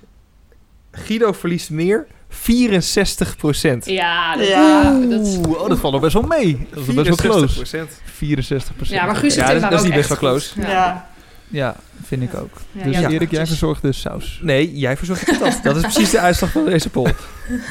Guido 0.91 1.33
verliest 1.33 1.71
meer. 1.71 2.07
64 2.29 3.37
procent. 3.37 3.87
Ja, 3.87 4.37
dat, 4.37 4.47
Ja. 4.47 4.99
dat 5.09 5.27
is... 5.27 5.37
Oeh, 5.37 5.61
oh, 5.61 5.69
dat 5.69 5.79
valt 5.79 5.93
nog 5.93 6.03
best 6.03 6.13
wel 6.13 6.23
mee. 6.23 6.67
Dat 6.71 6.89
is 6.89 6.95
best 6.95 7.07
wel 7.09 7.17
close. 7.17 7.65
64 8.05 8.77
procent. 8.77 8.99
Ja, 9.01 9.07
maar 9.07 9.17
Guus 9.17 9.35
Ja, 9.35 9.45
Tim 9.45 9.53
dat, 9.53 9.63
waren 9.63 9.77
dat 9.77 9.81
is 9.81 9.87
niet 9.87 9.95
best 9.97 10.09
wel 10.09 10.19
close. 10.19 10.61
Ja. 10.61 11.09
Ja, 11.49 11.77
vind 12.07 12.23
ik 12.23 12.35
ook. 12.35 12.51
Ja, 12.73 12.85
dus 12.85 12.99
ja, 12.99 13.11
Erik, 13.11 13.31
jij 13.31 13.47
verzorgt 13.47 13.83
de 13.83 13.93
saus. 13.93 14.39
Nee, 14.43 14.77
jij 14.77 14.97
verzorgt 14.97 15.27
de 15.27 15.39
patat. 15.39 15.63
Dat 15.63 15.77
is 15.77 15.83
precies 15.83 16.11
de 16.11 16.21
uitslag 16.21 16.51
van 16.51 16.65
deze 16.65 16.91
poll. 16.91 17.13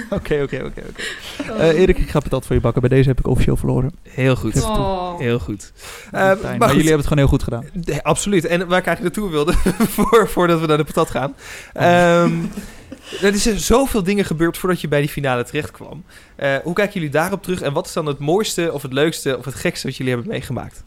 Oké, 0.10 0.42
oké, 0.44 0.64
oké. 0.66 0.66
oké. 0.66 1.04
Eh, 1.58 1.80
Erik, 1.80 1.98
ik 1.98 2.10
ga 2.10 2.20
patat 2.20 2.46
voor 2.46 2.56
je 2.56 2.62
bakken. 2.62 2.82
Bij 2.82 2.90
deze 2.90 3.10
heb 3.10 3.20
ik 3.20 3.28
officieel 3.28 3.58
verloren. 3.58 3.92
Heel 4.04 4.36
goed. 4.36 4.64
Oh. 4.64 5.20
Heel 5.20 5.40
goed. 5.40 5.72
Eh, 6.06 6.12
maar 6.12 6.38
maar 6.38 6.52
goed. 6.52 6.60
jullie 6.60 6.76
hebben 6.76 6.98
het 6.98 7.08
gewoon 7.08 7.18
heel 7.18 7.28
goed 7.28 7.44
gedaan. 7.44 7.66
Nee, 7.74 8.02
absoluut. 8.02 8.46
En 8.46 8.68
waar 8.68 8.80
ik 8.80 8.86
eigenlijk 8.86 9.16
naartoe 9.16 9.32
wilde, 9.32 9.54
voor, 9.96 10.30
voordat 10.30 10.60
we 10.60 10.68
naar 10.68 10.78
de 10.78 10.84
patat 10.84 11.10
gaan. 11.10 11.36
Ehm, 11.74 12.34
er 13.22 13.34
is 13.34 13.46
er 13.46 13.60
zoveel 13.60 14.04
dingen 14.04 14.26
gebeurd 14.26 14.58
voordat 14.58 14.82
je 14.82 14.88
bij 14.88 15.00
die 15.00 15.10
finale 15.10 15.44
terecht 15.44 15.72
kwam. 15.72 16.04
Eh, 16.36 16.56
hoe 16.64 16.74
kijken 16.74 16.94
jullie 16.94 17.10
daarop 17.10 17.44
terug? 17.44 17.62
En 17.62 17.74
wat 17.74 17.86
is 17.86 17.94
dan 17.94 18.06
het 18.06 18.20
mooiste 18.20 18.74
of 18.74 18.82
het 18.82 18.94
leukste 18.94 19.38
of 19.38 19.46
het 19.46 19.56
gekste 19.56 19.88
wat 19.88 19.96
jullie 19.96 20.14
hebben 20.14 20.32
meegemaakt? 20.32 20.84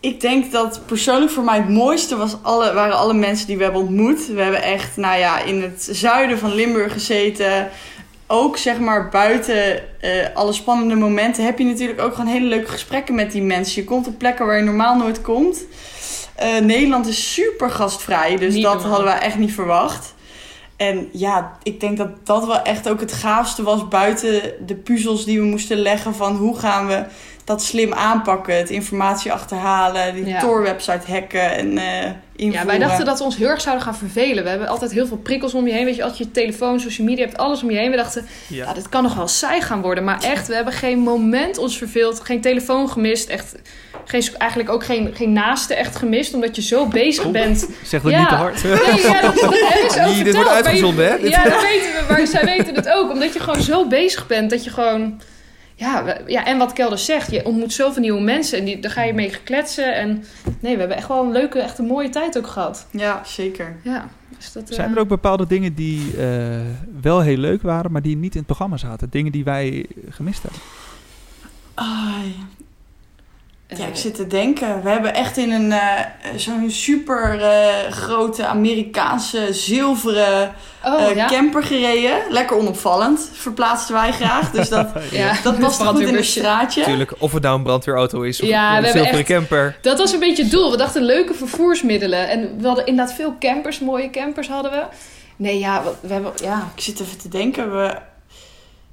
Ik 0.00 0.20
denk 0.20 0.52
dat 0.52 0.80
persoonlijk 0.86 1.30
voor 1.32 1.44
mij 1.44 1.56
het 1.56 1.68
mooiste 1.68 2.16
was 2.16 2.36
alle, 2.42 2.72
waren 2.72 2.96
alle 2.96 3.14
mensen 3.14 3.46
die 3.46 3.56
we 3.56 3.62
hebben 3.62 3.80
ontmoet. 3.80 4.26
We 4.26 4.40
hebben 4.40 4.62
echt 4.62 4.96
nou 4.96 5.18
ja, 5.18 5.40
in 5.42 5.62
het 5.62 5.88
zuiden 5.90 6.38
van 6.38 6.54
Limburg 6.54 6.92
gezeten. 6.92 7.68
Ook 8.26 8.56
zeg 8.56 8.78
maar 8.78 9.08
buiten 9.08 10.00
eh, 10.00 10.10
alle 10.34 10.52
spannende 10.52 10.94
momenten 10.94 11.44
heb 11.44 11.58
je 11.58 11.64
natuurlijk 11.64 12.00
ook 12.00 12.14
gewoon 12.14 12.30
hele 12.30 12.46
leuke 12.46 12.70
gesprekken 12.70 13.14
met 13.14 13.32
die 13.32 13.42
mensen. 13.42 13.82
Je 13.82 13.88
komt 13.88 14.06
op 14.06 14.18
plekken 14.18 14.46
waar 14.46 14.56
je 14.56 14.62
normaal 14.62 14.96
nooit 14.96 15.20
komt. 15.20 15.64
Eh, 16.34 16.58
Nederland 16.58 17.06
is 17.06 17.32
super 17.32 17.70
gastvrij, 17.70 18.36
dus 18.36 18.54
Niet 18.54 18.62
dat 18.62 18.72
normaal. 18.74 18.90
hadden 18.92 19.12
we 19.12 19.18
echt 19.20 19.38
niet 19.38 19.52
verwacht. 19.52 20.14
En 20.76 21.08
ja, 21.12 21.58
ik 21.62 21.80
denk 21.80 21.96
dat 21.96 22.26
dat 22.26 22.46
wel 22.46 22.62
echt 22.62 22.88
ook 22.88 23.00
het 23.00 23.12
gaafste 23.12 23.62
was 23.62 23.88
buiten 23.88 24.42
de 24.66 24.74
puzzels 24.74 25.24
die 25.24 25.40
we 25.40 25.46
moesten 25.46 25.76
leggen 25.76 26.14
van 26.14 26.36
hoe 26.36 26.58
gaan 26.58 26.86
we 26.86 27.04
dat 27.48 27.62
slim 27.62 27.92
aanpakken. 27.92 28.56
Het 28.56 28.70
informatie 28.70 29.32
achterhalen, 29.32 30.14
die 30.14 30.26
Ja. 30.26 30.40
Tor-website 30.40 31.12
hacken 31.12 31.50
en 31.56 31.78
eh 31.78 32.10
invoeren. 32.36 32.66
Ja, 32.66 32.78
wij 32.78 32.88
dachten 32.88 33.04
dat 33.06 33.18
we 33.18 33.24
ons 33.24 33.36
heel 33.36 33.48
erg 33.48 33.60
zouden 33.60 33.84
gaan 33.84 33.96
vervelen. 33.96 34.42
We 34.44 34.50
hebben 34.50 34.68
altijd 34.68 34.92
heel 34.92 35.06
veel 35.06 35.16
prikkels 35.16 35.54
om 35.54 35.66
je 35.66 35.72
heen. 35.72 35.84
Weet 35.84 35.96
je, 35.96 36.04
als 36.04 36.18
je 36.18 36.30
telefoon, 36.30 36.80
social 36.80 37.06
media 37.06 37.24
hebt, 37.24 37.36
alles 37.38 37.62
om 37.62 37.70
je 37.70 37.76
heen. 37.76 37.90
We 37.90 37.96
dachten, 37.96 38.26
ja. 38.46 38.72
dit 38.72 38.88
kan 38.88 39.02
nog 39.02 39.14
wel 39.14 39.28
saai 39.28 39.60
gaan 39.60 39.80
worden. 39.80 40.04
Maar 40.04 40.22
echt, 40.22 40.48
we 40.48 40.54
hebben 40.54 40.72
geen 40.72 40.98
moment 40.98 41.58
ons 41.58 41.78
verveeld. 41.78 42.20
Geen 42.20 42.40
telefoon 42.40 42.90
gemist. 42.90 43.28
Echt, 43.28 43.54
geen, 44.04 44.22
eigenlijk 44.38 44.70
ook 44.70 44.84
geen, 44.84 45.10
geen 45.14 45.32
naaste 45.32 45.74
echt 45.74 45.96
gemist. 45.96 46.34
Omdat 46.34 46.56
je 46.56 46.62
zo 46.62 46.86
bezig 46.86 47.30
bent. 47.30 47.68
Zeg 47.84 48.02
dat 48.02 48.10
Ja. 48.10 48.18
niet 48.18 48.28
te 48.28 48.34
hard. 48.34 48.62
Nee, 48.62 48.72
ja, 49.02 49.20
dat, 49.20 49.34
dat 49.34 49.54
hebben 49.58 49.90
ze 49.90 50.00
ook 50.06 50.08
Hier, 50.14 50.24
dit 50.24 50.34
wordt 50.34 50.50
uitgezonden, 50.50 51.06
hè? 51.06 51.14
Ja, 51.14 51.44
dat 51.44 51.62
weten 51.62 51.90
we. 51.90 52.04
Maar 52.08 52.26
zij 52.26 52.44
weten 52.44 52.74
het 52.74 52.88
ook. 52.88 53.10
Omdat 53.10 53.32
je 53.32 53.40
gewoon 53.40 53.62
zo 53.62 53.86
bezig 53.86 54.26
bent. 54.26 54.50
Dat 54.50 54.64
je 54.64 54.70
gewoon... 54.70 55.20
Ja, 55.78 56.04
we- 56.04 56.22
ja, 56.26 56.44
en 56.44 56.58
wat 56.58 56.72
Kelder 56.72 56.98
zegt, 56.98 57.30
je 57.30 57.44
ontmoet 57.44 57.72
zoveel 57.72 58.02
nieuwe 58.02 58.20
mensen 58.20 58.58
en 58.58 58.64
die, 58.64 58.78
daar 58.80 58.90
ga 58.90 59.02
je 59.02 59.12
mee 59.12 59.30
kletsen. 59.44 59.94
En 59.96 60.24
nee, 60.60 60.72
we 60.74 60.78
hebben 60.78 60.96
echt 60.96 61.08
wel 61.08 61.24
een 61.24 61.32
leuke, 61.32 61.60
echt 61.60 61.78
een 61.78 61.86
mooie 61.86 62.08
tijd 62.10 62.38
ook 62.38 62.46
gehad. 62.46 62.86
Ja, 62.90 63.22
zeker. 63.24 63.76
Ja, 63.82 64.08
dus 64.36 64.52
dat, 64.52 64.62
Zijn 64.74 64.88
eh, 64.90 64.94
er 64.94 65.00
ook 65.00 65.08
bepaalde 65.08 65.46
dingen 65.46 65.74
die 65.74 66.16
eh, 66.16 66.26
wel 67.00 67.20
heel 67.20 67.36
leuk 67.36 67.62
waren, 67.62 67.92
maar 67.92 68.02
die 68.02 68.16
niet 68.16 68.32
in 68.32 68.38
het 68.38 68.46
programma 68.46 68.76
zaten? 68.76 69.10
Dingen 69.10 69.32
die 69.32 69.44
wij 69.44 69.86
gemist 70.08 70.42
hebben? 70.42 70.60
Ai. 71.74 72.34
Ja, 73.68 73.76
eh, 73.84 73.88
ik 73.88 73.96
zit 73.96 74.14
te 74.14 74.26
denken. 74.26 74.82
We 74.82 74.88
hebben 74.90 75.14
echt 75.14 75.36
in 75.36 75.52
een 75.52 75.72
eh, 75.72 76.04
zo'n 76.36 76.70
super 76.70 77.40
eh, 77.42 77.92
grote 77.92 78.46
Amerikaanse 78.46 79.52
zilveren 79.52 80.54
oh, 80.84 81.02
eh, 81.02 81.14
ja. 81.16 81.26
camper 81.26 81.62
gereden. 81.62 82.18
Lekker 82.28 82.56
onopvallend, 82.56 83.30
verplaatsten 83.32 83.94
wij 83.94 84.12
graag. 84.12 84.50
Dus 84.50 84.68
dat, 84.68 84.88
ja, 85.10 85.32
dat 85.42 85.42
past 85.42 85.46
goed 85.52 85.60
in 85.60 85.64
het 85.64 85.76
brandweerbusje. 85.78 86.38
straatje. 86.38 86.80
Natuurlijk, 86.80 87.12
of 87.18 87.32
het 87.32 87.42
nou 87.42 87.56
een 87.56 87.62
brandweerauto 87.62 88.22
is 88.22 88.40
of 88.42 88.48
Ja, 88.48 88.80
we 88.80 88.86
een 88.86 88.92
zilveren 88.92 89.18
echt- 89.18 89.28
camper. 89.28 89.76
Dat 89.82 89.98
was 89.98 90.12
een 90.12 90.18
beetje 90.20 90.42
het 90.42 90.52
doel. 90.52 90.70
We 90.70 90.76
dachten 90.76 91.02
leuke 91.02 91.34
vervoersmiddelen. 91.34 92.28
En 92.28 92.60
we 92.60 92.66
hadden 92.66 92.86
inderdaad 92.86 93.14
veel 93.14 93.34
campers, 93.40 93.78
mooie 93.78 94.10
campers 94.10 94.48
hadden 94.48 94.70
we. 94.72 94.82
Nee, 95.36 95.58
ja, 95.58 95.82
wat- 95.82 95.96
we 96.00 96.12
hebben, 96.12 96.32
ja, 96.42 96.68
Ik 96.76 96.82
zit 96.82 97.00
even 97.00 97.18
te 97.18 97.28
denken. 97.28 97.72
We, 97.76 97.94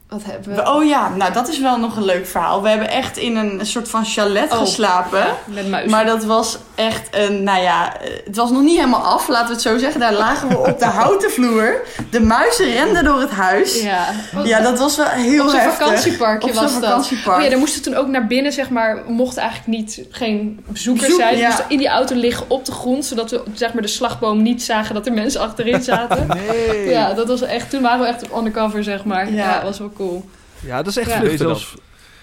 wat 0.09 0.23
hebben 0.23 0.55
we? 0.55 0.69
oh 0.71 0.85
ja, 0.85 1.09
nou 1.09 1.33
dat 1.33 1.47
is 1.47 1.59
wel 1.59 1.77
nog 1.79 1.95
een 1.95 2.05
leuk 2.05 2.27
verhaal. 2.27 2.61
We 2.61 2.69
hebben 2.69 2.89
echt 2.89 3.17
in 3.17 3.35
een 3.35 3.65
soort 3.65 3.89
van 3.89 4.05
chalet 4.05 4.51
Oh. 4.51 4.57
geslapen. 4.57 5.25
Met 5.45 5.69
muizen. 5.69 5.91
Maar 5.91 6.05
dat 6.05 6.23
was 6.23 6.57
echt 6.75 7.07
een, 7.11 7.43
nou 7.43 7.61
ja, 7.61 7.97
eh, 8.01 8.09
het 8.25 8.35
was 8.35 8.51
nog 8.51 8.61
niet 8.61 8.75
helemaal 8.75 9.01
af, 9.03 9.27
laten 9.27 9.47
we 9.47 9.53
het 9.53 9.61
zo 9.61 9.77
zeggen. 9.77 9.99
Daar 9.99 10.13
lagen 10.13 10.47
we 10.49 10.57
op 10.57 10.79
de 10.79 10.85
houten 11.01 11.31
vloer. 11.31 11.81
De 12.09 12.19
muizen 12.21 12.71
renden 12.73 13.03
door 13.03 13.19
het 13.19 13.29
huis. 13.29 13.81
Ja, 13.81 14.05
ja, 14.43 14.59
dat 14.59 14.79
was 14.79 14.95
wel 14.95 15.05
heel 15.07 15.43
op 15.43 15.49
zo'n 15.49 15.59
heftig. 15.59 15.85
vakantieparkje 15.87 16.49
Op 16.49 16.55
was 16.55 16.73
dat. 16.73 16.83
vakantiepark. 16.83 17.37
Oh 17.37 17.43
ja, 17.43 17.49
daar 17.49 17.59
moesten 17.59 17.83
we 17.83 17.89
toen 17.89 17.97
ook 17.99 18.07
naar 18.07 18.27
binnen, 18.27 18.51
zeg 18.53 18.69
maar. 18.69 19.03
We 19.05 19.11
mochten 19.11 19.41
eigenlijk 19.41 19.77
niet, 19.79 20.01
geen 20.09 20.59
bezoekers 20.67 21.05
Bezoek, 21.07 21.21
zijn. 21.21 21.37
Ja. 21.37 21.47
moesten 21.47 21.65
in 21.69 21.77
die 21.77 21.87
auto 21.87 22.15
liggen 22.15 22.45
op 22.49 22.65
de 22.65 22.71
grond, 22.71 23.05
zodat 23.05 23.31
we 23.31 23.41
zeg 23.53 23.73
maar, 23.73 23.81
de 23.81 23.87
slagboom 23.87 24.41
niet 24.41 24.63
zagen 24.63 24.93
dat 24.95 25.05
er 25.05 25.13
mensen 25.13 25.41
achterin 25.41 25.83
zaten. 25.83 26.27
Nee. 26.35 26.89
Ja, 26.89 27.13
dat 27.13 27.27
was 27.27 27.41
echt, 27.41 27.69
toen 27.69 27.81
waren 27.81 27.99
we 27.99 28.07
echt 28.07 28.23
undercover, 28.37 28.83
zeg 28.83 29.03
maar. 29.05 29.31
Ja. 29.31 29.35
Ja, 29.35 29.53
dat 29.53 29.63
was 29.63 29.79
wel 29.79 29.91
cool. 29.95 30.25
Ja, 30.59 30.77
dat 30.77 30.87
is 30.87 30.97
echt 30.97 31.09
Ja. 31.09 31.17
vluchten. 31.19 31.55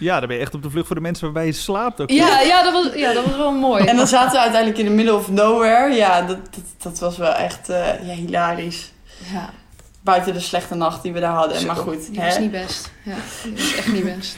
Ja, 0.03 0.19
dan 0.19 0.29
ben 0.29 0.37
je 0.37 0.43
echt 0.43 0.55
op 0.55 0.63
de 0.63 0.71
vlucht 0.71 0.87
voor 0.87 0.97
de 0.97 1.03
mensen 1.03 1.25
waarbij 1.25 1.47
je 1.47 1.53
slaapt 1.53 2.01
ook. 2.01 2.11
Ja, 2.11 2.41
ja, 2.41 2.63
dat, 2.63 2.73
was, 2.73 2.95
ja 2.95 3.13
dat 3.13 3.25
was 3.25 3.37
wel 3.37 3.53
mooi. 3.53 3.85
En 3.85 3.97
dan 3.97 4.07
zaten 4.07 4.33
we 4.33 4.39
uiteindelijk 4.39 4.81
in 4.81 4.87
the 4.87 4.93
middle 4.93 5.15
of 5.15 5.31
nowhere. 5.31 5.95
Ja, 5.95 6.23
dat, 6.23 6.39
dat, 6.51 6.65
dat 6.83 6.99
was 6.99 7.17
wel 7.17 7.35
echt 7.35 7.69
eh, 7.69 8.07
ja, 8.07 8.15
hilarisch. 8.15 8.93
ja, 9.33 9.51
Buiten 10.01 10.33
de 10.33 10.41
slechte 10.41 10.75
nacht 10.75 11.03
die 11.03 11.13
we 11.13 11.21
daar 11.21 11.35
hadden. 11.35 11.67
Maar 11.67 11.77
goed, 11.77 12.09
hè, 12.13 12.25
was 12.25 12.39
niet 12.39 12.51
best. 12.51 12.91
Ja, 13.05 13.15
die 13.43 13.53
was 13.53 13.75
echt 13.77 13.93
niet 13.93 14.17
best. 14.17 14.37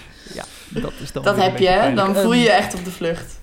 Dat, 0.69 0.93
is 1.03 1.13
dan 1.13 1.23
dat 1.23 1.37
heb 1.37 1.59
je, 1.59 1.69
hè? 1.69 1.95
Dan 1.95 2.15
voel 2.17 2.33
je 2.33 2.43
je 2.43 2.51
Ehm, 2.51 2.63
echt 2.63 2.75
op 2.75 2.85
de 2.85 2.91
vlucht. 2.91 3.41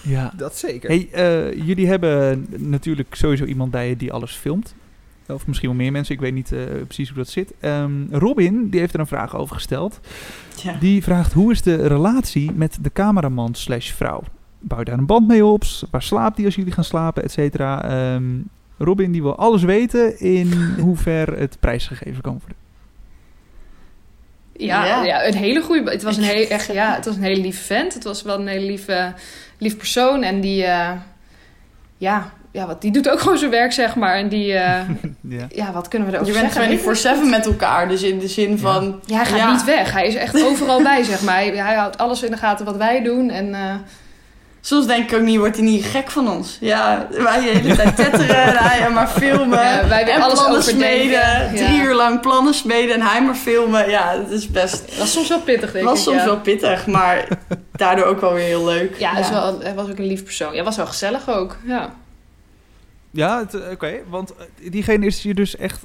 Ja. 0.00 0.32
Dat 0.36 0.56
zeker. 0.56 0.88
Hey, 0.88 1.08
eh, 1.12 1.66
jullie 1.66 1.88
hebben 1.88 2.46
natuurlijk 2.56 3.14
sowieso 3.14 3.44
iemand 3.44 3.70
bij 3.70 3.88
je 3.88 3.96
die 3.96 4.12
alles 4.12 4.32
filmt. 4.32 4.74
Of 5.28 5.46
misschien 5.46 5.68
wel 5.68 5.78
meer 5.78 5.92
mensen, 5.92 6.14
ik 6.14 6.20
weet 6.20 6.32
niet 6.34 6.52
eh, 6.52 6.58
precies 6.84 7.08
hoe 7.08 7.16
dat 7.18 7.28
zit. 7.28 7.52
Ehm, 7.60 7.92
Robin, 8.10 8.68
die 8.68 8.80
heeft 8.80 8.94
er 8.94 9.00
een 9.00 9.06
vraag 9.06 9.36
over 9.36 9.54
gesteld. 9.54 10.00
Ja. 10.62 10.76
Die 10.80 11.02
vraagt, 11.02 11.32
hoe 11.32 11.52
is 11.52 11.62
de 11.62 11.86
relatie 11.86 12.52
met 12.52 12.78
de 12.80 12.92
cameraman 12.92 13.54
slash 13.54 13.90
vrouw? 13.92 14.22
Bouw 14.58 14.78
je 14.78 14.84
daar 14.84 14.98
een 14.98 15.06
band 15.06 15.26
mee 15.28 15.44
op? 15.44 15.62
Waar 15.90 16.02
slaapt 16.02 16.36
die 16.36 16.44
als 16.46 16.54
jullie 16.54 16.72
gaan 16.72 16.84
slapen, 16.84 17.22
et 17.22 17.32
cetera? 17.32 17.84
Ehm, 17.84 18.24
Robin, 18.78 19.12
die 19.12 19.22
wil 19.22 19.36
alles 19.36 19.62
weten 19.62 20.20
in 20.20 20.52
hoever 20.86 21.38
het 21.38 21.56
prijsgegeven 21.60 22.22
kan 22.22 22.38
worden. 22.38 22.56
Ja, 24.56 24.84
Ja. 24.86 25.04
ja. 25.04 25.26
een 25.26 25.34
hele 25.34 25.62
goede. 25.62 25.90
Het 25.90 26.02
was 26.02 26.16
een 26.16 26.22
hele, 26.22 26.46
echt, 26.48 26.72
ja, 26.72 26.94
het 26.94 27.04
was 27.04 27.16
een 27.16 27.22
hele 27.22 27.40
lieve 27.40 27.62
vent. 27.62 27.94
Het 27.94 28.04
was 28.04 28.22
wel 28.22 28.40
een 28.40 28.46
hele 28.46 28.66
lieve, 28.66 29.14
lief 29.58 29.76
persoon. 29.76 30.22
En 30.22 30.40
die, 30.40 30.64
eh, 30.64 30.90
ja, 31.96 32.32
ja, 32.52 32.66
wat, 32.66 32.80
die 32.80 32.90
doet 32.92 33.08
ook 33.10 33.20
gewoon 33.20 33.38
zijn 33.38 33.50
werk, 33.50 33.72
zeg 33.72 33.94
maar. 33.94 34.14
En 34.14 34.28
die, 34.28 34.52
eh, 34.54 34.80
Ja. 35.20 35.46
ja, 35.48 35.72
wat 35.72 35.88
kunnen 35.88 36.08
we 36.08 36.14
erover 36.14 36.34
Je 36.34 36.40
bent 36.40 36.52
zeggen? 36.52 37.26
24-7 37.26 37.30
met 37.30 37.46
elkaar. 37.46 37.88
Dus 37.88 38.02
in 38.02 38.18
de 38.18 38.28
zin 38.28 38.58
van... 38.58 39.00
Ja, 39.06 39.16
hij 39.16 39.24
gaat 39.26 39.38
Ja. 39.38 39.52
niet 39.52 39.64
weg. 39.64 39.92
Hij 39.92 40.06
is 40.06 40.14
echt 40.14 40.44
overal 40.44 40.82
bij, 40.82 41.02
zeg 41.02 41.22
maar. 41.22 41.34
Hij, 41.34 41.48
hij 41.56 41.74
houdt 41.74 41.98
alles 41.98 42.22
in 42.22 42.30
de 42.30 42.36
gaten 42.36 42.64
wat 42.64 42.76
wij 42.76 43.02
doen. 43.02 43.30
En 43.30 43.54
eh, 43.54 43.74
Soms 44.64 44.86
denk 44.86 45.10
ik 45.10 45.18
ook 45.18 45.24
niet, 45.24 45.38
wordt 45.38 45.56
hij 45.56 45.64
niet 45.64 45.84
gek 45.84 46.10
van 46.10 46.28
ons? 46.30 46.56
Ja, 46.60 47.06
wij 47.10 47.40
de 47.40 47.58
hele 47.58 47.76
tijd 47.76 47.96
tetteren 47.96 48.36
en 48.36 48.56
hij 48.56 48.90
maar 48.90 49.08
filmen. 49.08 49.58
Ja, 49.58 49.88
wij 49.88 50.04
weer 50.04 50.14
en 50.14 50.22
alles 50.22 50.38
plannen 50.38 50.58
overdenken. 50.58 50.90
smeden. 50.98 51.52
Ja. 51.54 51.66
Drie 51.66 51.80
uur 51.82 51.94
lang 51.94 52.20
plannen 52.20 52.54
smeden 52.54 52.94
en 52.94 53.00
hij 53.02 53.22
maar 53.22 53.34
filmen. 53.34 53.90
Ja, 53.90 54.16
dat 54.16 54.30
is 54.30 54.50
best... 54.50 54.88
dat 54.88 54.98
was 54.98 55.12
soms 55.12 55.28
wel 55.28 55.40
pittig, 55.40 55.72
denk 55.72 55.84
Het 55.88 55.94
was 55.94 55.98
ik. 55.98 56.04
soms 56.04 56.18
ja. 56.18 56.24
wel 56.24 56.40
pittig, 56.40 56.86
maar 56.86 57.24
daardoor 57.72 58.04
ook 58.04 58.20
wel 58.20 58.32
weer 58.32 58.44
heel 58.46 58.64
leuk. 58.64 58.96
Ja, 58.98 59.10
Hij, 59.12 59.20
is 59.20 59.28
wel, 59.30 59.60
hij 59.62 59.74
was 59.74 59.90
ook 59.90 59.98
een 59.98 60.06
lief 60.06 60.24
persoon. 60.24 60.54
Ja, 60.54 60.62
was 60.62 60.76
wel 60.76 60.86
gezellig 60.86 61.30
ook. 61.30 61.56
Ja. 61.66 61.90
Ja, 63.12 63.44
eh, 63.52 63.70
oké. 63.70 63.92
want 64.08 64.34
eh, 64.36 64.70
diegene 64.70 65.06
is 65.06 65.22
je 65.22 65.34
dus 65.34 65.56
echt 65.56 65.80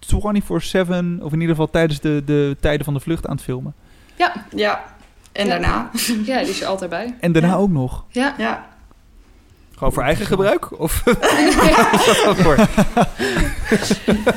24-7, 0.00 1.20
of 1.20 1.32
in 1.32 1.40
ieder 1.40 1.48
geval 1.48 1.70
tijdens 1.70 2.00
de, 2.00 2.22
de 2.26 2.56
tijden 2.60 2.84
van 2.84 2.94
de 2.94 3.00
vlucht 3.00 3.26
aan 3.26 3.34
het 3.34 3.44
filmen. 3.44 3.74
Ja, 4.16 4.32
Ja, 4.54 4.84
en 5.32 5.44
Ja. 5.46 5.50
daarna. 5.50 5.90
ja, 6.24 6.38
die 6.40 6.48
is 6.48 6.60
er 6.60 6.66
altijd 6.66 6.90
bij. 6.90 7.14
En 7.20 7.32
daarna 7.32 7.48
Ja. 7.48 7.54
ook 7.54 7.70
nog. 7.70 8.04
Ja. 8.10 8.34
Ja. 8.38 8.70
Gewoon 9.76 9.92
voor 9.92 10.02
eigen 10.02 10.26
gebruik? 10.26 10.80
Of 10.80 10.92
voor? 10.92 12.56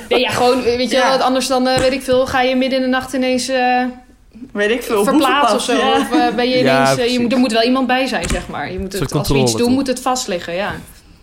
Nee, 0.09 0.19
ja, 0.19 0.29
gewoon, 0.29 0.61
weet 0.61 0.89
je 0.89 0.95
Ja. 0.95 1.01
wel, 1.01 1.17
wat 1.17 1.21
anders 1.27 1.47
dan, 1.47 1.67
eh, 1.67 1.77
weet 1.79 1.91
ik 1.91 2.01
veel, 2.01 2.27
ga 2.27 2.41
je 2.41 2.55
midden 2.55 2.77
in 2.79 2.83
de 2.85 2.89
nacht 2.91 3.13
ineens 3.13 3.47
eh, 3.47 3.83
Weet 4.51 4.69
ik 4.69 4.83
veel. 4.83 5.03
verplaatsen 5.03 5.57
of 5.57 5.63
zo. 5.63 5.73
Ja. 5.77 5.97
Of 5.99 6.09
ben 6.35 6.49
je 6.49 6.57
Ja, 6.57 6.93
ineens, 6.93 7.11
je 7.13 7.27
er 7.27 7.37
moet 7.37 7.51
wel 7.51 7.63
iemand 7.63 7.87
bij 7.87 8.07
zijn, 8.07 8.29
zeg 8.29 8.47
maar. 8.47 8.71
Je 8.71 8.79
moet 8.79 8.93
het, 8.93 9.13
als 9.13 9.27
we 9.29 9.37
iets 9.37 9.51
doen, 9.51 9.61
toch? 9.61 9.69
moet 9.69 9.87
het 9.87 10.01
vast 10.01 10.27
liggen, 10.27 10.53
ja. 10.53 10.73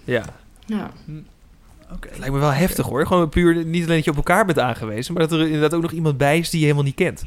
Ja. 0.04 0.22
Ja. 0.76 0.90
Oké. 1.92 2.08
Het 2.08 2.18
lijkt 2.18 2.34
me 2.34 2.40
wel 2.40 2.50
heftig 2.52 2.86
hoor. 2.86 3.06
Gewoon 3.06 3.28
puur 3.28 3.54
niet 3.64 3.82
alleen 3.84 3.96
dat 3.96 4.04
je 4.04 4.10
op 4.10 4.16
elkaar 4.16 4.44
bent 4.44 4.58
aangewezen, 4.58 5.14
maar 5.14 5.22
dat 5.28 5.38
er 5.38 5.44
inderdaad 5.46 5.74
ook 5.74 5.82
nog 5.82 5.90
iemand 5.92 6.16
bij 6.18 6.38
is 6.38 6.50
die 6.50 6.58
je 6.58 6.64
helemaal 6.64 6.86
niet 6.86 6.94
kent. 6.94 7.22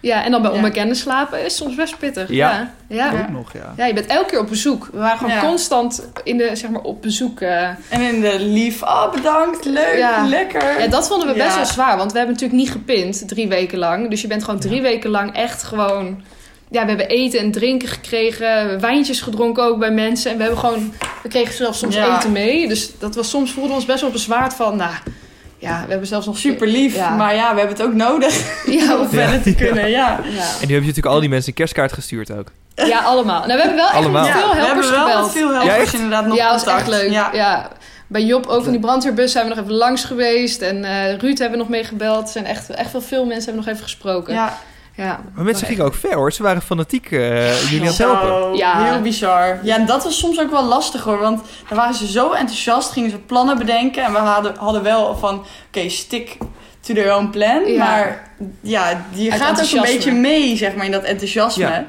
Ja, 0.00 0.24
en 0.24 0.30
dan 0.30 0.42
bij 0.42 0.50
Ja. 0.50 0.56
onbekenden 0.56 0.96
slapen 0.96 1.44
is 1.44 1.56
soms 1.56 1.74
best 1.74 1.98
pittig. 1.98 2.28
Ja. 2.28 2.72
Ja. 2.88 3.12
Ja. 3.12 3.20
Ook 3.20 3.28
nog, 3.28 3.52
ja. 3.52 3.74
Ja, 3.76 3.86
je 3.86 3.94
bent 3.94 4.06
elke 4.06 4.30
keer 4.30 4.40
op 4.40 4.48
bezoek. 4.48 4.88
We 4.92 4.98
waren 4.98 5.18
gewoon 5.18 5.32
Ja. 5.34 5.40
constant 5.40 6.08
in 6.24 6.36
de, 6.36 6.50
zeg 6.56 6.70
maar, 6.70 6.80
op 6.80 7.02
bezoek. 7.02 7.40
eh. 7.40 7.68
En 7.68 8.00
in 8.14 8.20
de 8.20 8.40
lief, 8.40 8.82
oh 8.82 9.12
bedankt, 9.12 9.64
leuk, 9.64 9.96
Ja. 9.98 10.26
lekker. 10.26 10.80
Ja, 10.80 10.86
dat 10.86 11.08
vonden 11.08 11.28
we 11.28 11.34
best 11.34 11.48
Ja. 11.48 11.56
wel 11.56 11.66
zwaar, 11.66 11.96
want 11.96 12.12
we 12.12 12.18
hebben 12.18 12.34
natuurlijk 12.36 12.62
niet 12.62 12.70
gepind 12.72 13.28
drie 13.28 13.48
weken 13.48 13.78
lang. 13.78 14.10
Dus 14.10 14.20
je 14.20 14.26
bent 14.28 14.44
gewoon 14.44 14.60
drie 14.60 14.82
weken 14.82 15.10
lang 15.10 15.34
echt 15.34 15.62
gewoon 15.62 16.22
ja, 16.70 16.82
we 16.82 16.88
hebben 16.88 17.08
eten 17.08 17.40
en 17.40 17.50
drinken 17.52 17.88
gekregen. 17.88 18.68
We 18.68 18.78
wijntjes 18.80 19.20
gedronken 19.20 19.64
ook 19.64 19.78
bij 19.78 19.90
mensen. 19.90 20.30
En 20.30 20.36
we 20.36 20.42
hebben 20.42 20.60
gewoon, 20.60 20.94
we 21.22 21.28
kregen 21.28 21.54
zelfs 21.54 21.78
soms 21.78 21.94
Ja. 21.94 22.16
eten 22.18 22.32
mee. 22.32 22.68
Dus 22.68 22.90
dat 22.98 23.14
was 23.14 23.30
soms 23.30 23.50
voelden 23.52 23.70
we 23.72 23.76
ons 23.76 23.86
best 23.86 24.00
wel 24.00 24.10
bezwaard 24.10 24.54
van, 24.54 24.76
nou, 24.76 24.92
ja, 25.58 25.82
we 25.84 25.90
hebben 25.90 26.08
zelfs 26.08 26.26
nog 26.26 26.38
Super 26.38 26.66
lief, 26.66 26.94
Ja. 26.94 27.10
maar 27.16 27.34
ja, 27.34 27.52
we 27.54 27.58
hebben 27.58 27.76
het 27.76 27.86
ook 27.86 27.94
nodig 27.94 28.64
Ja, 28.66 28.96
om 29.00 29.08
verder 29.08 29.42
te 29.42 29.54
kunnen. 29.54 29.90
Ja. 29.90 30.20
ja. 30.24 30.40
En 30.60 30.66
nu 30.68 30.74
heb 30.74 30.82
je 30.82 30.88
natuurlijk 30.88 31.06
al 31.06 31.20
die 31.20 31.28
mensen 31.28 31.48
een 31.48 31.54
kerstkaart 31.54 31.92
gestuurd 31.92 32.30
ook. 32.32 32.48
ja, 32.74 32.98
allemaal. 32.98 33.46
Nou, 33.46 33.52
we 33.52 33.58
hebben 33.58 33.76
wel 33.76 33.86
echt 33.86 33.94
Allemaal. 33.94 34.24
veel 34.24 34.50
we 34.50 34.56
helpers 34.56 34.86
hebben 34.90 35.06
wel 35.06 35.28
veel 35.28 35.52
helpers 35.52 35.74
echt? 35.78 35.94
inderdaad 35.94 36.26
nog 36.26 36.36
ja, 36.36 36.52
dat 36.52 36.64
was 36.64 36.74
echt 36.74 36.88
leuk. 36.88 37.10
Ja. 37.10 37.30
Ja. 37.32 37.68
Bij 38.06 38.22
Job 38.24 38.46
ook 38.46 38.62
van 38.62 38.72
die 38.72 38.80
brandweerbus 38.80 39.32
zijn 39.32 39.48
we 39.48 39.54
nog 39.54 39.64
even 39.64 39.76
langs 39.76 40.04
geweest. 40.04 40.60
En 40.62 40.84
eh, 40.84 41.16
Ruud 41.18 41.38
hebben 41.38 41.50
we 41.50 41.64
nog 41.64 41.68
meegebeld. 41.68 42.22
Er 42.26 42.32
zijn 42.32 42.44
echt, 42.46 42.70
echt 42.70 42.92
wel 42.92 43.00
veel 43.00 43.24
mensen 43.26 43.44
hebben 43.44 43.62
nog 43.64 43.72
even 43.72 43.82
gesproken. 43.82 44.34
Ja. 44.34 44.58
Ja. 45.00 45.20
Maar 45.34 45.44
mensen 45.44 45.66
gingen 45.66 45.84
ook 45.84 45.94
ver 45.94 46.14
hoor. 46.14 46.32
Ze 46.32 46.42
waren 46.42 46.62
fanatiek 46.62 47.10
eh, 47.10 47.70
jullie 47.70 47.80
aan 47.80 47.86
het 47.86 47.98
helpen. 47.98 48.56
Ja. 48.56 48.84
heel 48.84 49.00
bizar. 49.00 49.58
Ja, 49.62 49.76
en 49.76 49.86
dat 49.86 50.04
was 50.04 50.18
soms 50.18 50.40
ook 50.40 50.50
wel 50.50 50.64
lastig 50.64 51.02
hoor. 51.02 51.18
Want 51.18 51.42
dan 51.68 51.78
waren 51.78 51.94
ze 51.94 52.06
zo 52.06 52.32
enthousiast, 52.32 52.92
gingen 52.92 53.10
ze 53.10 53.18
plannen 53.18 53.58
bedenken. 53.58 54.04
En 54.04 54.12
we 54.12 54.18
hadden, 54.18 54.54
hadden 54.56 54.82
wel 54.82 55.16
van, 55.16 55.44
oké, 55.66 55.88
stick 55.88 56.36
to 56.80 56.94
their 56.94 57.16
own 57.16 57.30
plan. 57.30 57.66
Ja. 57.66 57.78
Maar 57.78 58.32
ja, 58.60 59.04
je 59.10 59.30
Uit 59.30 59.40
gaat 59.40 59.62
ook 59.62 59.72
een 59.72 59.92
beetje 59.92 60.12
mee, 60.12 60.56
zeg 60.56 60.74
maar, 60.74 60.84
in 60.84 60.92
dat 60.92 61.02
enthousiasme. 61.02 61.64
Ja. 61.64 61.86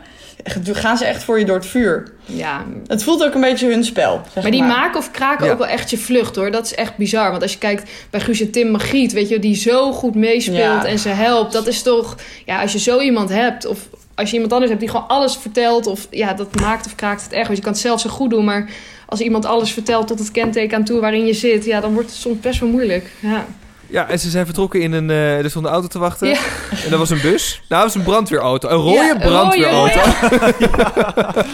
Gaan 0.64 0.98
ze 0.98 1.06
echt 1.06 1.24
voor 1.24 1.40
je 1.40 1.46
door 1.46 1.56
het 1.56 1.66
vuur. 1.66 2.12
ja. 2.26 2.66
Het 2.88 3.04
voelt 3.04 3.24
ook 3.26 3.34
een 3.34 3.42
beetje 3.42 3.70
hun 3.70 3.84
spel, 3.84 4.22
zeg 4.34 4.44
Maar 4.44 4.52
die 4.52 4.62
maar. 4.64 4.70
maken 4.78 5.00
of 5.00 5.12
kraken 5.12 5.46
Ja. 5.46 5.52
ook 5.52 5.58
wel 5.58 5.68
echt 5.68 5.90
je 5.90 5.98
vlucht 5.98 6.36
hoor. 6.36 6.52
Dat 6.52 6.66
is 6.66 6.76
echt 6.76 6.98
bizar. 6.98 7.30
Want 7.32 7.42
als 7.42 7.52
je 7.52 7.58
kijkt 7.58 7.90
bij 8.10 8.20
Guus 8.20 8.42
en 8.42 8.52
Tim 8.52 8.72
Magiet, 8.72 9.12
weet 9.12 9.30
je, 9.30 9.40
die 9.40 9.56
zo 9.56 9.92
goed 9.92 10.16
meespeelt 10.16 10.58
Ja. 10.84 10.86
en 10.86 11.00
ze 11.00 11.10
helpt. 11.10 11.54
Dat 11.54 11.68
is 11.68 11.82
toch, 11.82 12.16
ja, 12.46 12.62
als 12.62 12.72
je 12.72 12.80
zo 12.80 13.00
iemand 13.00 13.30
hebt, 13.30 13.66
of 13.66 13.80
als 14.16 14.30
je 14.30 14.34
iemand 14.36 14.52
anders 14.54 14.70
hebt 14.72 14.84
die 14.84 14.92
gewoon 14.92 15.08
alles 15.08 15.36
vertelt, 15.38 15.88
of 15.88 16.08
ja, 16.10 16.34
dat 16.34 16.60
maakt 16.60 16.86
of 16.86 16.96
kraakt 16.96 17.24
het 17.24 17.32
echt. 17.34 17.46
Want 17.46 17.58
je 17.58 17.64
kan 17.64 17.72
het 17.74 17.82
zelf 17.82 18.00
zo 18.00 18.10
goed 18.10 18.30
doen, 18.30 18.46
maar 18.46 18.70
als 19.06 19.20
iemand 19.20 19.46
alles 19.46 19.72
vertelt 19.72 20.08
tot 20.08 20.20
het 20.20 20.32
kenteken 20.32 20.78
aan 20.78 20.84
toe 20.84 21.00
waarin 21.00 21.26
je 21.26 21.34
zit, 21.34 21.66
ja, 21.66 21.80
dan 21.80 21.94
wordt 21.94 22.10
het 22.10 22.18
soms 22.18 22.40
best 22.40 22.60
wel 22.60 22.70
moeilijk. 22.70 23.12
Ja. 23.20 23.46
Ja, 23.92 24.10
en 24.10 24.20
ze 24.20 24.30
zijn 24.30 24.46
vertrokken 24.46 24.82
in 24.82 24.92
een... 24.92 25.10
eh 25.10 25.38
er 25.44 25.50
stond 25.50 25.66
een 25.66 25.72
auto 25.72 25.88
te 25.88 26.00
wachten. 26.00 26.28
Ja. 26.28 26.38
En 26.84 26.90
dat 26.90 27.00
was 27.00 27.10
een 27.10 27.22
bus. 27.22 27.62
Nou, 27.70 27.84
dat 27.84 27.94
was 27.94 27.96
een 28.04 28.10
brandweerauto. 28.12 28.70
Een 28.70 28.76
rode 28.76 28.94
Ja, 28.94 29.10
een 29.10 29.22
rode, 29.22 29.26
brandweerauto. 29.30 30.00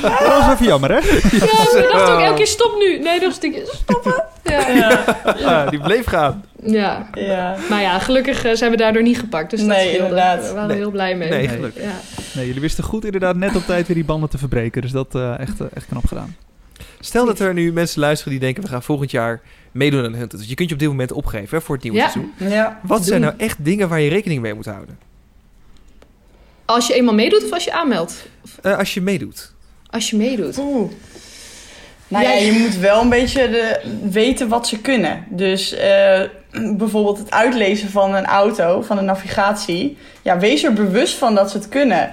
Dat 0.02 0.38
was 0.38 0.54
even 0.54 0.66
jammer, 0.66 0.90
hè? 0.90 0.96
Ja, 0.98 1.02
we 1.02 1.90
dachten 1.92 2.14
ook 2.14 2.20
elke 2.22 2.36
keer 2.38 2.48
stop 2.48 2.76
nu. 2.80 3.00
Nee, 3.00 3.14
nog 3.20 3.24
een 3.28 3.32
stukje 3.32 3.64
stoppen. 3.86 4.24
Ja. 4.44 4.68
Ja, 4.70 5.04
Ja, 5.40 5.66
die 5.66 5.80
bleef 5.80 6.06
gaan. 6.06 6.44
ja. 6.64 7.10
ja. 7.14 7.56
Maar 7.70 7.82
ja, 7.82 8.00
gelukkig 8.00 8.44
eh, 8.44 8.56
zijn 8.56 8.72
we 8.72 8.78
daardoor 8.78 9.02
niet 9.04 9.20
gepakt. 9.20 9.50
Dus 9.50 9.60
dat 9.60 9.70
Nee, 9.70 9.80
scheelde. 9.88 9.98
inderdaad. 10.08 10.42
We 10.48 10.54
waren 10.54 10.68
Nee. 10.68 10.76
er 10.78 10.82
heel 10.82 10.92
blij 10.92 11.16
mee. 11.16 11.30
Nee, 11.30 11.48
gelukkig. 11.48 11.84
Ja. 11.84 11.92
Nee, 12.34 12.46
jullie 12.46 12.62
wisten 12.62 12.84
goed 12.84 13.06
inderdaad 13.06 13.36
net 13.36 13.56
op 13.56 13.66
tijd 13.66 13.88
weer 13.88 13.96
die 13.96 14.06
banden 14.06 14.30
te 14.30 14.38
verbreken. 14.38 14.82
Dus 14.82 14.92
dat 14.92 15.16
eh 15.16 15.40
echt, 15.40 15.54
echt 15.74 15.86
knap 15.90 16.06
gedaan. 16.08 16.36
Stel 17.00 17.26
dat 17.26 17.40
er 17.40 17.54
nu 17.54 17.74
mensen 17.74 18.00
luisteren 18.00 18.32
die 18.32 18.42
denken... 18.42 18.64
we 18.64 18.70
gaan 18.70 18.84
volgend 18.84 19.12
jaar 19.12 19.42
meedoen 19.72 20.06
aan 20.06 20.12
de 20.12 20.18
Hunters. 20.18 20.42
Dus 20.42 20.50
je 20.50 20.56
kunt 20.56 20.68
je 20.70 20.74
op 20.76 20.80
dit 20.82 20.90
moment 20.90 21.12
opgeven 21.12 21.58
hè, 21.58 21.64
voor 21.64 21.76
het 21.76 21.84
nieuwe 21.84 21.98
Ja. 22.00 22.10
seizoen. 22.10 22.34
ja. 22.38 22.80
Wat 22.84 23.06
zijn 23.06 23.22
Doen. 23.22 23.30
nou 23.30 23.42
echt 23.42 23.58
dingen 23.66 23.90
waar 23.90 24.00
je 24.02 24.10
rekening 24.10 24.42
mee 24.42 24.54
moet 24.54 24.66
houden? 24.66 24.98
Als 26.66 26.88
je 26.88 26.94
eenmaal 26.94 27.14
meedoet 27.14 27.44
of 27.44 27.52
als 27.52 27.64
je 27.64 27.72
aanmeldt? 27.74 28.28
Eh, 28.62 28.78
als 28.78 28.94
je 28.94 29.02
meedoet. 29.02 29.54
Als 29.90 30.10
je 30.10 30.18
meedoet. 30.18 30.58
Oeh. 30.58 30.92
Nou 32.08 32.24
ja, 32.24 32.30
Jij- 32.30 32.46
je 32.46 32.52
moet 32.52 32.76
wel 32.78 33.02
een 33.02 33.10
beetje 33.10 33.50
de, 33.50 33.80
weten 34.10 34.48
wat 34.48 34.68
ze 34.68 34.80
kunnen. 34.80 35.26
Dus 35.30 35.74
eh, 35.74 36.22
bijvoorbeeld 36.78 37.18
het 37.18 37.32
uitlezen 37.32 37.90
van 37.90 38.16
een 38.16 38.26
auto, 38.26 38.82
van 38.82 38.98
een 38.98 39.06
navigatie. 39.06 39.98
Ja, 40.22 40.40
wees 40.40 40.64
er 40.64 40.74
bewust 40.74 41.14
van 41.18 41.36
dat 41.36 41.52
ze 41.52 41.58
het 41.58 41.70
kunnen. 41.70 42.12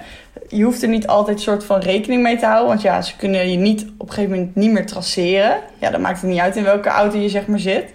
Je 0.49 0.63
hoeft 0.63 0.81
er 0.81 0.87
niet 0.89 1.07
altijd 1.07 1.41
soort 1.41 1.63
van 1.63 1.79
rekening 1.79 2.21
mee 2.21 2.37
te 2.37 2.45
houden. 2.45 2.67
Want 2.67 2.81
ja, 2.81 3.01
ze 3.01 3.15
kunnen 3.15 3.49
je 3.51 3.57
niet 3.57 3.85
op 3.97 4.07
een 4.07 4.13
gegeven 4.13 4.35
moment 4.37 4.55
niet 4.55 4.71
meer 4.71 4.85
traceren. 4.85 5.57
Ja, 5.79 5.89
dan 5.89 6.01
maakt 6.01 6.21
het 6.21 6.29
niet 6.29 6.39
uit 6.39 6.55
in 6.55 6.63
welke 6.63 6.89
auto 6.89 7.17
je 7.17 7.29
zeg 7.29 7.47
maar 7.47 7.59
zit. 7.59 7.85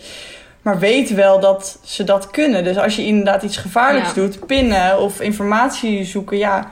Maar 0.63 0.79
weet 0.79 1.15
wel 1.15 1.41
dat 1.41 1.79
ze 1.85 2.05
dat 2.05 2.31
kunnen. 2.31 2.65
Dus 2.65 2.77
als 2.77 2.97
je 2.97 3.07
inderdaad 3.07 3.43
iets 3.43 3.57
gevaarlijks 3.57 4.09
Ja. 4.09 4.15
doet, 4.15 4.47
pinnen 4.47 5.01
of 5.01 5.21
informatie 5.21 6.05
zoeken, 6.05 6.39
ja... 6.39 6.71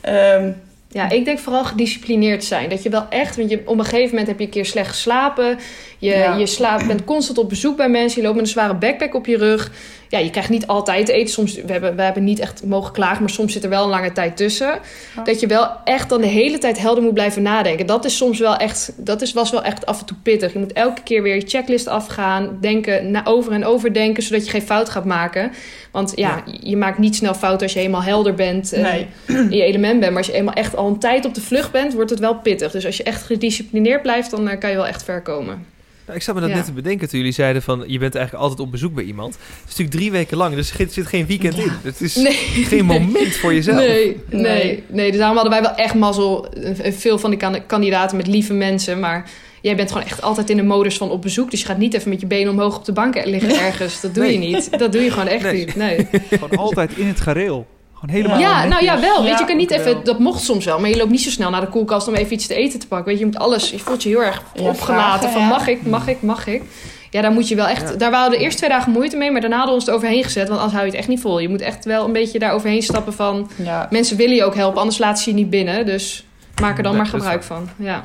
ehm, 0.00 0.50
Ja, 0.88 1.10
ik 1.10 1.24
denk 1.24 1.38
vooral 1.38 1.64
gedisciplineerd 1.64 2.44
zijn. 2.44 2.68
Dat 2.68 2.82
je 2.82 2.90
wel 2.90 3.06
echt, 3.08 3.36
want 3.36 3.50
je, 3.50 3.62
op 3.64 3.78
een 3.78 3.84
gegeven 3.84 4.08
moment 4.10 4.26
heb 4.26 4.38
je 4.38 4.44
een 4.44 4.50
keer 4.50 4.66
slecht 4.66 4.88
geslapen. 4.88 5.58
Je, 5.98 6.10
Ja. 6.10 6.34
je 6.36 6.46
slaapt, 6.46 6.86
bent 6.86 7.04
constant 7.04 7.38
op 7.38 7.48
bezoek 7.48 7.76
bij 7.76 7.88
mensen. 7.88 8.16
Je 8.20 8.22
loopt 8.26 8.36
met 8.38 8.46
een 8.46 8.52
zware 8.52 8.74
backpack 8.74 9.14
op 9.14 9.26
je 9.26 9.36
rug. 9.36 9.70
Ja, 10.08 10.18
je 10.18 10.30
krijgt 10.30 10.50
niet 10.50 10.66
altijd 10.66 11.08
eten. 11.08 11.32
Soms, 11.32 11.54
we 11.54 11.72
hebben, 11.72 11.96
we 11.96 12.02
hebben 12.02 12.24
niet 12.24 12.38
echt 12.38 12.64
mogen 12.64 12.92
klagen, 12.92 13.20
maar 13.20 13.30
soms 13.30 13.52
zit 13.52 13.64
er 13.64 13.70
wel 13.70 13.84
een 13.84 13.90
lange 13.90 14.12
tijd 14.12 14.36
tussen. 14.36 14.78
Ja. 15.16 15.22
Dat 15.22 15.40
je 15.40 15.46
wel 15.46 15.70
echt 15.84 16.08
dan 16.08 16.20
de 16.20 16.26
hele 16.26 16.58
tijd 16.58 16.78
helder 16.78 17.02
moet 17.02 17.14
blijven 17.14 17.42
nadenken. 17.42 17.86
Dat 17.86 18.04
is 18.04 18.16
soms 18.16 18.38
wel 18.38 18.56
echt, 18.56 18.92
dat 18.96 19.22
is, 19.22 19.32
was 19.32 19.50
wel 19.50 19.62
echt 19.62 19.86
af 19.86 20.00
en 20.00 20.06
toe 20.06 20.16
pittig. 20.22 20.52
Je 20.52 20.58
moet 20.58 20.72
elke 20.72 21.02
keer 21.02 21.22
weer 21.22 21.34
je 21.34 21.46
checklist 21.46 21.86
afgaan. 21.86 22.58
Denken, 22.60 23.10
na, 23.10 23.24
over 23.24 23.52
en 23.52 23.64
over 23.64 23.92
denken, 23.92 24.22
zodat 24.22 24.44
je 24.44 24.50
geen 24.50 24.62
fout 24.62 24.88
gaat 24.88 25.04
maken. 25.04 25.52
Want 25.90 26.12
ja, 26.14 26.42
je 26.60 26.76
maakt 26.76 26.98
niet 26.98 27.16
snel 27.16 27.34
fout 27.34 27.62
als 27.62 27.72
je 27.72 27.78
helemaal 27.78 28.02
helder 28.02 28.34
bent. 28.34 28.72
en 28.72 28.82
nee. 28.82 29.06
in 29.26 29.56
je 29.56 29.62
element 29.62 30.00
bent. 30.00 30.12
Maar 30.12 30.22
als 30.22 30.30
je 30.30 30.38
eenmaal 30.38 30.54
echt 30.54 30.76
al 30.76 30.86
een 30.86 30.98
tijd 30.98 31.24
op 31.24 31.34
de 31.34 31.40
vlucht 31.40 31.72
bent, 31.72 31.94
wordt 31.94 32.10
het 32.10 32.18
wel 32.18 32.34
pittig. 32.34 32.72
Dus 32.72 32.86
als 32.86 32.96
je 32.96 33.02
echt 33.02 33.22
gedisciplineerd 33.22 34.02
blijft, 34.02 34.30
dan 34.30 34.48
eh, 34.48 34.58
kan 34.58 34.70
je 34.70 34.76
wel 34.76 34.86
echt 34.86 35.02
ver 35.02 35.22
komen. 35.22 35.74
Nou, 36.06 36.18
ik 36.18 36.24
zat 36.24 36.34
me 36.34 36.40
dat 36.40 36.50
Ja. 36.50 36.56
net 36.56 36.64
te 36.64 36.72
bedenken 36.72 37.08
toen 37.08 37.18
jullie 37.18 37.34
zeiden 37.34 37.62
van... 37.62 37.84
je 37.86 37.98
bent 37.98 38.14
eigenlijk 38.14 38.44
altijd 38.44 38.60
op 38.66 38.70
bezoek 38.70 38.94
bij 38.94 39.04
iemand. 39.04 39.34
Het 39.34 39.44
is 39.64 39.68
natuurlijk 39.68 39.96
drie 39.96 40.10
weken 40.10 40.36
lang, 40.36 40.54
dus 40.54 40.78
er 40.78 40.86
zit 40.90 41.06
geen 41.06 41.26
weekend 41.26 41.56
Ja. 41.56 41.62
in. 41.62 41.70
Het 41.82 42.00
is 42.00 42.14
Nee. 42.16 42.32
geen 42.64 42.84
moment 42.84 43.36
voor 43.36 43.54
jezelf. 43.54 43.76
Nee, 43.78 44.16
nee, 44.30 44.82
Nee. 44.88 45.10
Dus 45.10 45.18
daarom 45.20 45.36
hadden 45.36 45.52
wij 45.60 45.62
wel 45.62 45.74
echt 45.84 45.94
mazzel. 45.94 46.48
eh, 46.52 46.92
Veel 46.92 47.18
van 47.18 47.30
die 47.30 47.38
kan- 47.38 47.66
kandidaten 47.66 48.16
met 48.16 48.26
lieve 48.26 48.54
mensen. 48.54 49.00
Maar 49.00 49.30
jij 49.60 49.76
bent 49.76 49.92
gewoon 49.92 50.06
echt 50.06 50.22
altijd 50.22 50.50
in 50.50 50.56
de 50.56 50.62
modus 50.62 50.96
van 50.96 51.10
op 51.10 51.22
bezoek. 51.22 51.50
Dus 51.50 51.60
je 51.60 51.66
gaat 51.66 51.78
niet 51.78 51.94
even 51.94 52.08
met 52.10 52.20
je 52.20 52.26
benen 52.26 52.52
omhoog 52.52 52.76
op 52.76 52.84
de 52.84 52.92
bank 52.92 53.24
liggen 53.24 53.58
ergens. 53.66 54.00
Dat 54.00 54.14
doe 54.14 54.24
Nee. 54.24 54.32
je 54.32 54.38
niet. 54.38 54.78
Dat 54.78 54.92
doe 54.92 55.02
je 55.02 55.10
gewoon 55.10 55.28
echt 55.28 55.42
Nee. 55.42 55.54
niet. 55.64 55.76
Nee. 55.76 56.06
Gewoon 56.30 56.56
altijd 56.58 56.90
in 56.96 57.06
het 57.06 57.20
gareel. 57.20 57.66
Gewoon 57.98 58.14
helemaal 58.14 58.38
Ja, 58.38 58.64
nou 58.64 58.84
ja, 58.84 59.00
wel. 59.00 59.22
Weet 59.22 59.38
je, 59.38 59.44
kan 59.44 59.56
niet 59.56 59.70
even... 59.70 59.84
wel. 59.84 60.02
Dat 60.02 60.18
mocht 60.18 60.42
soms 60.42 60.64
wel. 60.64 60.80
Maar 60.80 60.88
je 60.90 60.96
loopt 60.96 61.10
niet 61.10 61.20
zo 61.22 61.30
snel 61.30 61.50
naar 61.50 61.60
de 61.60 61.68
koelkast 61.68 62.08
om 62.08 62.14
even 62.14 62.32
iets 62.32 62.46
te 62.46 62.54
eten 62.54 62.78
te 62.78 62.86
pakken. 62.86 63.06
Weet 63.06 63.18
je, 63.18 63.24
je 63.24 63.30
moet 63.30 63.40
alles... 63.40 63.70
Je 63.70 63.78
voelt 63.78 64.02
je 64.02 64.08
heel 64.08 64.22
erg 64.22 64.42
opgelaten. 64.60 65.30
van 65.30 65.42
mag 65.42 65.66
ik, 65.66 65.86
mag 65.86 66.08
ik, 66.08 66.22
mag 66.22 66.46
ik. 66.46 66.62
Ja, 67.10 67.22
daar 67.22 67.32
moet 67.32 67.48
je 67.48 67.54
wel 67.54 67.66
echt... 67.66 67.90
Ja. 67.90 67.96
Daar 67.96 68.10
waren 68.10 68.30
we 68.30 68.36
de 68.36 68.42
eerste 68.42 68.58
twee 68.58 68.70
dagen 68.70 68.92
moeite 68.92 69.16
mee. 69.16 69.30
Maar 69.30 69.40
daarna 69.40 69.56
hadden 69.56 69.74
we 69.74 69.80
ons 69.80 69.90
er 69.90 69.96
overheen 69.96 70.24
gezet. 70.24 70.48
Want 70.48 70.60
anders 70.60 70.72
hou 70.72 70.84
je 70.84 70.90
het 70.90 71.00
echt 71.00 71.08
niet 71.08 71.20
vol. 71.20 71.38
Je 71.38 71.48
moet 71.48 71.60
echt 71.60 71.84
wel 71.84 72.04
een 72.04 72.12
beetje 72.12 72.38
daar 72.38 72.52
overheen 72.52 72.82
stappen 72.82 73.12
van... 73.12 73.50
Ja. 73.56 73.86
Mensen 73.90 74.16
willen 74.16 74.36
je 74.36 74.44
ook 74.44 74.54
helpen, 74.54 74.78
anders 74.80 74.98
laten 74.98 75.22
ze 75.22 75.30
je 75.30 75.36
niet 75.36 75.50
binnen. 75.50 75.86
Dus 75.86 76.24
maak 76.60 76.76
er 76.76 76.82
dan 76.82 76.96
maar 76.96 77.06
gebruik 77.06 77.42
van. 77.42 77.68
Ja. 77.76 78.04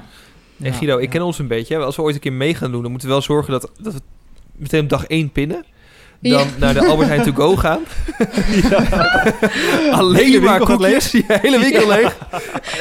En 0.62 0.74
Guido, 0.74 0.98
ik 0.98 1.10
ken 1.10 1.22
ons 1.22 1.40
een 1.40 1.48
beetje. 1.48 1.78
Als 1.78 1.96
we 1.96 2.02
ooit 2.02 2.16
een 2.16 2.22
keer 2.22 2.34
mee 2.34 2.56
gaan 2.56 2.72
doen, 2.72 2.82
dan 2.82 2.92
moeten 2.92 3.08
we 3.08 3.14
wel 3.14 3.24
zorgen 3.24 3.52
dat, 3.52 3.72
dat 3.80 3.94
we 3.94 4.00
meteen 4.56 4.84
op 4.84 4.90
dag 4.90 5.06
één 5.06 5.32
pinnen. 5.32 5.66
Dan 6.22 6.32
Ja. 6.32 6.44
naar 6.58 6.74
de 6.74 6.86
Albert 6.86 7.08
Heijn 7.10 7.24
to 7.24 7.32
go 7.32 7.56
gaan. 7.56 7.80
Alleen 9.92 10.44
maar 10.44 10.60
koekjes. 10.60 11.12
Ja, 11.12 11.22
hele 11.28 11.60
winkel 11.60 11.88
leeg. 11.88 12.18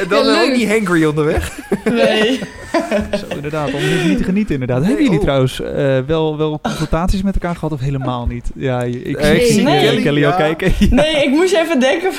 En 0.01 0.09
dan 0.09 0.25
Ja, 0.27 0.43
ook 0.43 0.57
niet 0.57 0.69
hangry 0.69 1.05
onderweg. 1.05 1.59
Nee. 1.85 2.41
Zo, 3.21 3.25
inderdaad, 3.35 3.73
om 3.73 3.81
niet 4.09 4.17
te 4.19 4.25
genieten 4.25 4.53
inderdaad. 4.53 4.79
Nee, 4.79 4.87
Hebben 4.87 5.05
jullie 5.05 5.19
oh. 5.19 5.25
trouwens 5.25 5.61
eh, 5.61 5.99
wel, 6.07 6.37
wel 6.37 6.61
confrontaties 6.63 7.23
met 7.23 7.35
elkaar 7.35 7.55
gehad 7.55 7.73
of 7.73 7.81
helemaal 7.81 8.27
niet? 8.27 8.51
Ja, 8.55 8.83
ik, 8.83 9.21
Nee, 9.21 9.41
ik 9.45 9.53
zie 9.53 9.63
nee. 9.63 9.81
Kelly, 9.85 10.03
Kelly 10.03 10.25
al 10.25 10.31
Ja. 10.31 10.37
kijken. 10.37 10.73
Nee, 10.91 11.25
ik 11.25 11.31
moest 11.31 11.55
even 11.55 11.81
denken 11.81 12.11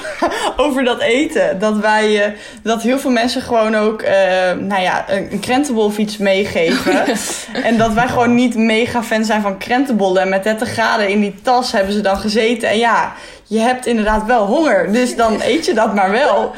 over 0.58 0.84
dat 0.84 1.02
eten. 1.02 1.60
Dat 1.60 1.78
wij, 1.78 2.24
eh, 2.24 2.32
dat 2.64 2.82
heel 2.82 3.00
veel 3.00 3.12
mensen 3.12 3.42
gewoon 3.42 3.76
ook, 3.76 4.02
eh, 4.02 4.14
nou 4.60 4.82
ja, 4.82 5.06
een, 5.10 5.28
een 5.32 5.40
krentenbol 5.40 5.86
of 5.86 5.98
iets 5.98 6.18
meegeven. 6.18 7.04
en 7.64 7.78
dat 7.78 7.94
wij 7.94 8.08
gewoon 8.08 8.36
niet 8.36 8.56
mega 8.56 9.04
fan 9.04 9.26
zijn 9.26 9.42
van 9.42 9.58
krentenbollen. 9.58 10.22
En 10.22 10.30
met 10.30 10.44
30 10.44 10.70
graden 10.70 11.10
in 11.12 11.22
die 11.22 11.36
tas 11.42 11.72
hebben 11.72 11.94
ze 11.94 12.02
dan 12.02 12.18
gezeten. 12.18 12.70
En 12.70 12.78
ja, 12.78 13.14
je 13.48 13.60
hebt 13.60 13.86
inderdaad 13.86 14.26
wel 14.26 14.46
honger. 14.46 14.92
Dus 14.94 15.16
dan 15.16 15.42
eet 15.44 15.66
je 15.66 15.74
dat 15.74 15.96
maar 15.96 16.12
wel. 16.12 16.52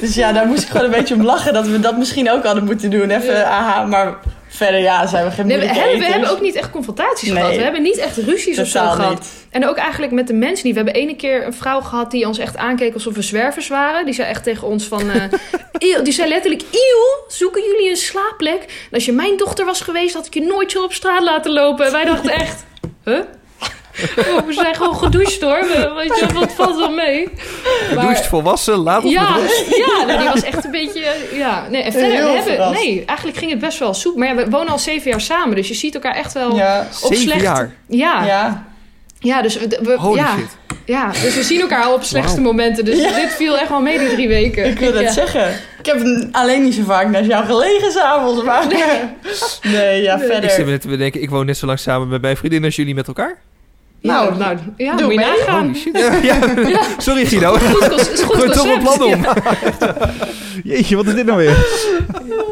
Dus 0.00 0.14
ja, 0.14 0.32
daar 0.32 0.46
moest 0.46 0.62
ik 0.62 0.68
gewoon 0.68 0.84
een 0.86 0.90
beetje 0.98 1.14
om 1.14 1.22
lachen. 1.24 1.52
Dat 1.52 1.66
we 1.66 1.80
dat 1.80 1.96
misschien 1.98 2.30
ook 2.30 2.44
hadden 2.44 2.64
moeten 2.64 2.90
doen. 2.90 3.10
Even, 3.10 3.34
Ja. 3.34 3.42
aha, 3.44 3.84
maar 3.84 4.14
verder 4.48 4.80
ja, 4.80 5.06
zijn 5.06 5.24
we 5.24 5.30
geen 5.30 5.46
Nee, 5.46 5.58
we, 5.58 5.66
hebben, 5.66 5.82
we 5.84 5.90
eters. 5.94 6.12
hebben 6.12 6.30
ook 6.30 6.40
niet 6.40 6.54
echt 6.54 6.70
confrontaties 6.70 7.28
Nee. 7.28 7.36
gehad. 7.42 7.56
We 7.56 7.62
hebben 7.62 7.82
niet 7.82 7.96
echt 7.98 8.16
ruzies 8.16 8.58
of 8.58 8.66
zo 8.66 8.80
gehad. 8.88 9.10
niet. 9.10 9.28
En 9.50 9.68
ook 9.68 9.76
eigenlijk 9.76 10.12
met 10.12 10.26
de 10.26 10.32
mensen 10.32 10.64
die... 10.64 10.72
We 10.74 10.78
hebben 10.80 10.94
ene 11.02 11.16
keer 11.16 11.46
een 11.46 11.52
vrouw 11.54 11.80
gehad 11.80 12.10
die 12.10 12.26
ons 12.26 12.38
echt 12.38 12.56
aankeek 12.56 12.94
alsof 12.94 13.14
we 13.14 13.22
zwervers 13.22 13.68
waren. 13.68 14.04
Die 14.04 14.14
zei 14.14 14.28
echt 14.28 14.42
tegen 14.44 14.66
ons 14.66 14.84
van... 14.84 15.10
eh, 15.10 16.02
die 16.04 16.12
zei 16.12 16.28
letterlijk... 16.28 16.62
Eeuw, 16.70 17.24
zoeken 17.28 17.62
jullie 17.62 17.90
een 17.90 17.96
slaapplek? 17.96 18.62
En 18.62 18.94
als 18.94 19.04
je 19.04 19.12
mijn 19.12 19.36
dochter 19.36 19.64
was 19.64 19.80
geweest, 19.80 20.14
had 20.14 20.26
ik 20.26 20.34
je 20.34 20.42
nooit 20.42 20.70
zo 20.70 20.82
op 20.82 20.92
straat 20.92 21.22
laten 21.22 21.52
lopen. 21.52 21.86
En 21.86 21.92
wij 21.92 22.04
dachten 22.04 22.30
echt... 22.30 22.64
Huh? 23.04 23.20
Oh, 24.30 24.46
we 24.46 24.52
zijn 24.52 24.74
gewoon 24.74 24.96
gedoucht 24.96 25.40
hoor. 25.40 25.60
We- 25.60 25.92
Weet 25.96 26.18
je, 26.18 26.26
wat 26.34 26.52
valt 26.52 26.76
wel 26.76 26.90
mee? 26.90 27.28
Gedoucht, 27.88 28.26
volwassen, 28.26 28.74
laat 28.76 29.02
ons 29.04 29.12
ja, 29.12 29.30
met 29.30 29.40
rust. 29.42 29.76
ja 29.86 30.04
nou, 30.06 30.18
die 30.18 30.28
was 30.28 30.42
echt 30.42 30.64
een 30.64 30.70
beetje. 30.70 31.04
Ja, 31.32 31.66
nee, 31.70 31.82
en 31.82 31.92
verder, 31.92 32.10
we 32.10 32.40
hebben, 32.42 32.72
nee, 32.72 33.04
eigenlijk 33.04 33.38
ging 33.38 33.50
het 33.50 33.60
best 33.60 33.78
wel 33.78 33.94
soep. 33.94 34.16
Maar 34.16 34.28
ja, 34.28 34.34
we 34.34 34.50
wonen 34.50 34.68
al 34.72 34.78
zeven 34.78 35.10
jaar 35.10 35.20
samen, 35.20 35.56
dus 35.56 35.68
je 35.68 35.74
ziet 35.74 35.94
elkaar 35.94 36.14
echt 36.14 36.32
wel 36.32 36.56
Ja, 36.56 36.86
op 37.02 37.08
Zeven 37.12 37.16
slecht. 37.16 37.40
jaar. 37.42 37.70
Ja, 37.88 38.24
ja. 38.24 38.66
ja. 39.18 39.42
dus 39.42 39.58
we, 39.58 39.78
we- 39.82 39.96
Holy 39.98 40.16
ja. 40.18 40.36
shit. 40.36 40.56
Ja, 40.86 41.10
dus 41.10 41.34
we 41.34 41.42
zien 41.42 41.60
elkaar 41.60 41.84
al 41.84 41.94
op 41.94 42.02
slechtste 42.02 42.40
momenten. 42.40 42.84
Dus 42.84 42.98
Ja. 43.00 43.14
dit 43.14 43.30
viel 43.34 43.58
echt 43.58 43.68
wel 43.68 43.80
mee 43.80 43.98
die 43.98 44.08
drie 44.08 44.28
weken. 44.28 44.64
Ik 44.64 44.78
wil 44.78 44.92
het 44.92 45.02
Ja. 45.02 45.10
zeggen. 45.12 45.48
Ik 45.78 45.86
heb 45.86 46.28
alleen 46.32 46.62
niet 46.62 46.74
zo 46.74 46.82
vaak 46.82 47.08
naar 47.08 47.24
jou 47.24 47.44
gelegen 47.44 47.92
s'avonds, 47.92 48.42
maar... 48.44 48.66
Nee, 49.62 50.02
ja, 50.02 50.16
Nee. 50.16 50.26
verder. 50.26 50.44
Ik 50.44 50.50
zit 50.50 50.64
me 50.64 50.70
net 50.70 50.80
te 50.80 50.88
bedenken, 50.88 51.22
ik 51.22 51.30
woon 51.30 51.46
net 51.46 51.56
zo 51.56 51.66
lang 51.66 51.78
samen 51.78 52.08
met 52.08 52.20
mijn 52.22 52.36
vriendin 52.36 52.64
als 52.64 52.76
jullie 52.76 52.94
met 52.94 53.06
elkaar. 53.06 53.38
Nou, 54.02 54.38
Nou, 54.38 54.56
ja, 54.76 54.96
doe 54.96 55.02
moet 55.04 55.12
je 55.14 55.18
mee. 55.18 55.28
nagaan. 55.38 55.74
Shit. 55.76 55.98
Ja, 55.98 56.14
ja. 56.68 56.80
Sorry 56.98 57.24
Guido. 57.26 57.52
Gooi 57.52 58.50
toch 58.50 58.66
een 58.74 58.78
plan 58.78 59.02
om. 59.02 59.24
Jeetje, 60.72 60.96
wat 60.96 61.06
is 61.06 61.14
dit 61.14 61.26
nou 61.26 61.38
weer? 61.38 61.56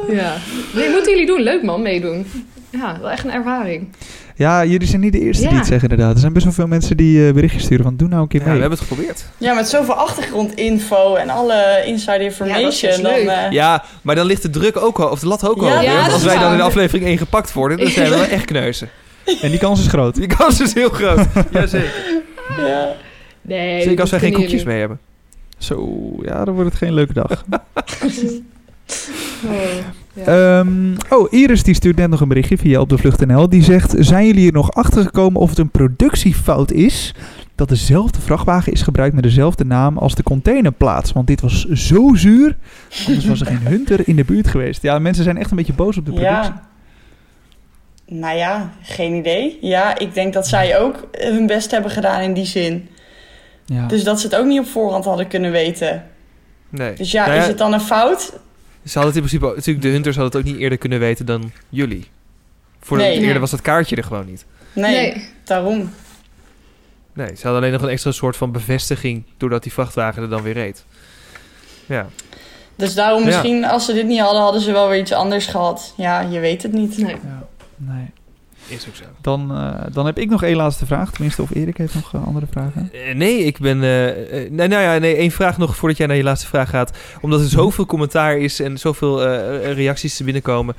Ja. 0.09 0.33
Nee, 0.75 0.91
moeten 0.91 1.11
jullie 1.13 1.27
doen. 1.27 1.41
Leuk 1.43 1.63
man, 1.63 1.83
meedoen. 1.83 2.27
Ja, 2.71 2.99
wel 3.01 3.11
echt 3.11 3.25
een 3.25 3.31
ervaring. 3.33 3.89
Ja, 4.37 4.65
jullie 4.65 4.87
zijn 4.89 5.01
niet 5.01 5.13
de 5.13 5.21
eerste 5.21 5.43
die 5.43 5.53
Ja. 5.53 5.59
het 5.59 5.67
zeggen 5.67 5.89
inderdaad. 5.89 6.15
Er 6.15 6.21
zijn 6.21 6.33
best 6.33 6.45
wel 6.45 6.55
veel 6.55 6.67
mensen 6.67 6.97
die 6.97 7.27
eh, 7.27 7.33
berichtjes 7.35 7.63
sturen 7.63 7.85
van 7.85 7.97
doe 7.97 8.09
nou 8.09 8.23
een 8.23 8.29
keer 8.29 8.41
Ja, 8.41 8.47
mee. 8.47 8.55
we 8.55 8.61
hebben 8.61 8.79
het 8.79 8.89
geprobeerd. 8.89 9.25
Ja, 9.39 9.55
met 9.55 9.69
zoveel 9.69 9.95
achtergrondinfo 9.95 11.15
en 11.15 11.31
alle 11.31 11.83
inside 11.87 12.13
Ja, 12.19 12.19
information. 12.19 12.63
dat 12.63 12.73
is 12.73 12.81
best 12.81 13.03
dan, 13.03 13.13
leuk. 13.13 13.27
eh, 13.29 13.51
Ja, 13.51 13.85
maar 14.03 14.15
dan 14.15 14.27
ligt 14.27 14.43
de 14.43 14.51
druk 14.51 14.77
ook 14.77 14.99
al, 14.99 15.09
of 15.09 15.21
de 15.21 15.27
lat 15.27 15.49
ook 15.49 15.59
al. 15.63 15.67
Ja, 15.69 15.81
ja, 15.81 16.07
als 16.07 16.23
wij 16.25 16.39
dan 16.39 16.51
in 16.51 16.57
de 16.57 16.63
aflevering 16.63 17.07
1 17.07 17.19
gepakt 17.19 17.53
worden, 17.53 17.79
dan 17.79 17.87
zijn 17.89 18.11
we 18.11 18.17
wel 18.17 18.25
echt 18.25 18.45
kneuzen. 18.45 18.89
En 19.43 19.51
die 19.51 19.59
kans 19.59 19.81
is 19.81 19.87
groot. 19.87 20.15
Die 20.15 20.27
kans 20.27 20.61
is 20.61 20.75
heel 20.75 20.89
groot. 20.89 21.27
Jazeker. 21.53 22.23
ja. 22.57 22.89
Nee, 23.43 23.83
Zeker 23.83 24.01
als 24.01 24.11
wij 24.11 24.21
geen 24.21 24.33
koekjes 24.33 24.65
mee 24.65 24.79
hebben. 24.79 24.99
Zo, 25.59 25.99
ja, 26.23 26.45
dan 26.45 26.55
wordt 26.55 26.71
het 26.71 26.79
geen 26.79 26.95
leuke 26.95 27.13
dag. 27.13 27.45
Oh, 29.47 29.53
ja. 30.15 30.59
Ehm, 30.59 30.95
oh, 31.09 31.33
Iris 31.33 31.63
die 31.63 31.75
stuurt 31.75 31.97
net 31.97 32.11
nog 32.11 32.21
een 32.21 32.29
berichtje 32.29 32.59
via 32.59 32.81
op 32.81 32.89
de 32.89 32.99
vlucht.nl. 32.99 33.49
Die 33.49 33.63
zegt, 33.63 33.95
zijn 33.99 34.27
jullie 34.27 34.47
er 34.47 34.53
nog 34.53 34.73
achter 34.73 35.03
gekomen 35.03 35.41
of 35.41 35.49
het 35.49 35.59
een 35.59 35.71
productiefout 35.71 36.71
is... 36.73 37.15
dat 37.55 37.69
dezelfde 37.69 38.21
vrachtwagen 38.21 38.73
is 38.73 38.83
gebruikt 38.83 39.15
met 39.15 39.23
dezelfde 39.23 39.65
naam 39.65 39.99
als 39.99 40.15
de 40.15 40.23
containerplaats? 40.23 41.13
Want 41.13 41.27
dit 41.27 41.41
was 41.41 41.65
zo 41.65 42.15
zuur, 42.15 42.57
anders 43.07 43.27
was 43.27 43.41
er 43.41 43.47
geen 43.47 43.67
hunter 43.67 44.09
in 44.09 44.17
de 44.17 44.25
buurt 44.25 44.49
geweest. 44.49 44.83
Ja, 44.83 44.99
mensen 44.99 45.25
zijn 45.25 45.37
echt 45.39 45.51
een 45.51 45.57
beetje 45.57 45.73
boos 45.73 45.97
op 45.97 46.05
de 46.07 46.13
productie. 46.13 46.53
ja. 46.53 46.70
Nou 48.13 48.37
ja, 48.37 48.73
geen 48.83 49.15
idee. 49.15 49.59
Ja, 49.61 49.99
ik 49.99 50.15
denk 50.15 50.33
dat 50.33 50.49
zij 50.49 50.79
ook 50.79 51.09
hun 51.13 51.47
best 51.47 51.71
hebben 51.71 51.91
gedaan 51.91 52.21
in 52.21 52.33
die 52.33 52.45
zin. 52.45 52.89
Ja. 53.67 53.87
Dus 53.87 54.05
dat 54.05 54.21
ze 54.21 54.27
het 54.27 54.37
ook 54.37 54.47
niet 54.47 54.61
op 54.61 54.67
voorhand 54.67 55.05
hadden 55.05 55.27
kunnen 55.29 55.51
weten. 55.51 56.07
Nee. 56.69 56.95
Dus 56.95 57.11
ja, 57.11 57.27
Nou 57.27 57.39
is 57.39 57.47
het 57.47 57.59
dan 57.59 57.73
een 57.73 57.81
fout? 57.81 58.21
Ze 58.85 58.99
hadden 58.99 59.15
het 59.15 59.23
in 59.23 59.29
principe... 59.29 59.55
Natuurlijk, 59.57 59.85
de 59.85 59.91
hunters 59.93 60.17
hadden 60.17 60.39
het 60.39 60.47
ook 60.49 60.53
niet 60.53 60.63
eerder 60.63 60.79
kunnen 60.79 60.99
weten 60.99 61.27
dan 61.27 61.53
jullie. 61.69 62.07
Voor 62.81 62.97
Nee. 62.97 63.13
eerder 63.15 63.29
Nee. 63.29 63.39
was 63.39 63.51
dat 63.51 63.61
kaartje 63.63 63.97
er 63.97 64.05
gewoon 64.05 64.27
niet. 64.27 64.45
Nee, 64.73 64.95
Nee. 65.13 65.29
daarom. 65.45 65.91
Nee, 67.13 67.27
ze 67.27 67.43
hadden 67.43 67.57
alleen 67.61 67.73
nog 67.73 67.83
een 67.83 67.89
extra 67.89 68.11
soort 68.11 68.37
van 68.37 68.53
bevestiging... 68.53 69.25
doordat 69.37 69.63
die 69.63 69.73
vrachtwagen 69.73 70.23
er 70.23 70.29
dan 70.29 70.43
weer 70.43 70.55
reed. 70.55 70.85
Ja. 71.87 72.07
Dus 72.77 72.95
daarom 72.95 73.21
Ja. 73.21 73.27
misschien, 73.27 73.65
als 73.65 73.85
ze 73.85 73.93
dit 73.93 74.07
niet 74.07 74.21
hadden, 74.21 74.41
hadden 74.43 74.61
ze 74.61 74.73
wel 74.73 74.89
weer 74.89 74.99
iets 75.01 75.13
anders 75.13 75.47
gehad. 75.47 75.95
Ja, 75.97 76.21
je 76.21 76.39
weet 76.41 76.63
het 76.63 76.73
niet. 76.73 76.99
Nee. 76.99 77.17
Ja, 77.23 77.49
nee. 77.81 78.11
Is 78.69 78.89
ook 78.89 78.95
zo. 78.95 79.05
Dan, 79.21 79.55
eh, 79.55 79.93
dan 79.93 80.07
heb 80.07 80.19
ik 80.19 80.29
nog 80.29 80.43
één 80.43 80.57
laatste 80.57 80.87
vraag. 80.87 81.11
Tenminste, 81.11 81.43
of 81.43 81.55
Erik 81.55 81.77
heeft 81.77 81.95
nog 81.95 82.15
eh, 82.15 82.27
andere 82.27 82.47
vragen. 82.51 82.91
Eh, 82.93 83.15
nee, 83.15 83.39
ik 83.39 83.59
ben... 83.59 83.79
nee, 83.79 84.69
nou 84.69 84.83
ja, 84.83 84.99
nee, 84.99 85.17
één 85.17 85.31
vraag 85.31 85.59
nog 85.59 85.77
voordat 85.77 85.99
jij 85.99 86.07
naar 86.07 86.17
je 86.17 86.23
laatste 86.23 86.47
vraag 86.47 86.71
gaat. 86.71 86.99
Omdat 87.21 87.41
er 87.41 87.49
zoveel 87.49 87.87
commentaar 87.87 88.39
is 88.39 88.61
en 88.61 88.79
zoveel 88.79 89.25
reacties 89.73 90.17
te 90.17 90.25
binnenkomen. 90.25 90.75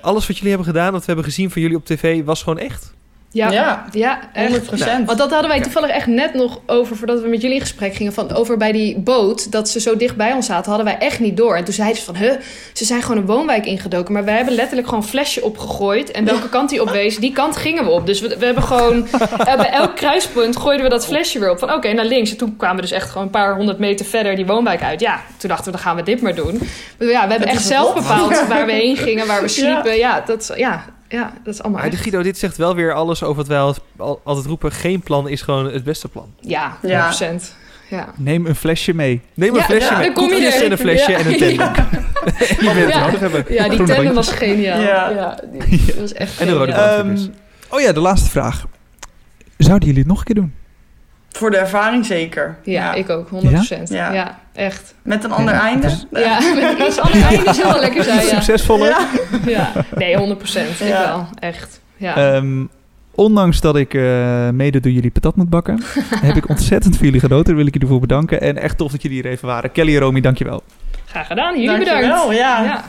Alles 0.00 0.26
wat 0.26 0.36
jullie 0.36 0.54
hebben 0.54 0.66
gedaan, 0.66 0.92
wat 0.92 1.00
we 1.00 1.06
hebben 1.06 1.24
gezien 1.24 1.50
van 1.50 1.62
jullie 1.62 1.76
op 1.76 1.84
tv, 1.84 2.24
was 2.24 2.42
gewoon 2.42 2.58
echt? 2.58 2.94
Ja, 3.36 3.50
Ja, 3.50 3.84
ja, 3.92 4.20
echt. 4.32 4.46
100 4.48 4.66
procent. 4.66 5.06
Want 5.06 5.18
dat 5.18 5.30
hadden 5.30 5.50
wij 5.50 5.60
toevallig 5.60 5.90
echt 5.90 6.06
net 6.06 6.34
nog 6.34 6.60
over, 6.66 6.96
voordat 6.96 7.20
we 7.20 7.28
met 7.28 7.40
jullie 7.40 7.56
in 7.56 7.62
gesprek 7.62 7.94
gingen, 7.94 8.12
van 8.12 8.32
over 8.32 8.56
bij 8.56 8.72
die 8.72 8.98
boot, 8.98 9.52
dat 9.52 9.68
ze 9.68 9.80
zo 9.80 9.96
dicht 9.96 10.16
bij 10.16 10.32
ons 10.32 10.46
zaten, 10.46 10.72
hadden 10.72 10.84
wij 10.92 10.98
echt 10.98 11.20
niet 11.20 11.36
door. 11.36 11.56
En 11.56 11.64
toen 11.64 11.74
zeiden 11.74 11.98
ze 11.98 12.04
van, 12.04 12.16
huh, 12.16 12.32
ze 12.72 12.84
zijn 12.84 13.02
gewoon 13.02 13.16
een 13.16 13.26
woonwijk 13.26 13.66
ingedoken, 13.66 14.12
maar 14.12 14.24
wij 14.24 14.36
hebben 14.36 14.54
letterlijk 14.54 14.88
gewoon 14.88 15.02
een 15.02 15.08
flesje 15.08 15.42
opgegooid. 15.42 16.10
En 16.10 16.24
welke 16.24 16.48
kant 16.48 16.70
die 16.70 16.80
op 16.82 16.90
wees, 16.90 17.16
die 17.18 17.32
kant 17.32 17.56
gingen 17.56 17.84
we 17.84 17.90
op. 17.90 18.06
Dus 18.06 18.20
we, 18.20 18.36
we 18.38 18.44
hebben 18.44 18.62
gewoon, 18.62 19.06
eh, 19.46 19.56
bij 19.56 19.70
elk 19.70 19.96
kruispunt 19.96 20.56
gooiden 20.56 20.84
we 20.84 20.90
dat 20.90 21.06
flesje 21.06 21.38
weer 21.38 21.50
op. 21.50 21.58
Van 21.58 21.72
oké, 21.72 21.92
naar 21.92 22.04
links. 22.04 22.30
En 22.30 22.36
toen 22.36 22.56
kwamen 22.56 22.76
we 22.76 22.82
dus 22.82 22.90
echt 22.90 23.08
gewoon 23.10 23.22
een 23.26 23.30
paar 23.32 23.54
honderd 23.56 23.78
meter 23.78 24.06
verder 24.06 24.36
die 24.36 24.46
woonwijk 24.46 24.82
uit. 24.82 25.00
Ja, 25.00 25.20
toen 25.36 25.48
dachten 25.48 25.66
we, 25.66 25.72
dan 25.72 25.80
gaan 25.80 25.96
we 25.96 26.02
dit 26.02 26.20
maar 26.22 26.34
doen. 26.34 26.60
Maar 26.98 27.08
ja, 27.08 27.24
we 27.24 27.30
hebben 27.30 27.48
echt 27.48 27.66
zelf 27.66 27.94
bepaald 27.94 28.46
waar 28.48 28.66
we 28.66 28.72
heen 28.72 28.96
gingen, 28.96 29.26
waar 29.26 29.42
we 29.42 29.48
sliepen. 29.48 29.96
Ja, 29.96 30.20
dat, 30.26 30.40
is- 30.40 30.56
ja, 30.56 30.84
ja, 31.08 31.32
dat 31.44 31.54
is 31.54 31.62
allemaal 31.62 31.80
Maar 31.82 31.90
echt. 31.92 32.00
Guido, 32.02 32.22
dit 32.22 32.38
zegt 32.38 32.56
wel 32.56 32.74
weer 32.74 32.92
alles 32.94 33.22
over 33.22 33.36
wat 33.36 33.46
wij 33.46 33.58
al- 33.58 33.74
al- 33.96 34.20
altijd 34.24 34.46
roepen. 34.46 34.72
Geen 34.72 35.00
plan 35.00 35.28
is 35.28 35.42
gewoon 35.42 35.72
het 35.72 35.84
beste 35.84 36.08
plan. 36.08 36.34
Ja, 36.40 36.76
100%. 36.82 36.86
Ja. 36.88 37.38
Ja. 37.90 38.08
Neem 38.16 38.46
een 38.46 38.54
flesje 38.54 38.94
mee. 38.94 39.20
Neem 39.34 39.48
een 39.54 39.56
Ja, 39.60 39.62
flesje 39.64 39.90
ja, 39.92 39.96
met 39.98 40.04
dan 40.06 40.14
kom 40.14 40.28
je 40.28 40.46
er. 40.46 40.64
en 40.64 40.72
een 40.72 40.78
flesje 40.78 41.10
Ja. 41.10 41.18
en 41.18 41.26
een 41.26 41.38
tandem. 41.56 41.74
Je 42.48 42.56
bent 42.74 42.78
het 42.78 42.88
Ja. 42.92 43.04
nodig 43.04 43.20
hebben. 43.20 43.44
Ja, 43.48 43.68
die 43.68 43.78
tandem 43.84 44.14
was 44.14 44.30
geniaal. 44.32 44.80
Ja. 44.80 45.10
Ja, 45.10 45.38
die, 45.52 45.68
die 45.84 45.94
was 46.00 46.12
echt 46.12 46.40
En 46.40 46.46
de 46.46 46.52
rode. 46.52 46.72
Ehm, 46.72 47.16
oh 47.70 47.80
ja, 47.80 47.92
de 47.92 48.00
laatste 48.00 48.30
vraag. 48.30 48.64
Zouden 49.56 49.86
jullie 49.88 50.02
het 50.02 50.10
nog 50.10 50.18
een 50.18 50.24
keer 50.24 50.34
doen? 50.34 50.54
Voor 51.36 51.50
de 51.50 51.56
ervaring 51.56 52.06
zeker. 52.06 52.56
Ja, 52.62 52.94
ik 52.94 53.10
ook, 53.10 53.28
100%. 53.28 53.88
Ja? 53.88 53.96
Ja, 53.96 54.12
Ja. 54.12 54.38
echt. 54.52 54.94
Met 55.02 55.24
een 55.24 55.32
ander 55.32 55.54
Ja, 55.54 55.60
einde. 55.60 55.88
Ja, 56.10 56.38
met 56.54 56.78
iets 56.88 56.98
andere 57.00 57.24
einde 57.24 57.52
zou 57.54 57.68
wel 57.72 57.80
lekker 57.80 58.04
zijn, 58.04 58.16
ja. 58.20 58.28
Succesvoller. 58.28 58.88
Ja. 58.88 59.06
ja. 59.46 59.72
Nee, 59.94 60.16
100%. 60.16 60.80
Ik 60.80 60.88
Ja. 60.88 61.06
wel, 61.08 61.26
echt. 61.38 61.80
Ja. 61.96 62.16
Ehm, 62.16 62.64
ondanks 63.14 63.60
dat 63.60 63.76
ik 63.76 63.94
eh, 63.94 64.02
mede 64.50 64.80
door 64.80 64.92
jullie 64.92 65.10
patat 65.10 65.36
moet 65.36 65.50
bakken, 65.50 65.82
heb 66.28 66.36
ik 66.36 66.48
ontzettend 66.48 66.96
voor 66.96 67.04
jullie 67.04 67.20
genoten. 67.20 67.44
Daar 67.46 67.56
wil 67.56 67.66
ik 67.66 67.72
jullie 67.72 67.88
voor 67.88 68.00
bedanken. 68.00 68.40
En 68.40 68.56
echt 68.58 68.78
tof 68.78 68.90
dat 68.92 69.02
jullie 69.02 69.22
hier 69.22 69.30
even 69.30 69.48
waren. 69.48 69.72
Kelly 69.72 69.94
en 69.94 70.00
Romy, 70.00 70.20
dankjewel. 70.20 70.62
Graag 71.06 71.26
gedaan, 71.26 71.60
jullie 71.60 71.78
bedankt. 71.78 72.06
Dankjewel, 72.08 72.32
ja. 72.32 72.62
Ja. 72.62 72.84